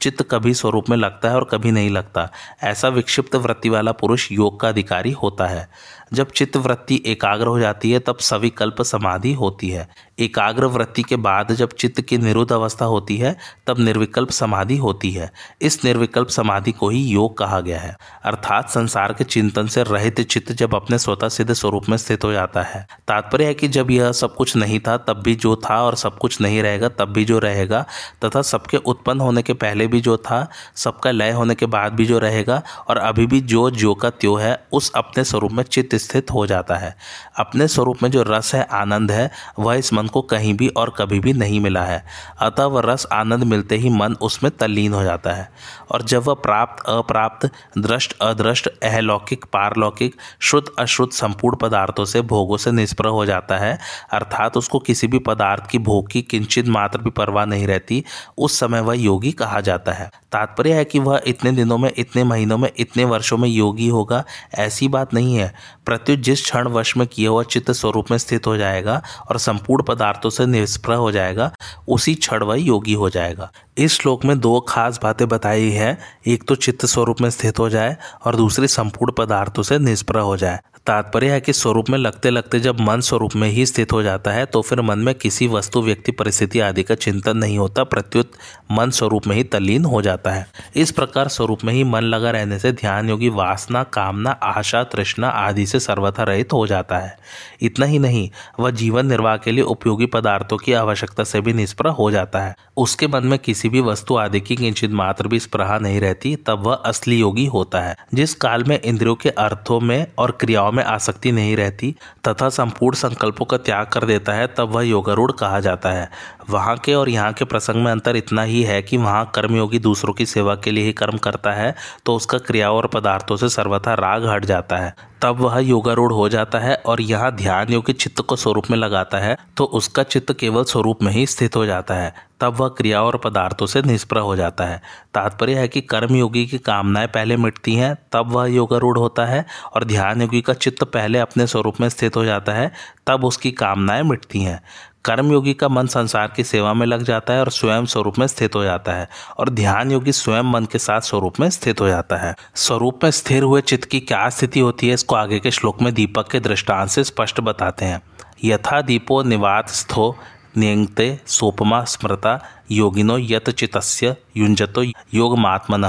चित्त 0.00 0.28
कभी 0.30 0.54
स्वरूप 0.54 0.90
में 0.90 0.96
लगता 0.96 1.28
है 1.28 1.34
और 1.34 1.44
कभी 1.44 1.70
नहीं 1.70 1.90
लगता। 1.90 2.32
ऐसा 2.62 2.88
विक्षिप्त 2.88 3.34
वृत्ति 3.34 3.68
वाला 3.68 3.92
पुरुष 3.92 4.32
योग 4.32 4.60
का 4.60 4.68
अधिकारी 4.68 5.12
होता 5.12 5.46
है। 5.46 5.68
जब 6.12 6.30
चित्त 6.30 6.56
वृत्ति 6.56 7.02
एकाग्र 7.06 7.46
हो 7.46 7.58
जाती 7.58 7.92
है, 7.92 7.98
तब 7.98 8.18
सविकल्प 8.18 8.82
समाधि 8.82 9.32
होती 9.32 9.68
है। 9.68 9.88
एकाग्र 10.18 10.66
वृत्ति 10.66 11.02
के 11.02 11.16
बाद 11.16 11.52
जब 11.52 11.68
चित्त 11.72 12.00
की 12.00 12.18
निरुद्ध 12.18 12.52
अवस्था 12.52 12.84
होती 12.84 13.16
है, 13.16 13.36
तब 13.66 13.78
निर्विकल्प 13.78 14.30
समाधि 14.30 14.76
होती 14.76 15.10
है। 15.10 15.32
इस 15.62 15.84
निर्विकल्प 15.84 16.28
समाधि 16.28 16.72
को 16.72 16.88
ही 16.88 17.02
योग 17.02 17.38
कहा 17.38 17.60
गया 17.60 17.80
है। 17.80 17.96
अर्थात 18.24 18.68
संसार 18.68 19.12
के 19.12 19.24
चिंतन 19.24 19.66
से 19.66 19.82
रहित 19.82 20.20
चित्त 20.20 20.52
जब 20.52 20.74
अपने 20.74 20.98
स्वतः 20.98 21.28
सिद्ध 21.28 21.52
स्वरूप 21.52 21.88
में 21.88 21.96
स्थित 21.96 22.24
हो 22.24 22.32
जाता 22.32 22.62
है। 22.62 22.86
तात्पर्य 23.08 23.44
है 23.44 23.54
कि 23.54 23.68
जब 23.68 23.90
यह 23.90 24.12
सब 24.12 24.34
कुछ 24.34 24.56
नहीं 24.56 24.80
था, 24.80 24.96
तब 24.96 25.22
भी 25.22 25.34
जो 25.34 25.56
था 25.56 25.82
और 25.82 25.96
सब 25.96 26.18
कुछ 26.18 26.40
नहीं 26.40 26.62
रहेगा, 26.62 26.88
तब 26.88 27.04
भी 27.04 27.24
जो 27.24 27.38
रहेगा, 27.38 27.86
तथा 28.24 28.42
सबके 28.42 28.76
उत्पन्न 28.76 29.20
होने 29.20 29.42
के 29.42 29.52
पहले 29.52 29.86
भी 29.86 30.00
जो 30.00 30.16
था, 30.16 30.50
सबका 30.76 31.10
लय 31.10 31.30
होने 31.30 31.54
के 31.54 31.66
बाद 31.66 31.92
भी 31.92 32.06
जो 32.06 32.18
रहेगा, 32.18 32.62
और 32.88 32.96
अभी 32.96 33.26
भी 33.26 33.40
जो 33.40 33.70
जो 33.70 33.94
का 33.94 34.10
त्यो 34.10 34.36
है, 34.36 34.66
उस 34.72 34.92
अपने 34.94 35.24
स्वरूप 35.24 35.52
में 35.52 35.64
चित्त 35.64 36.01
स्थित 36.02 36.30
हो 36.30 36.46
जाता 36.46 36.76
है। 36.76 36.96
अपने 37.36 37.68
स्वरूप 37.68 38.02
में 38.02 38.10
जो 38.10 38.22
रस 38.22 38.54
है, 38.54 38.62
आनंद 38.72 39.10
है, 39.10 39.30
वह 39.58 39.74
इस 39.74 39.92
मन 39.92 40.06
को 40.06 40.22
कहीं 40.22 40.54
भी 40.54 40.68
और 40.68 40.94
कभी 40.98 41.20
भी 41.20 41.32
नहीं 41.32 41.60
मिला 41.60 41.84
है। 41.84 42.04
अतः 42.40 42.64
वह 42.64 42.82
रस, 42.84 43.06
आनंद 43.12 43.44
मिलते 43.44 43.76
ही 43.76 43.88
मन 43.88 44.12
उसमें 44.12 44.52
तल्लीन 44.56 44.92
हो 44.94 45.02
जाता 45.02 45.32
है। 45.32 45.52
और 45.90 46.02
जब 46.02 46.22
वह 46.22 46.34
प्राप्त, 46.34 46.84
अप्राप्त, 46.88 47.50
दृष्ट, 47.78 48.18
अदृष्ट 48.22 48.68
अहलौकिक 48.82 49.44
पारलौकिक 49.44 50.16
शुद्ध 50.40 50.68
अशुद्ध 50.78 51.12
संपूर्ण 51.12 51.56
पदार्थों 51.56 52.04
से, 52.04 52.20
भोगों 52.20 52.56
से 52.56 52.72
निष्प्रह 52.72 53.10
हो 53.10 53.26
जाता 53.26 53.58
है, 53.58 53.78
अर्थात 54.12 54.56
उसको 54.56 54.78
किसी 54.78 55.06
भी 55.06 55.18
पदार्थ 55.18 55.66
की 55.66 55.78
भोग 55.78 56.10
की 56.10 56.22
किंचित 56.22 56.68
मात्र 56.68 56.98
भी 56.98 57.10
परवाह 57.10 57.44
नहीं 57.44 57.66
रहती, 57.66 58.04
उस 58.38 58.60
समय 58.60 58.80
वह 58.80 58.94
योगी 58.94 59.32
कहा 59.32 59.60
जाता 59.60 59.92
है। 59.92 60.10
तात्पर्य 60.32 60.72
है 60.72 60.84
कि 60.84 60.98
वह 60.98 61.20
इतने 61.26 61.52
दिनों 61.52 61.78
में, 61.78 61.92
इतने 61.96 62.24
महीनों 62.24 62.58
में, 62.58 62.70
इतने 62.76 63.04
वर्षों 63.04 63.38
में 63.38 63.48
योगी 63.48 63.88
होगा, 63.88 64.24
ऐसी 64.54 64.88
बात 64.88 65.14
नहीं 65.14 65.36
है। 65.36 65.54
प्रत्युत 65.92 66.18
जिस 66.18 66.42
क्षण 66.42 66.68
वश 66.68 66.96
में 66.96 67.06
किया 67.06 67.30
हुआ 67.30 67.42
चित्त 67.42 67.70
स्वरूप 67.70 68.10
में 68.10 68.18
स्थित 68.18 68.46
हो 68.46 68.56
जाएगा 68.56 69.02
और 69.30 69.38
संपूर्ण 69.38 69.82
पदार्थों 69.82 70.30
से 70.30 70.46
निष्प्रह 70.46 70.96
हो 70.96 71.10
जाएगा, 71.12 71.52
उसी 71.88 72.14
क्षण 72.14 72.42
वह 72.42 72.56
योगी 72.56 72.92
हो 72.92 73.10
जाएगा। 73.10 73.50
इस 73.78 73.92
श्लोक 74.00 74.24
में 74.24 74.38
दो 74.40 74.60
खास 74.60 75.00
बातें 75.02 75.28
बताई 75.28 75.70
है। 75.70 75.98
एक 76.26 76.42
तो 76.48 76.54
चित्त 76.54 76.84
स्वरूप 76.86 77.20
में 77.20 77.28
स्थित 77.30 77.58
हो 77.58 77.68
जाए 77.68 77.96
और 78.24 78.36
दूसरी 78.36 78.68
संपूर्ण 78.68 79.12
पदार्थों 79.12 79.62
से 79.62 79.78
निष्प्र 79.78 80.18
हो 80.18 80.36
जाए। 80.36 80.60
तात्पर्य 80.86 81.30
है 81.30 81.40
कि 81.40 81.52
स्वरूप 81.52 81.90
में 81.90 81.98
लगते 81.98 82.30
लगते 82.30 82.60
जब 82.60 82.80
मन 82.80 83.00
स्वरूप 83.00 83.34
में 83.36 83.48
ही 83.48 83.66
स्थित 83.66 83.92
हो 83.92 84.02
जाता 84.02 84.30
है 84.30 84.46
तो 84.46 84.62
फिर 84.62 84.80
मन 84.80 84.98
में 84.98 85.14
किसी 85.14 85.46
वस्तु, 85.46 85.82
व्यक्ति, 85.82 86.12
परिस्थिति 86.12 86.60
आदि 86.60 86.82
का 86.82 86.94
चिंतन 86.94 87.36
नहीं 87.36 87.58
होता, 87.58 87.84
प्रत्युत 87.84 88.32
मन 88.72 88.90
स्वरूप 88.90 89.26
में 89.26 89.36
ही 89.36 89.44
तल्लीन 89.44 89.84
हो 89.84 90.02
जाता 90.02 90.30
है। 90.30 90.46
इस 90.76 90.90
प्रकार 90.90 91.28
स्वरूप 91.28 91.64
में 91.64 91.72
ही 91.74 91.84
मन 91.84 92.00
लगा 92.00 92.30
रहने 92.30 92.58
से 92.58 92.72
ध्यान 92.72 93.08
योगी 93.08 93.28
वासना, 93.28 93.82
कामना, 93.82 94.30
आशा, 94.30 94.82
तृष्णा 94.84 95.28
आदि 95.28 95.66
से 95.66 95.80
सर्वथा 95.80 96.22
रहित 96.22 96.52
हो 96.52 96.66
जाता 96.66 96.98
है। 96.98 97.16
इतना 97.60 97.86
ही 97.86 97.98
नहीं, 97.98 98.28
वह 98.60 98.70
जीवन 98.70 99.06
निर्वाह 99.06 99.36
के 99.36 99.52
लिए 99.52 99.64
उपयोगी 99.64 100.06
पदार्थों 100.06 100.58
की 100.58 100.72
आवश्यकता 100.72 101.24
से 101.24 101.40
भी 101.40 101.52
निष्प्रह 101.52 101.90
हो 101.90 102.10
जाता 102.10 102.40
है। 102.40 102.54
उसके 102.76 103.06
मन 103.06 103.26
में 103.26 103.38
किसी 103.38 103.61
भी 103.68 103.80
वस्तु 103.80 104.16
आदि 104.16 104.40
की 104.40 104.56
किंचित 104.56 104.90
मात्र 104.92 105.28
भी 105.28 105.40
स्प्रहा 105.40 105.78
नहीं 105.78 106.00
रहती, 106.00 106.34
तब 106.36 106.66
वह 106.66 106.74
असली 106.74 107.20
योगी 107.20 107.46
होता 107.46 107.80
है। 107.80 107.96
जिस 108.14 108.34
काल 108.34 108.64
में 108.64 108.80
इंद्रियों 108.80 109.14
के 109.14 109.28
अर्थों 109.28 109.80
में 109.80 110.06
और 110.18 110.30
क्रियाओं 110.30 110.72
में 110.72 110.82
आसक्ति 110.84 111.32
नहीं 111.32 111.56
रहती, 111.56 111.94
तथा 112.28 112.48
संपूर्ण 112.48 112.96
संकल्पों 112.96 113.44
का 113.44 113.56
त्याग 113.56 113.86
कर 113.86 114.04
देता 114.04 114.32
है, 114.32 114.46
तब 114.48 114.72
वह 114.72 114.82
योगारूढ़ 114.82 115.32
कहा 115.32 115.60
जाता 115.60 115.90
है। 115.90 116.10
वहाँ 116.50 116.76
के 116.76 116.94
और 116.94 117.08
यहाँ 117.08 117.32
के 117.32 117.44
प्रसंग 117.44 117.84
में 117.84 117.90
अंतर 117.92 118.16
इतना 118.16 118.42
ही 118.42 118.62
है 118.62 118.80
कि 118.82 118.96
वहाँ 118.96 119.30
कर्मयोगी 119.34 119.78
दूसरों 119.78 120.14
की 120.14 120.26
सेवा 120.26 120.54
के 120.54 120.70
लिए 120.70 120.84
ही 120.84 120.92
कर्म 120.92 121.18
करता 121.18 121.52
है 121.52 121.74
तो 122.06 122.14
उसका 122.16 122.38
क्रिया 122.38 122.70
और 122.72 122.86
पदार्थों 122.86 123.36
से 123.36 123.48
सर्वथा 123.48 123.94
राग 123.94 124.26
हट 124.26 124.44
जाता 124.44 124.76
है। 124.76 124.94
तब 125.22 125.40
वह 125.40 125.58
योगारूढ़ 125.58 126.12
हो 126.12 126.28
जाता 126.28 126.58
है 126.58 126.74
और 126.76 127.00
यहाँ 127.00 127.30
ध्यान 127.32 127.72
योगी 127.72 127.92
चित्त 127.92 128.20
को 128.20 128.36
स्वरूप 128.36 128.70
में 128.70 128.78
लगाता 128.78 129.18
है 129.18 129.36
तो 129.56 129.64
उसका 129.64 130.02
चित्त 130.02 130.32
केवल 130.32 130.64
स्वरूप 130.64 131.02
में 131.02 131.12
ही 131.12 131.26
स्थित 131.26 131.56
हो 131.56 131.64
जाता 131.66 131.94
है। 131.94 132.12
तब 132.42 132.56
वह 132.60 132.68
क्रिया 132.68 133.02
और 133.02 133.16
पदार्थों 133.16 133.66
से 133.66 133.82
निष्प्रह 133.82 134.20
हो 134.20 134.36
जाता 134.36 134.64
है। 134.64 134.82
तात्पर्य 135.14 135.54
है 135.54 135.68
कि 135.68 135.80
कर्मयोगी 135.80 136.46
की 136.46 136.58
कामनाएँ 136.58 137.06
पहले 137.06 137.36
मिटती 137.36 137.74
हैं, 137.74 137.96
तब 138.12 138.30
वह 138.30 138.46
योगारूढ़ 138.46 138.98
होता 138.98 139.26
है 139.26 139.44
और 139.74 139.84
ध्यान 139.84 140.22
योगी 140.22 140.40
का 140.40 140.52
चित्त 140.52 140.84
पहले 140.84 141.18
अपने 141.18 141.46
स्वरूप 141.46 141.80
में 141.80 141.88
स्थित 141.88 142.16
हो 142.16 142.24
जाता 142.24 142.52
है, 142.52 142.72
तब 143.06 143.24
उसकी 143.24 143.50
कामनाएँ 143.50 144.02
मिटती 144.02 144.40
हैं। 144.40 144.62
कर्मयोगी 145.04 145.54
का 145.54 145.68
मन 145.68 145.86
संसार 145.86 146.32
की 146.36 146.44
सेवा 146.44 146.74
में 146.74 146.86
लग 146.86 147.02
जाता 147.02 147.32
है 147.32 147.40
और 147.40 147.50
स्वयं 147.50 147.84
स्वरूप 147.84 148.18
में 148.18 148.26
स्थित 148.26 148.54
हो 148.54 148.64
जाता 148.64 148.92
है 148.92 149.08
और 149.38 149.48
ध्यान 149.48 149.92
योगी 149.92 150.12
स्वयं 150.12 150.42
मन 150.42 150.64
के 150.64 150.78
साथ 150.78 151.00
स्वरूप 151.00 151.40
में 151.40 151.50
स्थित 151.50 151.80
हो 151.80 151.88
जाता 151.88 152.16
है। 152.16 152.34
स्वरूप 152.54 153.00
में 153.04 153.10
स्थिर 153.10 153.42
हुए 153.42 153.60
चित्त 153.60 153.84
की 153.84 154.00
क्या 154.00 154.28
स्थिति 154.28 154.60
होती 154.60 154.88
है, 154.88 154.94
इसको 154.94 155.14
आगे 155.14 155.40
के 155.40 155.50
श्लोक 155.50 155.82
में 155.82 155.94
दीपक 155.94 156.30
के 156.30 156.40
दृष्टांत 156.40 156.90
से 156.90 157.04
स्पष्ट 157.04 157.40
बताते 157.40 157.84
हैं। 157.84 158.02
यथा 158.44 158.80
दीपो 158.80 159.22
निवात 159.22 159.68
स्थो 159.68 160.16
नियंगते 160.56 161.06
सोपमा 161.26 161.84
स्मृता 161.84 162.32
योगिनो 162.70 163.16
यत 163.18 163.50
चित्तस्य 163.50 164.16
युंजतो 164.36 164.82
योगमात्मन। 165.14 165.84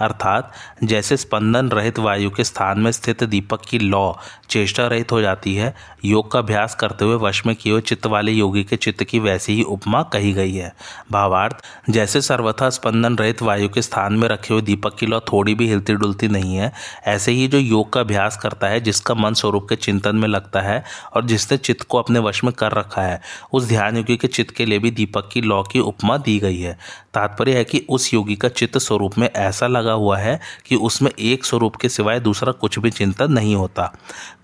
अर्थात, 0.00 0.52
जैसे 0.84 1.16
स्पंदन 1.16 1.68
रहित 1.68 1.98
वायु 1.98 2.30
के 2.30 2.44
स्थान 2.44 2.80
में 2.80 2.92
स्थित 2.92 3.24
दीपक 3.24 3.60
की 3.68 3.78
लौ 3.78 4.16
चेष्टा 4.50 4.86
रहित 4.86 5.12
हो 5.12 5.20
जाती 5.20 5.54
है, 5.54 5.74
योग 6.04 6.30
का 6.30 6.38
अभ्यास 6.38 6.74
करते 6.74 7.04
हुए 7.04 7.16
वश 7.16 7.46
में 7.46 7.56
किए 7.56 7.80
चित्त 7.80 8.06
वाले 8.06 8.32
योगी 8.32 8.64
के 8.64 8.76
चित्त 8.76 9.04
की 9.04 9.18
वैसी 9.18 9.54
ही 9.54 9.62
उपमा 9.62 10.02
कही 10.02 10.32
गई 10.32 10.54
है। 10.54 10.74
भावार्थ, 11.12 11.56
जैसे 11.90 12.20
सर्वथा 12.20 12.70
स्पंदन 12.70 13.16
रहित 13.16 13.42
वायु 13.42 13.68
के 13.68 13.82
स्थान 13.82 14.12
में 14.12 14.28
रखे 14.28 14.54
हुए 14.54 14.62
दीपक 14.62 14.96
की 14.98 15.06
लौ 15.06 15.20
थोड़ी 15.20 15.54
भी 15.54 15.68
हिलती 15.68 15.94
डुलती 15.94 16.28
नहीं 16.28 16.56
है, 16.56 16.72
ऐसे 17.06 17.32
ही 17.32 17.48
जो 17.48 17.58
योग 17.58 17.92
का 17.92 18.00
अभ्यास 18.00 18.36
करता 18.36 18.66
है, 18.66 18.80
जिसका 18.80 19.14
मन 19.14 19.34
स्वरूप 19.34 19.66
के 19.68 19.76
चिंतन 19.76 20.16
में 20.16 20.28
लगता 20.28 20.60
है 20.60 20.84
और 21.14 21.24
जिसने 21.24 21.58
चित्त 21.58 21.82
को 21.82 21.98
अपने 21.98 22.18
वश 22.18 22.44
में 22.44 22.52
कर 22.52 22.72
रखा 22.72 23.02
है, 23.02 23.20
उस 23.52 23.68
ध्यान 23.68 23.96
योगी 23.96 24.16
के 24.16 24.28
चित्त 24.28 24.54
के 24.54 24.66
लिए 24.66 24.78
भी 24.78 24.90
दीपक 24.90 25.28
की 25.32 25.40
लौ 25.40 25.62
की 25.62 25.80
उपमा 25.80 26.16
दी 26.16 26.38
गई 26.38 26.60
है। 26.60 26.78
तात्पर्य 27.14 27.56
है 27.56 27.64
कि 27.64 27.86
उस 27.88 28.14
योगी 28.14 28.36
का 28.36 28.48
चित्त 28.48 28.78
स्वरूप 28.78 29.18
में 29.18 29.30
ऐसा 29.36 29.66
लगा 29.66 29.87
हुआ 29.92 30.18
है 30.18 30.40
कि 30.66 30.76
उसमें 30.76 31.10
एक 31.18 31.44
स्वरूप 31.44 31.76
के 31.76 31.88
सिवाय 31.88 32.20
दूसरा 32.20 32.52
कुछ 32.52 32.78
भी 32.78 32.90
चिंतन 32.90 33.32
नहीं 33.32 33.56
होता। 33.56 33.92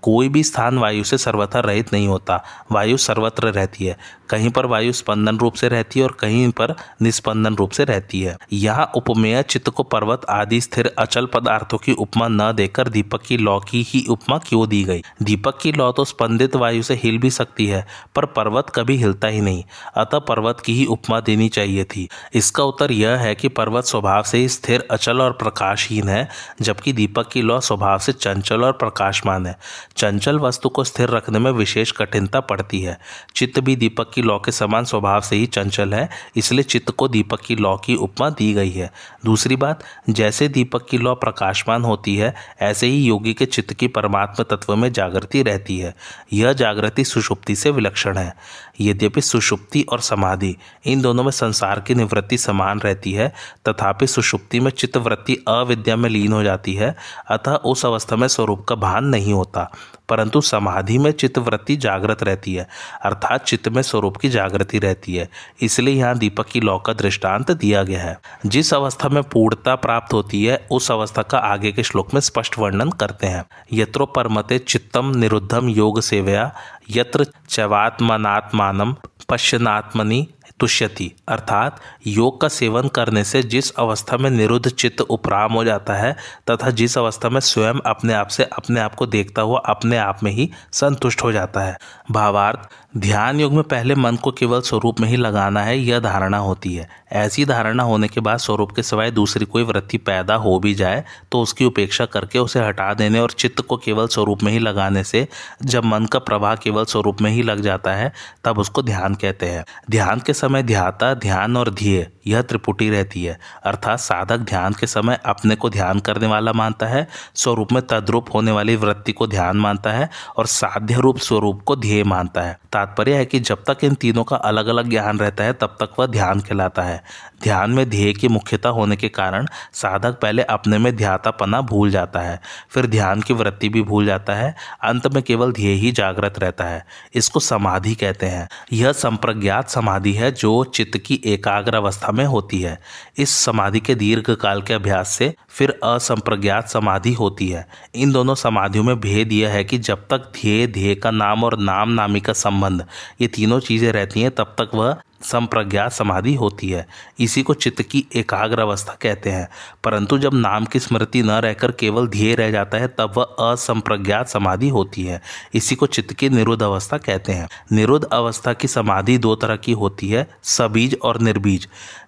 कोई 0.05 0.29
भी 0.29 0.43
स्थान 0.43 0.77
वायु 0.77 1.03
से 1.03 1.17
सर्वथा 1.17 1.59
रहित 1.59 1.93
नहीं 1.93 2.07
होता। 2.07 2.43
वायु 2.71 2.97
सर्वत्र 2.97 3.47
रहती 3.47 3.85
है। 3.85 3.97
कहीं 4.29 4.49
पर 4.49 4.65
वायु 4.65 4.91
स्पंदन 4.91 5.37
रूप 5.37 5.53
से 5.53 5.67
रहती 5.67 5.99
है 5.99 6.05
और 6.05 6.11
कहीं 6.11 6.51
पर 6.51 6.75
निस्पंदन 7.01 7.55
रूप 7.55 7.71
से 7.71 7.83
रहती 7.83 8.21
है। 8.21 8.37
यहाँ 8.53 8.91
उपमेय 8.95 9.43
चित्त 9.43 9.69
को 9.69 9.83
पर्वत 9.83 10.21
आदि 10.29 10.61
स्थिर 10.61 10.95
अचल 10.99 11.25
पदार्थों 11.25 11.77
की 11.77 11.93
उपमा 11.93 12.27
न 12.27 12.53
देकर 12.53 12.87
दीपक 12.87 13.21
की 13.21 13.37
लौ 13.37 13.59
की 13.59 13.81
ही 13.81 14.05
उपमा 14.09 14.37
क्यों 14.37 14.69
दी 14.69 14.83
गई? 14.83 15.03
दीपक 15.23 15.59
की 15.59 15.71
लौ 15.71 15.91
तो 15.91 16.05
स्पंदित 16.05 16.55
वायु 16.55 16.83
से 16.83 16.93
हिल 16.93 17.17
भी 17.17 17.29
सकती 17.29 17.67
है, 17.67 17.87
पर 18.15 18.25
पर्वत 18.25 18.65
कभी 18.75 18.97
हिलता 18.97 19.27
ही 19.27 19.41
नहीं। 19.41 19.63
अतः 19.97 20.19
पर्वत 20.19 20.59
की 20.59 20.75
ही 20.75 20.85
उपमा 20.85 21.19
देनी 21.19 21.49
चाहिए 21.49 21.83
थी। 21.83 22.09
इसका 22.33 22.63
उत्तर 22.63 22.91
यह 22.91 23.09
है 23.09 23.35
कि 23.35 23.47
पर्वत 23.47 23.83
स्वभाव 23.83 24.23
से 24.23 24.37
ही 24.37 24.49
स्थिर, 24.49 24.87
अचल 24.91 25.21
और 25.21 25.31
प्रकाशहीन 25.31 26.09
है, 26.09 26.29
जबकि 26.61 26.93
दीपक 26.93 27.29
की 27.31 27.41
लौ 27.41 27.59
स्वभाव 27.59 27.99
से 27.99 28.13
चंचल 28.13 28.63
और 28.63 28.71
प्रकाशमान 28.71 29.45
है। 29.45 29.57
चंचल 29.97 30.39
वस्तु 30.39 30.69
को 30.69 30.83
स्थिर 30.83 31.09
रखने 31.09 31.39
में 31.39 31.51
विशेष 31.51 31.91
कठिनता 31.91 32.39
पड़ती 32.39 32.81
है। 32.81 32.99
चित्त 33.35 33.59
भी 33.59 33.75
दीपक 33.75 34.11
की 34.13 34.21
लौ 34.21 34.39
के 34.39 34.51
समान 34.51 34.85
स्वभाव 34.85 35.21
से 35.21 35.35
ही 35.35 35.45
चंचल 35.45 35.93
है, 35.93 36.09
इसलिए 36.35 36.63
चित्त 36.63 36.91
को 36.91 37.07
दीपक 37.07 37.41
की 37.41 37.55
लौ 37.55 37.77
की 37.77 37.95
उपमा 37.95 38.29
दी 38.29 38.53
गई 38.53 38.71
है। 38.71 38.91
दूसरी 39.25 39.55
बात, 39.55 39.83
जैसे 40.09 40.47
दीपक 40.47 40.87
की 40.89 40.97
लौ 40.97 41.15
प्रकाशमान 41.15 41.83
होती 41.83 42.15
है, 42.15 42.35
ऐसे 42.61 42.87
ही 42.87 43.03
योगी 43.03 43.33
के 43.33 43.45
चित्त 43.45 43.73
की 43.73 43.87
परमात्मा 43.87 44.55
तत्व 44.55 44.75
में 44.75 44.93
जागृति 44.93 45.43
रहती 45.43 45.79
है। 45.79 45.95
यह 46.33 46.53
जागृति 46.53 47.03
सुषुप्ति 47.03 47.55
से 47.55 47.69
विलक्षण 47.69 48.17
है। 48.17 48.35
यद्यपि 48.81 49.21
सुषुप्ति 49.21 49.85
और 49.89 49.99
समाधि, 49.99 50.57
इन 50.85 51.01
दोनों 51.01 51.23
में 51.23 51.31
संसार 51.31 51.79
की 51.79 51.95
निवृत्ति 51.95 52.37
समान 52.37 52.79
रहती 52.79 53.11
है, 53.11 53.33
तथापि 53.69 54.07
सुषुप्ति 54.07 54.59
में 54.59 54.71
चित्तवृत्ति 54.71 55.43
अविद्या 55.47 55.95
में 55.95 56.09
लीन 56.09 56.33
हो 56.33 56.43
जाती 56.43 56.73
है, 56.73 56.95
अतः 57.29 57.51
उस 57.51 57.85
अवस्था 57.85 58.15
में 58.15 58.27
स्वरूप 58.27 58.65
का 58.65 58.75
भान 58.75 59.05
नहीं 59.05 59.33
होता। 59.33 59.71
परंतु 60.09 60.41
समाधि 60.41 60.97
में 60.97 61.11
चित्तवृत्ति 61.11 61.75
जागृत 61.75 62.23
रहती 62.23 62.53
है, 62.53 62.67
अर्थात 63.03 63.43
चित्त 63.43 63.69
में 63.69 63.81
स्वरूप 63.81 64.17
की 64.17 64.29
जागृति 64.29 64.79
रहती 64.79 65.15
है। 65.15 65.29
इसलिए 65.61 65.95
यहाँ 65.95 66.17
दीपक 66.17 66.45
की 66.45 66.59
लौ 66.59 66.79
का 66.79 66.93
दृष्टांत 66.93 67.51
दिया 67.51 67.83
गया 67.83 68.01
है। 68.01 68.19
जिस 68.45 68.73
अवस्था 68.73 69.09
में 69.09 69.23
पूर्णता 69.23 69.75
प्राप्त 69.75 70.13
होती 70.13 70.45
है, 70.45 70.67
उस 70.71 70.91
अवस्था 70.91 71.21
का 71.21 71.37
आगे 71.37 71.71
के 71.71 71.83
श्लोक 71.83 72.13
में 72.13 72.21
स्पष्ट 72.21 72.59
वर्णन 72.59 72.89
करते 72.89 73.27
हैं। 73.27 73.45
यत्रो 73.73 74.05
परमते 74.05 74.59
चित्तम 74.59 75.15
निरुद्धम 75.15 75.69
योग 75.69 76.01
सेवया, 76.01 76.55
यत्र 76.89 77.25
चवात्मनात्मान 77.49 78.95
पश्यनात्मनि 79.29 80.27
तुष्यति, 80.59 81.11
अर्थात 81.27 81.79
योग 82.07 82.39
का 82.41 82.47
सेवन 82.47 82.87
करने 82.87 83.23
से 83.23 83.41
जिस 83.43 83.71
अवस्था 83.71 84.17
में 84.17 84.29
निरुद्ध 84.29 84.69
चित्त 84.69 85.01
उपराम 85.01 85.53
हो 85.53 85.63
जाता 85.63 85.93
है 85.93 86.15
तथा 86.51 86.69
जिस 86.71 86.97
अवस्था 86.97 87.29
में 87.29 87.39
स्वयं 87.39 87.79
अपने 87.85 88.13
आप 88.13 88.27
से 88.27 88.43
अपने 88.43 88.79
आप 88.79 88.95
को 88.95 89.05
देखता 89.07 89.41
हुआ 89.41 89.59
अपने 89.65 89.97
आप 89.97 90.23
में 90.23 90.31
ही 90.31 90.49
संतुष्ट 90.71 91.23
हो 91.23 91.31
जाता 91.31 91.61
है। 91.61 91.77
भावार्थ 92.11 92.69
ध्यान 92.95 93.39
योग 93.39 93.53
में 93.53 93.63
पहले 93.63 93.95
मन 93.95 94.15
को 94.15 94.31
केवल 94.31 94.61
स्वरूप 94.61 94.99
में 94.99 95.07
ही 95.09 95.15
लगाना 95.15 95.61
है, 95.61 95.77
यह 95.79 95.99
धारणा 95.99 96.37
होती 96.37 96.73
है। 96.75 96.87
ऐसी 97.11 97.45
धारणा 97.45 97.83
होने 97.83 98.07
के 98.07 98.21
बाद 98.21 98.37
स्वरूप 98.37 98.71
के 98.71 98.83
सिवाय 98.83 99.11
दूसरी 99.11 99.45
कोई 99.45 99.63
वृत्ति 99.63 99.97
पैदा 99.97 100.35
हो 100.35 100.57
भी 100.59 100.73
जाए 100.73 101.03
तो 101.31 101.41
उसकी 101.41 101.65
उपेक्षा 101.65 102.05
करके 102.05 102.39
उसे 102.39 102.59
हटा 102.59 102.93
देने 102.93 103.19
और 103.19 103.31
चित्त 103.31 103.61
को 103.61 103.77
केवल 103.77 104.07
स्वरूप 104.07 104.43
में 104.43 104.51
ही 104.51 104.59
लगाने 104.59 105.03
से 105.03 105.27
जब 105.63 105.85
मन 105.85 106.05
का 106.05 106.19
प्रवाह 106.19 106.55
केवल 106.55 106.85
स्वरूप 106.85 107.21
में 107.21 107.31
ही 107.31 107.41
लग 107.41 107.61
जाता 107.61 107.93
है, 107.93 108.11
तब 108.43 108.59
उसको 108.59 108.81
ध्यान 108.81 109.15
कहते 109.15 109.45
हैं। 109.45 109.65
ध्यान 109.91 110.19
के 110.19 110.33
समय 110.33 110.63
ध्याता, 110.63 111.13
ध्यान 111.13 111.57
और 111.57 111.69
ध्येय। 111.69 112.11
यह 112.27 112.41
त्रिपुटी 112.41 112.89
रहती 112.89 113.23
है। 113.23 113.39
अर्थात 113.63 113.99
साधक 113.99 114.37
ध्यान 114.37 114.73
के 114.73 114.87
समय 114.87 115.19
अपने 115.25 115.55
को 115.55 115.69
ध्यान 115.69 115.99
करने 115.99 116.27
वाला 116.27 116.53
मानता 116.53 116.85
है, 116.85 117.07
स्वरूप 117.35 117.71
में 117.71 117.81
तद्रूप 117.87 118.33
होने 118.33 118.51
वाली 118.51 118.75
वृत्ति 118.75 119.11
को 119.11 119.27
ध्यान 119.27 119.57
मानता 119.57 119.91
है 119.91 120.09
और 120.37 120.45
साध्य 120.45 120.95
रूप 120.95 121.17
स्वरूप 121.17 121.61
को 121.63 121.75
ध्येय 121.75 122.03
मानता 122.03 122.41
है। 122.41 122.59
तात्पर्य 122.71 123.15
है 123.15 123.25
कि 123.25 123.39
जब 123.39 123.63
तक 123.69 123.83
इन 123.83 123.93
तीनों 123.93 124.23
का 124.23 124.35
अलग 124.35 124.67
अलग 124.67 124.89
ज्ञान 124.89 125.19
रहता 125.19 125.43
है, 125.43 125.53
तब 125.53 125.77
तक 125.79 125.99
वह 125.99 126.05
ध्यान 126.05 126.39
कहलाता 126.39 126.81
है। 126.81 127.03
ध्यान 127.43 127.71
में 127.71 127.89
ध्येय 127.89 128.13
की 128.13 128.27
मुख्यता 128.27 128.69
होने 128.69 128.95
के 128.95 129.09
कारण 129.09 129.47
साधक 129.73 130.11
पहले 130.11 130.43
अपने 130.43 130.77
में 130.77 130.95
ध्यातापना 130.95 131.61
भूल 131.61 131.91
जाता 131.91 132.19
है, 132.19 132.39
फिर 132.69 132.85
ध्यान 132.85 133.21
की 133.21 133.33
वृत्ति 133.33 133.69
भी 133.69 133.81
भूल 133.81 134.05
जाता 134.05 134.33
है, 134.33 134.55
अंत 134.83 135.07
में 135.07 135.23
केवल 135.23 135.51
ध्येय 135.51 135.73
ही 135.73 135.91
जागृत 135.91 136.39
रहता 136.39 136.63
है। 136.63 136.85
इसको 137.13 137.39
समाधि 137.39 137.95
कहते 137.95 138.25
हैं। 138.25 138.47
यह 138.73 138.91
संप्रज्ञात 138.91 139.69
समाधि 139.69 140.13
है 140.13 140.31
जो 140.31 140.63
चित्त 140.63 140.97
की 140.97 141.21
एकाग्र 141.25 141.75
अवस्था 141.75 142.11
में 142.15 142.25
होती 142.25 142.61
है। 142.61 142.79
इस 143.17 143.29
समाधि 143.29 143.79
के 143.79 143.95
दीर्घ 143.95 144.35
काल 144.35 144.61
के 144.61 144.73
अभ्यास 144.73 145.09
से 145.09 145.35
फिर 145.49 145.79
असंप्रज्ञात 145.83 146.69
समाधि 146.69 147.13
होती 147.13 147.49
है। 147.49 147.67
इन 147.95 148.11
दोनों 148.11 148.35
समाधियों 148.35 148.83
में 148.83 148.99
भेद 148.99 149.33
यह 149.33 149.49
है 149.49 149.63
कि 149.63 149.77
जब 149.77 150.07
तक 150.09 150.17
ध्येय 150.17 150.67
ध्येय 150.67 150.95
का 150.95 151.11
नाम 151.11 151.43
और 151.43 151.59
नाम 151.59 151.89
नामी 151.89 152.19
का 152.19 152.33
संबंध, 152.33 152.85
ये 153.21 153.27
तीनों 153.27 153.59
चीज़ें 153.59 153.91
रहती 153.91 154.21
हैं, 154.21 154.31
तब 154.31 154.43
तक 154.43 154.71
वह 154.75 154.97
संप्रज्ञात 155.21 155.91
समाधि 155.91 156.35
होती 156.35 156.69
है। 156.69 156.87
इसी 157.19 157.43
को 157.43 157.53
चित्त 157.53 157.81
की 157.81 158.05
एकाग्र 158.15 158.59
अवस्था 158.59 158.97
कहते 159.01 159.29
हैं। 159.29 159.49
परंतु 159.83 160.17
जब 160.17 160.33
नाम 160.33 160.65
की 160.65 160.79
स्मृति 160.79 161.21
न 161.21 161.31
रहकर 161.31 161.71
केवल 161.71 162.07
ध्येय 162.07 162.35
रह 162.35 162.51
जाता 162.51 162.77
है, 162.77 162.87
तब 162.87 163.13
वह 163.17 163.23
असंप्रज्ञात 163.23 164.27
समाधि 164.27 164.69
होती 164.69 165.03
है। 165.03 165.21
इसी 165.53 165.75
को 165.75 165.85
चित्त 165.85 166.13
की 166.13 166.29
निरुद्ध 166.29 166.63
अवस्था 166.63 166.97
कहते 166.97 167.31
हैं। 167.31 167.47
निरुद्ध 167.71 168.05
अवस्था 168.05 168.53
की 168.53 168.67
समाधि 168.67 169.17
दो 169.17 169.35
तरह 169.35 169.55
की 169.55 169.71
होती 169.71 170.09
है, 170.09 170.27
सबीज 170.43 170.97
और 171.03 171.21
निर्बीज। 171.21 171.67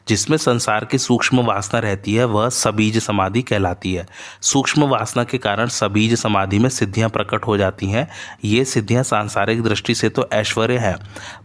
जिसमें 0.09 0.37
संसार 0.37 0.85
की 0.85 0.97
सूक्ष्म 0.97 1.41
वासना 1.41 1.79
रहती 1.79 2.13
है, 2.13 2.25
वह 2.25 2.49
सबीज 2.49 2.97
समाधि 2.97 3.41
कहलाती 3.41 3.93
है। 3.93 4.05
सूक्ष्म 4.41 4.87
वासना 4.87 5.23
के 5.23 5.37
कारण 5.37 5.67
सबीज 5.69 6.15
समाधि 6.15 6.59
में 6.59 6.69
सिद्धियाँ 6.69 7.09
प्रकट 7.09 7.45
हो 7.47 7.57
जाती 7.57 7.87
हैं। 7.87 8.07
ये 8.45 8.65
सिद्धियाँ 8.65 9.03
सांसारिक 9.03 9.63
दृष्टि 9.63 9.95
से 9.95 10.09
तो 10.09 10.29
ऐश्वर्य 10.33 10.77
है, 10.77 10.95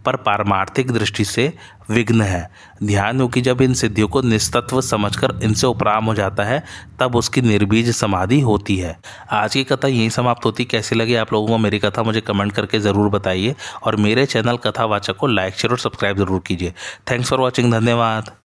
पर 0.04 0.16
पारमार्थिक 0.16 0.90
दृष्टि 0.90 1.24
से 1.24 1.52
विघ्न 1.90 2.20
है। 2.20 2.50
ध्यान 2.82 3.20
हो 3.20 3.26
कि 3.28 3.40
जब 3.40 3.62
इन 3.62 3.74
सिद्धियों 3.74 4.08
को 4.08 4.20
निस्तत्व 4.22 4.80
समझकर 4.80 5.38
इनसे 5.42 5.66
उपराम 5.66 6.04
हो 6.04 6.14
जाता 6.14 6.44
है, 6.44 6.62
तब 7.00 7.16
उसकी 7.16 7.40
निर्बीज 7.40 7.90
समाधि 7.96 8.40
होती 8.40 8.76
है। 8.76 8.96
आज 9.30 9.52
की 9.52 9.64
कथा 9.64 9.88
यहीं 9.88 10.08
समाप्त 10.10 10.44
होती। 10.44 10.64
कैसी 10.64 10.96
लगी 10.96 11.14
आप 11.14 11.32
लोगों 11.32 11.48
को 11.48 11.58
मेरी 11.58 11.78
कथा, 11.78 12.02
मुझे 12.02 12.20
कमेंट 12.20 12.52
करके 12.52 12.78
ज़रूर 12.78 13.08
बताइए। 13.10 13.54
और 13.82 13.96
मेरे 13.96 14.26
चैनल 14.26 14.56
कथावाचक 14.56 15.16
को 15.16 15.26
लाइक, 15.26 15.54
शेयर 15.54 15.72
और 15.72 15.78
सब्सक्राइब 15.78 16.18
ज़रूर 16.18 16.42
कीजिए। 16.46 16.72
थैंक्स 17.10 17.30
फॉर 17.30 17.40
वॉचिंग, 17.40 17.72
धन्यवाद। 17.72 18.32